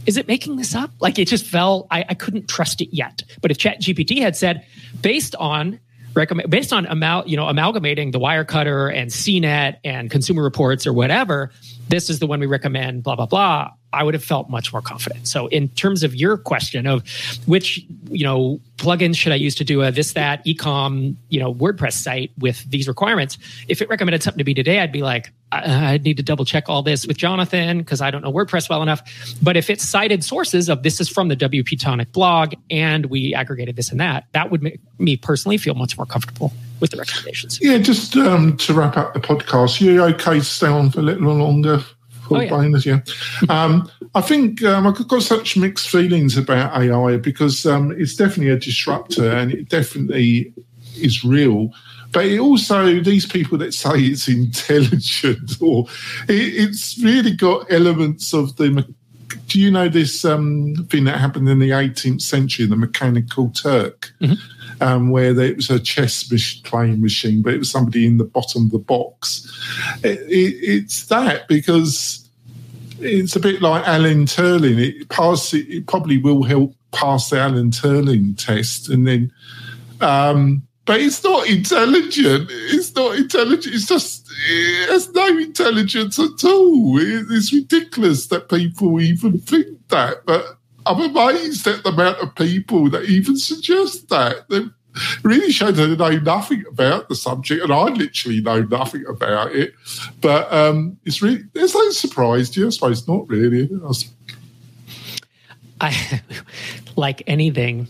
is 0.05 0.17
it 0.17 0.27
making 0.27 0.57
this 0.57 0.75
up? 0.75 0.91
Like 0.99 1.19
it 1.19 1.27
just 1.27 1.45
fell. 1.45 1.87
I, 1.89 2.05
I 2.09 2.13
couldn't 2.13 2.47
trust 2.47 2.81
it 2.81 2.95
yet. 2.95 3.23
But 3.41 3.51
if 3.51 3.57
Chat 3.57 3.81
GPT 3.81 4.19
had 4.21 4.35
said, 4.35 4.65
based 5.01 5.35
on 5.35 5.79
recommend 6.15 6.49
based 6.49 6.73
on 6.73 6.85
amal, 6.85 7.27
you 7.27 7.37
know 7.37 7.47
amalgamating 7.47 8.11
the 8.11 8.19
Wirecutter 8.19 8.93
and 8.93 9.09
CNET 9.09 9.77
and 9.83 10.11
Consumer 10.11 10.43
Reports 10.43 10.85
or 10.85 10.93
whatever, 10.93 11.51
this 11.89 12.09
is 12.09 12.19
the 12.19 12.27
one 12.27 12.39
we 12.39 12.45
recommend. 12.45 13.03
Blah 13.03 13.15
blah 13.15 13.25
blah. 13.25 13.71
I 13.93 14.03
would 14.03 14.15
have 14.15 14.23
felt 14.23 14.49
much 14.49 14.73
more 14.73 14.81
confident. 14.81 15.27
So, 15.27 15.47
in 15.47 15.69
terms 15.69 16.03
of 16.03 16.15
your 16.15 16.37
question 16.37 16.87
of 16.87 17.03
which 17.45 17.85
you 18.09 18.23
know 18.23 18.59
plugins 18.77 19.15
should 19.15 19.31
I 19.31 19.35
use 19.35 19.55
to 19.55 19.63
do 19.63 19.83
a 19.83 19.91
this 19.91 20.13
that 20.13 20.43
ecom 20.45 21.15
you 21.29 21.39
know 21.39 21.53
WordPress 21.53 21.93
site 21.93 22.31
with 22.37 22.69
these 22.69 22.87
requirements, 22.87 23.37
if 23.67 23.81
it 23.81 23.89
recommended 23.89 24.23
something 24.23 24.39
to 24.39 24.43
be 24.43 24.53
today, 24.53 24.79
I'd 24.79 24.91
be 24.91 25.03
like, 25.03 25.31
I, 25.51 25.93
would 25.93 26.03
need 26.03 26.17
to 26.17 26.23
double 26.23 26.45
check 26.45 26.67
all 26.67 26.81
this 26.81 27.05
with 27.05 27.17
Jonathan 27.17 27.79
because 27.79 28.01
I 28.01 28.09
don't 28.09 28.23
know 28.23 28.31
WordPress 28.31 28.69
well 28.69 28.81
enough. 28.81 29.01
But 29.41 29.55
if 29.55 29.69
it 29.69 29.79
cited 29.79 30.23
sources 30.23 30.69
of 30.69 30.83
this 30.83 30.99
is 30.99 31.09
from 31.09 31.27
the 31.27 31.35
WP 31.35 31.79
Tonic 31.79 32.11
blog 32.11 32.55
and 32.69 33.05
we 33.07 33.35
aggregated 33.35 33.75
this 33.75 33.91
and 33.91 33.99
that, 33.99 34.25
that 34.31 34.49
would 34.49 34.63
make 34.63 34.79
me 34.97 35.17
personally 35.17 35.57
feel 35.57 35.75
much 35.75 35.97
more 35.97 36.05
comfortable 36.05 36.51
with 36.83 36.91
the 36.91 36.97
recommendations. 36.97 37.59
Yeah, 37.61 37.77
just 37.77 38.13
um, 38.17 38.57
to 38.57 38.73
wrap 38.73 38.97
up 38.97 39.13
the 39.13 39.21
podcast, 39.21 39.79
you 39.79 40.03
okay 40.03 40.39
to 40.39 40.43
stay 40.43 40.67
on 40.67 40.91
for 40.91 40.99
a 40.99 41.03
little 41.03 41.33
longer? 41.33 41.79
Oh, 42.29 42.41
yeah. 42.41 42.77
yeah. 42.83 42.99
Um, 43.49 43.89
I 44.15 44.19
think 44.19 44.61
um, 44.63 44.85
I've 44.85 45.07
got 45.07 45.23
such 45.23 45.55
mixed 45.55 45.89
feelings 45.89 46.35
about 46.35 46.75
AI 46.77 47.15
because 47.15 47.65
um, 47.65 47.91
it's 47.97 48.15
definitely 48.17 48.51
a 48.51 48.59
disruptor 48.59 49.31
and 49.31 49.53
it 49.53 49.69
definitely 49.69 50.53
is 50.97 51.23
real. 51.23 51.73
But 52.11 52.25
it 52.25 52.39
also, 52.39 52.99
these 52.99 53.25
people 53.25 53.57
that 53.59 53.73
say 53.73 53.99
it's 53.99 54.27
intelligent 54.41 55.61
or 55.61 55.85
it, 56.27 56.33
it's 56.67 57.01
really 57.01 57.31
got 57.31 57.71
elements 57.71 58.33
of 58.33 58.57
the 58.57 58.85
do 59.47 59.59
you 59.59 59.71
know 59.71 59.89
this 59.89 60.25
um, 60.25 60.75
thing 60.89 61.05
that 61.05 61.19
happened 61.19 61.49
in 61.49 61.59
the 61.59 61.71
18th 61.71 62.21
century, 62.21 62.65
the 62.65 62.75
Mechanical 62.75 63.49
Turk, 63.49 64.11
mm-hmm. 64.21 64.33
Um, 64.83 65.11
where 65.11 65.39
it 65.39 65.55
was 65.55 65.69
a 65.69 65.79
chess 65.79 66.23
playing 66.63 67.01
machine, 67.01 67.41
but 67.41 67.53
it 67.53 67.57
was 67.57 67.71
somebody 67.71 68.05
in 68.05 68.17
the 68.17 68.25
bottom 68.25 68.65
of 68.65 68.71
the 68.71 68.79
box. 68.79 69.49
It, 70.03 70.19
it, 70.29 70.57
it's 70.61 71.05
that 71.07 71.47
because 71.47 72.27
it's 72.99 73.35
a 73.37 73.39
bit 73.39 73.61
like 73.61 73.87
Alan 73.87 74.25
Turing. 74.25 74.79
It 74.79 75.07
pass 75.07 75.53
it, 75.53 75.87
probably 75.87 76.17
will 76.17 76.43
help 76.43 76.75
pass 76.91 77.29
the 77.29 77.39
Alan 77.39 77.71
Turing 77.71 78.37
test, 78.37 78.89
and 78.89 79.07
then. 79.07 79.31
Um, 80.01 80.63
but 80.85 80.99
it's 80.99 81.23
not 81.23 81.47
intelligent. 81.47 82.49
It's 82.51 82.93
not 82.93 83.15
intelligent. 83.15 83.73
It's 83.73 83.85
just 83.85 84.29
it 84.49 84.89
has 84.89 85.09
no 85.13 85.27
intelligence 85.37 86.19
at 86.19 86.43
all. 86.43 86.99
It's 86.99 87.53
ridiculous 87.53 88.27
that 88.27 88.49
people 88.49 88.99
even 88.99 89.39
think 89.39 89.87
that. 89.87 90.25
But 90.25 90.57
I'm 90.85 91.01
amazed 91.01 91.65
at 91.67 91.83
the 91.83 91.89
amount 91.89 92.19
of 92.19 92.35
people 92.35 92.89
that 92.89 93.05
even 93.05 93.37
suggest 93.37 94.09
that. 94.09 94.49
They 94.49 94.65
really 95.23 95.51
shows 95.51 95.77
that 95.77 95.87
they 95.87 95.95
know 95.95 96.19
nothing 96.19 96.63
about 96.67 97.09
the 97.09 97.15
subject, 97.15 97.63
and 97.63 97.71
I 97.71 97.85
literally 97.85 98.41
know 98.41 98.61
nothing 98.63 99.05
about 99.07 99.55
it. 99.55 99.73
But 100.21 100.51
um, 100.51 100.97
it's 101.05 101.21
really 101.21 101.43
it's 101.53 101.75
like 101.75 101.91
surprised 101.91 102.55
you. 102.55 102.67
I 102.67 102.69
suppose 102.69 103.07
not 103.07 103.27
really. 103.29 103.69
I 105.81 106.21
like 106.95 107.23
anything. 107.27 107.87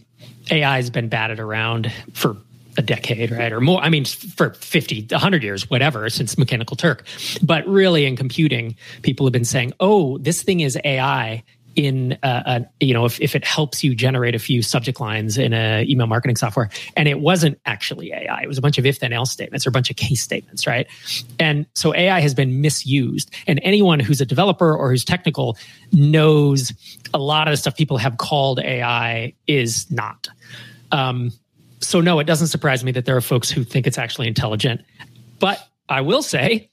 AI 0.51 0.75
has 0.75 0.89
been 0.89 1.07
batted 1.07 1.39
around 1.39 1.91
for 2.13 2.35
a 2.77 2.81
decade, 2.81 3.31
right? 3.31 3.51
Or 3.51 3.61
more. 3.61 3.81
I 3.81 3.89
mean, 3.89 4.03
for 4.03 4.53
50, 4.55 5.07
100 5.09 5.43
years, 5.43 5.69
whatever, 5.69 6.09
since 6.09 6.37
Mechanical 6.37 6.75
Turk. 6.75 7.05
But 7.41 7.65
really, 7.67 8.05
in 8.05 8.15
computing, 8.15 8.75
people 9.03 9.25
have 9.25 9.31
been 9.31 9.45
saying, 9.45 9.73
oh, 9.79 10.17
this 10.17 10.41
thing 10.43 10.59
is 10.59 10.77
AI 10.83 11.43
in 11.75 12.17
a, 12.23 12.65
you 12.79 12.93
know 12.93 13.05
if, 13.05 13.19
if 13.19 13.35
it 13.35 13.45
helps 13.45 13.83
you 13.83 13.95
generate 13.95 14.35
a 14.35 14.39
few 14.39 14.61
subject 14.61 14.99
lines 14.99 15.37
in 15.37 15.53
a 15.53 15.85
email 15.87 16.07
marketing 16.07 16.35
software. 16.35 16.69
And 16.95 17.07
it 17.07 17.19
wasn't 17.19 17.59
actually 17.65 18.11
ai 18.11 18.41
it 18.43 18.47
was 18.47 18.57
a 18.57 18.61
bunch 18.61 18.77
of 18.77 18.85
if 18.85 18.99
then 18.99 19.13
else 19.13 19.31
statements 19.31 19.65
or 19.65 19.69
a 19.69 19.71
bunch 19.71 19.89
of 19.89 19.95
case 19.95 20.21
statements 20.21 20.67
right? 20.67 20.87
And 21.39 21.65
so 21.73 21.95
ai 21.95 22.19
has 22.19 22.33
been 22.33 22.61
misused. 22.61 23.31
And 23.47 23.59
anyone 23.63 23.99
who's 23.99 24.21
a 24.21 24.25
developer 24.25 24.75
or 24.75 24.91
who's 24.91 25.05
technical 25.05 25.57
knows 25.91 26.73
a 27.13 27.19
lot 27.19 27.47
of 27.47 27.53
the 27.53 27.57
stuff 27.57 27.75
people 27.75 27.97
have 27.97 28.17
called 28.17 28.59
ai 28.59 29.33
is 29.47 29.89
not. 29.91 30.27
Um, 30.91 31.31
so 31.79 32.01
no, 32.01 32.19
it 32.19 32.25
doesn't 32.25 32.47
surprise 32.47 32.83
me 32.83 32.91
that 32.93 33.05
there 33.05 33.17
are 33.17 33.21
folks 33.21 33.49
who 33.49 33.63
think 33.63 33.87
it's 33.87 33.97
actually 33.97 34.27
intelligent. 34.27 34.81
But 35.39 35.59
I 35.89 36.01
will 36.01 36.21
say 36.21 36.69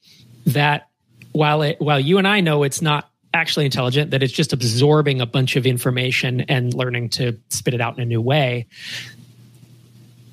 that 0.47 0.89
while 1.33 1.63
it, 1.63 1.81
while 1.81 2.01
you 2.01 2.19
and 2.19 2.27
I 2.27 2.41
know 2.41 2.63
it's 2.63 2.81
not 2.81 3.10
actually 3.33 3.65
intelligent, 3.65 4.11
that 4.11 4.23
it's 4.23 4.33
just 4.33 4.53
absorbing 4.53 5.21
a 5.21 5.27
bunch 5.27 5.57
of 5.57 5.67
information 5.67 6.43
and 6.43 6.75
learning 6.75 7.11
to 7.11 7.39
spit 7.49 7.75
it 7.75 7.81
out 7.81 7.97
in 7.97 8.03
a 8.03 8.07
new 8.07 8.21
way, 8.21 8.67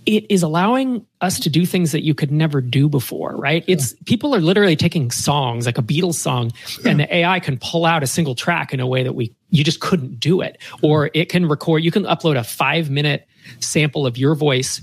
it 0.08 0.26
is 0.32 0.42
allowing 0.42 1.06
us 1.20 1.38
to 1.42 1.50
do 1.50 1.66
things 1.66 1.92
that 1.92 2.02
you 2.02 2.16
could 2.16 2.32
never 2.32 2.62
do 2.62 2.88
before, 2.88 3.36
right? 3.36 3.64
It's 3.68 3.94
people 4.06 4.34
are 4.34 4.40
literally 4.40 4.78
taking 4.78 5.12
songs 5.12 5.66
like 5.66 5.78
a 5.78 5.82
Beatles 5.82 6.16
song 6.16 6.54
and 6.86 7.02
the 7.02 7.14
AI 7.14 7.42
can 7.42 7.58
pull 7.58 7.86
out 7.86 8.04
a 8.04 8.08
single 8.08 8.34
track 8.34 8.74
in 8.74 8.80
a 8.80 8.88
way 8.88 9.04
that 9.04 9.14
we 9.14 9.36
you 9.50 9.66
just 9.66 9.82
couldn't 9.82 10.20
do 10.20 10.40
it. 10.40 10.60
Or 10.82 11.12
it 11.14 11.28
can 11.28 11.46
record, 11.46 11.84
you 11.84 11.92
can 11.92 12.04
upload 12.04 12.38
a 12.38 12.44
five 12.46 12.90
minute 12.90 13.28
sample 13.60 14.08
of 14.08 14.18
your 14.18 14.34
voice. 14.34 14.82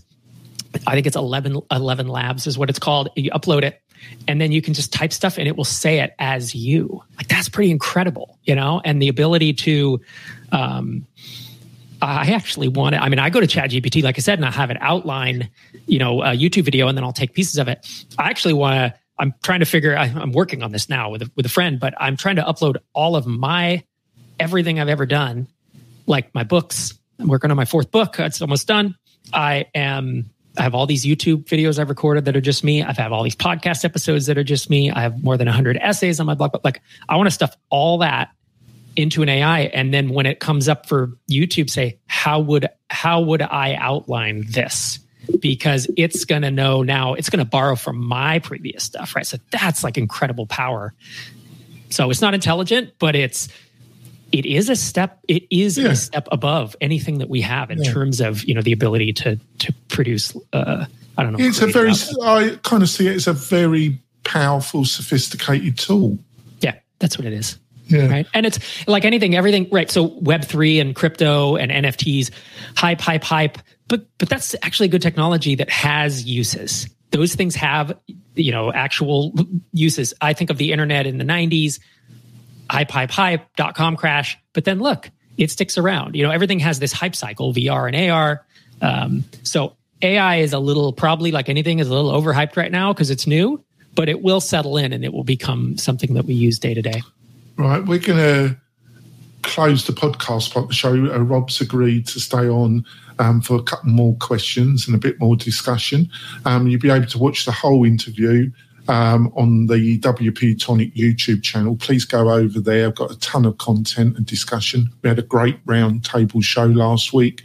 I 0.87 0.93
think 0.93 1.07
it's 1.07 1.17
11, 1.17 1.61
11 1.71 2.09
labs 2.09 2.47
is 2.47 2.59
what 2.59 2.69
it's 2.69 2.79
called. 2.79 3.09
You 3.17 3.31
upload 3.31 3.63
it 3.63 3.81
and 4.27 4.41
then 4.41 4.53
you 4.53 4.63
can 4.63 4.75
just 4.75 4.93
type 4.93 5.13
stuff 5.13 5.39
and 5.39 5.47
it 5.47 5.57
will 5.57 5.65
say 5.65 6.01
it 6.01 6.15
as 6.19 6.55
you. 6.55 7.03
Like 7.17 7.29
that's 7.29 7.49
pretty 7.49 7.71
incredible, 7.71 8.39
you 8.45 8.55
know? 8.55 8.81
And 8.85 9.01
the 9.01 9.09
ability 9.09 9.53
to, 9.55 10.01
um, 10.53 11.07
I 12.01 12.33
actually 12.33 12.69
want 12.69 12.95
to, 12.95 13.03
I 13.03 13.09
mean, 13.09 13.19
I 13.19 13.31
go 13.31 13.41
to 13.41 13.47
ChatGPT, 13.47 14.03
like 14.03 14.19
I 14.19 14.21
said, 14.21 14.39
and 14.39 14.47
I 14.47 14.51
have 14.51 14.71
it 14.71 14.77
outline, 14.81 15.49
you 15.87 15.99
know, 15.99 16.23
a 16.23 16.37
YouTube 16.37 16.65
video, 16.65 16.89
and 16.89 16.97
then 16.97 17.05
I'll 17.05 17.13
take 17.13 17.33
pieces 17.33 17.59
of 17.59 17.69
it. 17.69 17.87
I 18.19 18.29
actually 18.29 18.55
want 18.55 18.75
to, 18.75 19.01
I'm 19.19 19.35
trying 19.43 19.61
to 19.61 19.67
figure, 19.67 19.97
I, 19.97 20.07
am 20.07 20.33
working 20.33 20.63
on 20.63 20.73
this 20.73 20.89
now 20.89 21.11
with 21.11 21.23
a, 21.23 21.31
with 21.37 21.47
a 21.47 21.49
friend, 21.49 21.79
but 21.81 21.95
I'm 21.99 22.17
trying 22.17 22.37
to 22.37 22.43
upload 22.43 22.77
all 22.93 23.17
of 23.17 23.27
my, 23.27 23.85
everything 24.39 24.81
I've 24.81 24.89
ever 24.89 25.07
done, 25.07 25.49
like 26.07 26.35
my 26.35 26.45
books, 26.45 26.99
I'm 27.19 27.29
working 27.29 27.51
on 27.51 27.57
my 27.57 27.65
fourth 27.65 27.91
book. 27.91 28.19
It's 28.19 28.43
almost 28.43 28.67
done. 28.67 28.97
I 29.33 29.67
am 29.75 30.31
I 30.57 30.63
have 30.63 30.75
all 30.75 30.87
these 30.87 31.05
YouTube 31.05 31.45
videos 31.45 31.79
I've 31.79 31.89
recorded 31.89 32.27
that 32.27 32.37
are 32.37 32.41
just 32.41 32.63
me. 32.63 32.83
I've 32.83 32.97
had 32.97 33.11
all 33.13 33.23
these 33.23 33.35
podcast 33.37 33.85
episodes 33.85 34.27
that 34.27 34.39
are 34.39 34.45
just 34.45 34.71
me. 34.71 34.91
I 34.91 35.01
have 35.01 35.23
more 35.23 35.37
than 35.37 35.47
100 35.47 35.77
essays 35.79 36.21
on 36.21 36.27
my 36.27 36.35
blog. 36.35 36.53
But 36.53 36.65
like, 36.65 36.81
I 37.09 37.17
want 37.17 37.27
to 37.27 37.33
stuff 37.33 37.57
all 37.71 37.99
that 37.99 38.31
into 38.97 39.23
an 39.23 39.29
AI, 39.29 39.63
and 39.63 39.93
then 39.93 40.11
when 40.11 40.25
it 40.27 40.39
comes 40.39 40.69
up 40.69 40.87
for 40.87 41.09
YouTube, 41.29 41.69
say 41.69 41.99
how 42.07 42.39
would 42.39 42.69
how 42.91 43.21
would 43.21 43.43
I 43.43 43.75
outline 43.75 44.45
this? 44.49 45.01
Because 45.41 45.91
it's 45.97 46.25
going 46.25 46.43
to 46.43 46.51
know 46.51 46.83
now. 46.83 47.15
It's 47.15 47.29
going 47.29 47.45
to 47.45 47.51
borrow 47.51 47.75
from 47.75 47.99
my 47.99 48.39
previous 48.39 48.85
stuff, 48.85 49.17
right? 49.17 49.27
So 49.27 49.39
that's 49.51 49.83
like 49.83 49.99
incredible 49.99 50.47
power. 50.47 50.95
So 51.91 52.11
it's 52.11 52.21
not 52.21 52.35
intelligent, 52.35 52.93
but 52.99 53.17
it's 53.17 53.49
it 54.35 54.47
is 54.47 54.69
a 54.69 54.75
step 54.75 55.21
it 55.29 55.45
is 55.49 55.79
yeah. 55.79 55.91
a 55.91 55.97
step 55.97 56.27
above 56.33 56.75
anything 56.81 57.19
that 57.19 57.31
we 57.31 57.41
have 57.41 57.71
in 57.71 57.81
yeah. 57.81 57.93
terms 57.93 58.21
of 58.21 58.45
you 58.45 58.53
know 58.53 58.63
the 58.63 58.73
ability 58.73 59.13
to 59.13 59.39
to 59.59 59.73
produce 59.89 60.37
uh 60.53 60.85
i 61.17 61.23
don't 61.23 61.33
know 61.33 61.39
it's 61.39 61.63
a 61.63 61.69
very 61.69 61.93
i 62.23 62.59
kind 62.65 62.83
of 62.83 62.89
see 62.89 63.07
it 63.07 63.15
as 63.15 63.29
a 63.29 63.33
very 63.33 63.99
powerful 64.25 64.85
sophisticated 64.85 65.79
tool 65.79 66.19
yeah 66.61 66.75
that's 66.99 67.17
what 67.17 67.27
it 67.27 67.33
is 67.33 67.59
yeah. 67.87 68.07
Right. 68.07 68.27
And 68.33 68.47
it's 68.47 68.59
like 68.89 69.05
anything, 69.05 69.37
everything, 69.37 69.69
right. 69.71 69.91
So 69.91 70.09
web3 70.09 70.81
and 70.81 70.97
crypto 70.97 71.57
and 71.57 71.71
NFTs, 71.71 72.31
hype, 72.75 72.99
hype, 72.99 73.23
hype. 73.23 73.59
But 73.89 74.07
but 74.17 74.31
that's 74.31 74.57
actually 74.63 74.89
good 74.89 75.03
technology 75.03 75.55
that 75.57 75.69
has 75.69 76.25
uses. 76.25 76.89
Those 77.11 77.35
things 77.35 77.55
have, 77.57 77.95
you 78.37 78.53
know, 78.53 78.73
actual 78.73 79.35
uses. 79.75 80.15
I 80.23 80.33
think 80.33 80.49
of 80.49 80.57
the 80.57 80.73
internet 80.73 81.07
in 81.07 81.19
the 81.19 81.25
90s 81.25 81.79
hype, 82.71 82.91
hype, 82.91 83.11
hype, 83.11 83.55
dot 83.57 83.75
com 83.75 83.97
crash. 83.97 84.39
But 84.53 84.65
then 84.65 84.81
look, 84.81 85.11
it 85.37 85.51
sticks 85.51 85.77
around. 85.79 86.17
You 86.17 86.23
know, 86.23 86.31
everything 86.31 86.59
has 86.61 86.79
this 86.79 86.93
hype 86.93 87.17
cycle, 87.17 87.53
VR 87.53 87.93
and 87.93 88.11
AR. 88.11 88.45
Um, 88.81 89.25
so 89.43 89.75
AI 90.03 90.37
is 90.37 90.53
a 90.53 90.59
little, 90.59 90.93
probably 90.93 91.31
like 91.33 91.49
anything, 91.49 91.79
is 91.79 91.89
a 91.89 91.95
little 91.95 92.13
overhyped 92.13 92.57
right 92.57 92.71
now 92.71 92.93
because 92.93 93.11
it's 93.11 93.27
new, 93.27 93.63
but 93.95 94.09
it 94.09 94.23
will 94.23 94.41
settle 94.41 94.77
in 94.77 94.93
and 94.93 95.05
it 95.05 95.13
will 95.13 95.25
become 95.25 95.77
something 95.79 96.15
that 96.15 96.25
we 96.25 96.35
use 96.35 96.59
day 96.59 96.75
to 96.75 96.83
day. 96.83 97.03
Right. 97.57 97.85
We're 97.85 98.01
going 98.01 98.19
to 98.19 98.57
close 99.43 99.87
the 99.87 99.93
podcast 99.93 100.53
part 100.53 100.65
of 100.65 100.69
the 100.69 100.75
show. 100.75 100.93
Uh, 100.93 101.19
Rob's 101.19 101.61
agreed 101.61 102.07
to 102.09 102.21
stay 102.21 102.49
on 102.49 102.85
um, 103.19 103.41
for 103.41 103.57
a 103.57 103.63
couple 103.63 103.91
more 103.91 104.17
questions 104.17 104.87
and 104.87 104.95
a 104.95 104.99
bit 104.99 105.21
more 105.21 105.37
discussion. 105.37 106.11
Um, 106.45 106.67
you'll 106.67 106.81
be 106.81 106.91
able 106.91 107.07
to 107.07 107.19
watch 107.19 107.45
the 107.45 107.53
whole 107.53 107.85
interview 107.85 108.51
um, 108.89 109.33
on 109.37 109.67
the 109.67 109.99
WP 109.99 110.63
Tonic 110.63 110.95
YouTube 110.95 111.43
channel. 111.43 111.77
Please 111.77 112.05
go 112.05 112.31
over 112.31 112.61
there. 112.61 112.89
I've 112.89 112.95
got 112.95 113.11
a 113.11 113.19
ton 113.19 113.45
of 113.45 113.59
content 113.59 114.17
and 114.17 114.27
discussion. 114.27 114.91
We 115.03 115.09
had 115.09 115.19
a 115.19 115.23
great 115.23 115.65
roundtable 115.67 116.43
show 116.43 116.67
last 116.67 117.13
week. 117.13 117.43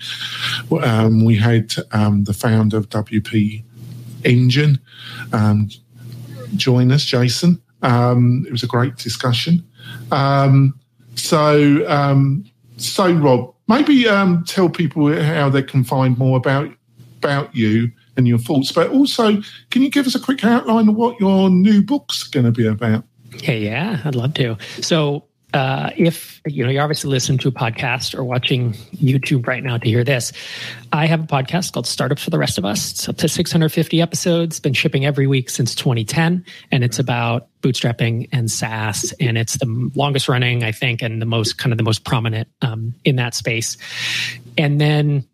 Um, 0.83 1.23
we 1.23 1.35
had 1.37 1.73
um, 1.91 2.23
the 2.25 2.33
founder 2.33 2.77
of 2.77 2.89
WP 2.89 3.63
Engine 4.25 4.79
um, 5.31 5.69
join 6.55 6.91
us, 6.91 7.05
Jason. 7.05 7.61
Um, 7.81 8.43
it 8.45 8.51
was 8.51 8.63
a 8.63 8.67
great 8.67 8.97
discussion. 8.97 9.65
Um, 10.11 10.77
so, 11.15 12.33
so 12.77 13.11
Rob, 13.11 13.53
maybe 13.67 14.03
tell 14.45 14.69
people 14.69 15.13
how 15.21 15.49
they 15.49 15.63
can 15.63 15.83
find 15.83 16.17
more 16.17 16.37
about 16.37 16.71
about 17.21 17.53
you 17.53 17.91
and 18.20 18.28
your 18.28 18.38
thoughts. 18.38 18.72
But 18.72 18.91
also, 18.91 19.41
can 19.72 19.82
you 19.82 19.89
give 19.89 20.05
us 20.05 20.13
a 20.13 20.20
quick 20.20 20.45
outline 20.45 20.88
of 20.89 20.95
what 20.95 21.20
your 21.20 21.49
new 21.49 21.82
book's 21.82 22.24
going 22.24 22.45
to 22.45 22.51
be 22.51 22.67
about? 22.67 23.03
Yeah, 23.39 23.53
yeah, 23.53 24.01
I'd 24.05 24.15
love 24.15 24.36
to. 24.36 24.57
So, 24.82 25.26
uh, 25.51 25.89
if 25.97 26.41
you 26.45 26.63
know 26.63 26.70
you're 26.70 26.84
obviously 26.84 27.09
listening 27.09 27.39
to 27.39 27.47
a 27.47 27.51
podcast 27.51 28.15
or 28.15 28.24
watching 28.24 28.74
YouTube 28.93 29.47
right 29.47 29.63
now 29.63 29.80
to 29.80 29.88
hear 29.88 30.03
this, 30.03 30.32
I 30.93 31.07
have 31.07 31.24
a 31.24 31.28
podcast 31.28 31.74
called 31.74 31.88
Startups 31.88 32.24
for 32.24 32.30
the 32.30 32.38
Rest 32.38 32.59
of 32.59 32.65
Us. 32.65 32.91
It's 32.91 33.09
up 33.09 33.17
to 33.17 33.28
650 33.28 33.99
episodes. 33.99 34.59
Been 34.59 34.74
shipping 34.74 35.05
every 35.05 35.26
week 35.26 35.49
since 35.49 35.74
2010, 35.74 36.45
and 36.72 36.84
it's 36.84 36.99
about 36.99 37.47
bootstrapping 37.61 38.30
and 38.32 38.51
SaaS. 38.51 39.11
And 39.20 39.39
it's 39.39 39.57
the 39.57 39.91
longest 39.95 40.30
running, 40.30 40.63
I 40.63 40.72
think, 40.72 41.01
and 41.01 41.20
the 41.20 41.26
most 41.26 41.57
kind 41.57 41.74
of 41.74 41.78
the 41.78 41.84
most 41.84 42.03
prominent 42.03 42.47
um, 42.61 42.93
in 43.03 43.15
that 43.15 43.34
space. 43.34 43.76
And 44.55 44.80
then 44.80 45.28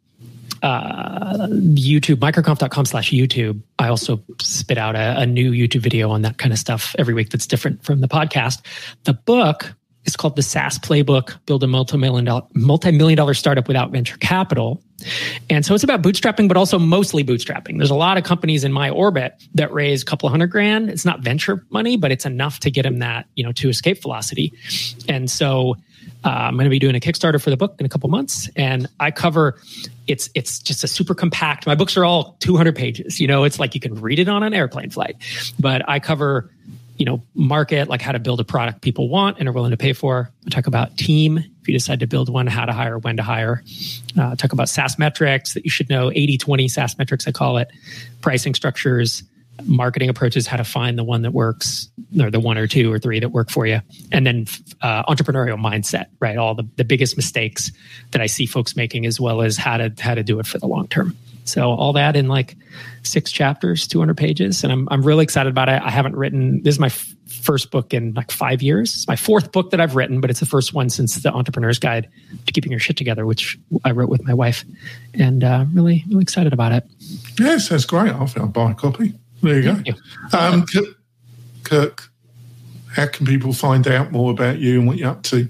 uh, 0.63 1.47
YouTube, 1.47 2.15
microconf.com 2.15 2.85
slash 2.85 3.11
YouTube. 3.11 3.61
I 3.79 3.89
also 3.89 4.21
spit 4.41 4.77
out 4.77 4.95
a, 4.95 5.19
a, 5.19 5.25
new 5.25 5.51
YouTube 5.51 5.81
video 5.81 6.09
on 6.09 6.21
that 6.21 6.37
kind 6.37 6.53
of 6.53 6.59
stuff 6.59 6.95
every 6.97 7.13
week 7.13 7.29
that's 7.29 7.47
different 7.47 7.83
from 7.83 8.01
the 8.01 8.07
podcast. 8.07 8.61
The 9.03 9.13
book 9.13 9.75
It's 10.05 10.15
called 10.15 10.35
the 10.35 10.43
SaaS 10.43 10.79
Playbook: 10.79 11.37
Build 11.45 11.63
a 11.63 11.67
multi-million 11.67 12.25
dollar, 12.25 12.43
multi-million 12.53 13.17
dollar 13.17 13.33
startup 13.33 13.67
without 13.67 13.91
venture 13.91 14.17
capital. 14.17 14.81
And 15.49 15.65
so 15.65 15.75
it's 15.75 15.83
about 15.83 16.01
bootstrapping, 16.01 16.47
but 16.47 16.57
also 16.57 16.79
mostly 16.79 17.23
bootstrapping. 17.23 17.77
There's 17.77 17.89
a 17.89 17.95
lot 17.95 18.17
of 18.17 18.23
companies 18.23 18.63
in 18.63 18.71
my 18.71 18.89
orbit 18.89 19.35
that 19.55 19.73
raise 19.73 20.01
a 20.03 20.05
couple 20.05 20.29
hundred 20.29 20.47
grand. 20.47 20.89
It's 20.89 21.05
not 21.05 21.19
venture 21.21 21.65
money, 21.69 21.97
but 21.97 22.11
it's 22.11 22.25
enough 22.25 22.59
to 22.61 22.71
get 22.71 22.83
them 22.83 22.99
that 22.99 23.27
you 23.35 23.43
know 23.43 23.51
to 23.53 23.69
escape 23.69 24.01
velocity. 24.01 24.53
And 25.09 25.29
so 25.29 25.75
uh, 26.23 26.29
I'm 26.29 26.55
going 26.55 26.65
to 26.65 26.69
be 26.69 26.79
doing 26.79 26.95
a 26.95 26.99
Kickstarter 26.99 27.41
for 27.41 27.49
the 27.49 27.57
book 27.57 27.75
in 27.79 27.85
a 27.85 27.89
couple 27.89 28.09
months, 28.09 28.49
and 28.55 28.87
I 28.99 29.11
cover. 29.11 29.59
It's 30.07 30.29
it's 30.35 30.59
just 30.59 30.83
a 30.83 30.87
super 30.87 31.15
compact. 31.15 31.65
My 31.65 31.75
books 31.75 31.97
are 31.97 32.05
all 32.05 32.35
200 32.39 32.75
pages. 32.75 33.19
You 33.19 33.27
know, 33.27 33.43
it's 33.43 33.59
like 33.59 33.75
you 33.75 33.81
can 33.81 33.95
read 33.95 34.19
it 34.19 34.29
on 34.29 34.43
an 34.43 34.53
airplane 34.53 34.89
flight. 34.89 35.17
But 35.59 35.87
I 35.89 35.99
cover 35.99 36.49
you 36.97 37.05
know, 37.05 37.21
market, 37.33 37.89
like 37.89 38.01
how 38.01 38.11
to 38.11 38.19
build 38.19 38.39
a 38.39 38.43
product 38.43 38.81
people 38.81 39.09
want 39.09 39.37
and 39.39 39.47
are 39.47 39.51
willing 39.51 39.71
to 39.71 39.77
pay 39.77 39.93
for. 39.93 40.31
Talk 40.49 40.67
about 40.67 40.97
team, 40.97 41.37
if 41.37 41.67
you 41.67 41.73
decide 41.73 41.99
to 41.99 42.07
build 42.07 42.29
one, 42.29 42.47
how 42.47 42.65
to 42.65 42.71
hire, 42.71 42.97
when 42.97 43.17
to 43.17 43.23
hire. 43.23 43.63
Uh, 44.17 44.35
talk 44.35 44.53
about 44.53 44.69
SaaS 44.69 44.97
metrics 44.97 45.53
that 45.53 45.65
you 45.65 45.71
should 45.71 45.89
know, 45.89 46.11
80 46.11 46.37
20 46.37 46.67
SaaS 46.67 46.97
metrics, 46.97 47.27
I 47.27 47.31
call 47.31 47.57
it, 47.57 47.69
pricing 48.21 48.53
structures, 48.53 49.23
marketing 49.63 50.09
approaches, 50.09 50.47
how 50.47 50.57
to 50.57 50.63
find 50.63 50.97
the 50.97 51.03
one 51.03 51.21
that 51.23 51.31
works, 51.31 51.89
or 52.19 52.31
the 52.31 52.39
one 52.39 52.57
or 52.57 52.67
two 52.67 52.91
or 52.91 52.99
three 52.99 53.19
that 53.19 53.29
work 53.29 53.49
for 53.49 53.65
you. 53.65 53.81
And 54.11 54.25
then 54.25 54.45
uh, 54.81 55.03
entrepreneurial 55.03 55.59
mindset, 55.59 56.05
right? 56.19 56.37
All 56.37 56.55
the, 56.55 56.67
the 56.77 56.85
biggest 56.85 57.17
mistakes 57.17 57.71
that 58.11 58.21
I 58.21 58.27
see 58.27 58.45
folks 58.45 58.75
making, 58.75 59.05
as 59.05 59.19
well 59.19 59.41
as 59.41 59.57
how 59.57 59.77
to 59.77 59.93
how 59.99 60.15
to 60.15 60.23
do 60.23 60.39
it 60.39 60.47
for 60.47 60.59
the 60.59 60.67
long 60.67 60.87
term. 60.87 61.17
So 61.45 61.71
all 61.71 61.93
that 61.93 62.15
in 62.15 62.27
like 62.27 62.57
six 63.03 63.31
chapters, 63.31 63.87
200 63.87 64.17
pages. 64.17 64.63
And 64.63 64.73
I'm, 64.73 64.87
I'm 64.91 65.03
really 65.03 65.23
excited 65.23 65.49
about 65.49 65.69
it. 65.69 65.81
I 65.81 65.89
haven't 65.89 66.15
written, 66.15 66.61
this 66.63 66.75
is 66.75 66.79
my 66.79 66.87
f- 66.87 67.13
first 67.27 67.71
book 67.71 67.93
in 67.93 68.13
like 68.13 68.31
five 68.31 68.61
years. 68.61 68.95
It's 68.95 69.07
my 69.07 69.15
fourth 69.15 69.51
book 69.51 69.71
that 69.71 69.79
I've 69.79 69.95
written, 69.95 70.21
but 70.21 70.29
it's 70.29 70.39
the 70.39 70.45
first 70.45 70.73
one 70.73 70.89
since 70.89 71.15
the 71.15 71.31
entrepreneur's 71.31 71.79
guide 71.79 72.09
to 72.45 72.51
keeping 72.51 72.71
your 72.71 72.79
shit 72.79 72.97
together, 72.97 73.25
which 73.25 73.57
I 73.83 73.91
wrote 73.91 74.09
with 74.09 74.25
my 74.25 74.33
wife 74.33 74.65
and 75.13 75.43
uh, 75.43 75.65
really, 75.71 76.03
really 76.09 76.23
excited 76.23 76.51
about 76.51 76.71
it. 76.71 76.83
Yes, 77.39 77.69
that's 77.69 77.85
great. 77.85 78.11
I'll, 78.11 78.29
I'll 78.37 78.47
buy 78.47 78.71
a 78.71 78.75
copy. 78.75 79.13
There 79.41 79.59
you 79.59 79.73
Thank 79.73 79.85
go. 79.85 79.93
You. 80.31 80.37
Um, 80.37 80.65
Kirk, 81.63 82.09
how 82.93 83.07
can 83.07 83.25
people 83.25 83.53
find 83.53 83.87
out 83.87 84.11
more 84.11 84.31
about 84.31 84.57
you 84.59 84.79
and 84.79 84.87
what 84.87 84.97
you're 84.97 85.09
up 85.09 85.23
to? 85.23 85.49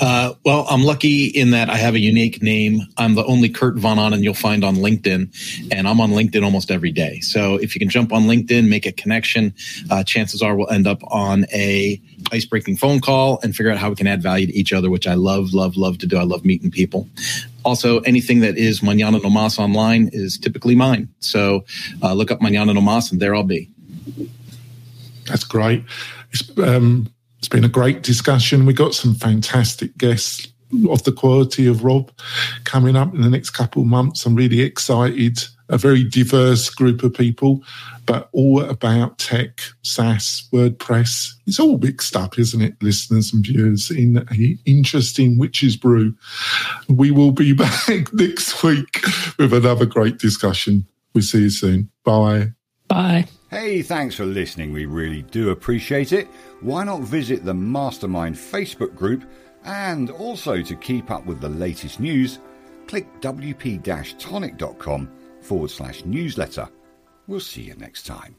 Uh, 0.00 0.34
well, 0.44 0.66
I'm 0.68 0.82
lucky 0.82 1.26
in 1.26 1.50
that 1.52 1.70
I 1.70 1.76
have 1.76 1.94
a 1.94 1.98
unique 1.98 2.42
name. 2.42 2.80
I'm 2.98 3.14
the 3.14 3.24
only 3.24 3.48
Kurt 3.48 3.76
Von 3.76 3.96
Ahnen 3.96 4.22
you'll 4.22 4.34
find 4.34 4.64
on 4.64 4.76
LinkedIn, 4.76 5.68
and 5.70 5.88
I'm 5.88 6.00
on 6.00 6.10
LinkedIn 6.10 6.42
almost 6.42 6.70
every 6.70 6.90
day. 6.90 7.20
So 7.20 7.54
if 7.56 7.74
you 7.74 7.78
can 7.78 7.88
jump 7.88 8.12
on 8.12 8.24
LinkedIn, 8.24 8.68
make 8.68 8.86
a 8.86 8.92
connection, 8.92 9.54
uh, 9.90 10.02
chances 10.02 10.42
are 10.42 10.56
we'll 10.56 10.70
end 10.70 10.86
up 10.86 11.00
on 11.04 11.46
a 11.52 12.00
ice-breaking 12.32 12.76
phone 12.76 13.00
call 13.00 13.38
and 13.42 13.54
figure 13.54 13.70
out 13.70 13.78
how 13.78 13.88
we 13.88 13.96
can 13.96 14.06
add 14.06 14.22
value 14.22 14.46
to 14.46 14.52
each 14.52 14.72
other, 14.72 14.90
which 14.90 15.06
I 15.06 15.14
love, 15.14 15.54
love, 15.54 15.76
love 15.76 15.98
to 15.98 16.06
do. 16.06 16.16
I 16.16 16.24
love 16.24 16.44
meeting 16.44 16.70
people. 16.70 17.08
Also, 17.64 18.00
anything 18.00 18.40
that 18.40 18.56
is 18.56 18.80
Mañana 18.80 19.22
No 19.22 19.30
Mas 19.30 19.58
online 19.58 20.10
is 20.12 20.38
typically 20.38 20.74
mine. 20.74 21.08
So 21.20 21.64
uh, 22.02 22.14
look 22.14 22.30
up 22.30 22.40
Mañana 22.40 22.74
No 22.74 22.80
Mas, 22.80 23.12
and 23.12 23.20
there 23.20 23.34
I'll 23.34 23.44
be. 23.44 23.70
That's 25.26 25.44
great. 25.44 25.84
Um, 26.58 27.13
it's 27.44 27.48
been 27.50 27.62
a 27.62 27.68
great 27.68 28.00
discussion. 28.00 28.64
We 28.64 28.72
got 28.72 28.94
some 28.94 29.14
fantastic 29.14 29.98
guests 29.98 30.48
of 30.88 31.04
the 31.04 31.12
quality 31.12 31.66
of 31.66 31.84
Rob 31.84 32.10
coming 32.64 32.96
up 32.96 33.14
in 33.14 33.20
the 33.20 33.28
next 33.28 33.50
couple 33.50 33.82
of 33.82 33.88
months. 33.88 34.24
I'm 34.24 34.34
really 34.34 34.62
excited. 34.62 35.44
A 35.68 35.76
very 35.76 36.04
diverse 36.04 36.70
group 36.70 37.02
of 37.02 37.12
people, 37.12 37.62
but 38.06 38.30
all 38.32 38.62
about 38.62 39.18
tech, 39.18 39.60
SaaS, 39.82 40.48
WordPress. 40.54 41.32
It's 41.46 41.60
all 41.60 41.76
mixed 41.76 42.16
up, 42.16 42.38
isn't 42.38 42.62
it, 42.62 42.82
listeners 42.82 43.34
and 43.34 43.44
viewers, 43.44 43.90
in 43.90 44.16
an 44.16 44.58
interesting 44.64 45.36
witch's 45.36 45.76
brew. 45.76 46.14
We 46.88 47.10
will 47.10 47.32
be 47.32 47.52
back 47.52 48.10
next 48.14 48.62
week 48.62 49.04
with 49.38 49.52
another 49.52 49.84
great 49.84 50.16
discussion. 50.16 50.86
We'll 51.12 51.20
see 51.20 51.42
you 51.42 51.50
soon. 51.50 51.90
Bye. 52.04 52.52
Bye. 52.88 53.26
Hey, 53.54 53.82
thanks 53.82 54.16
for 54.16 54.24
listening. 54.24 54.72
We 54.72 54.84
really 54.84 55.22
do 55.22 55.50
appreciate 55.50 56.12
it. 56.12 56.26
Why 56.60 56.82
not 56.82 57.02
visit 57.02 57.44
the 57.44 57.54
Mastermind 57.54 58.34
Facebook 58.34 58.96
group? 58.96 59.22
And 59.62 60.10
also 60.10 60.60
to 60.60 60.74
keep 60.74 61.08
up 61.08 61.24
with 61.24 61.40
the 61.40 61.50
latest 61.50 62.00
news, 62.00 62.40
click 62.88 63.06
wp 63.20 64.18
tonic.com 64.18 65.08
forward 65.40 65.70
slash 65.70 66.04
newsletter. 66.04 66.68
We'll 67.28 67.38
see 67.38 67.62
you 67.62 67.76
next 67.76 68.06
time. 68.06 68.34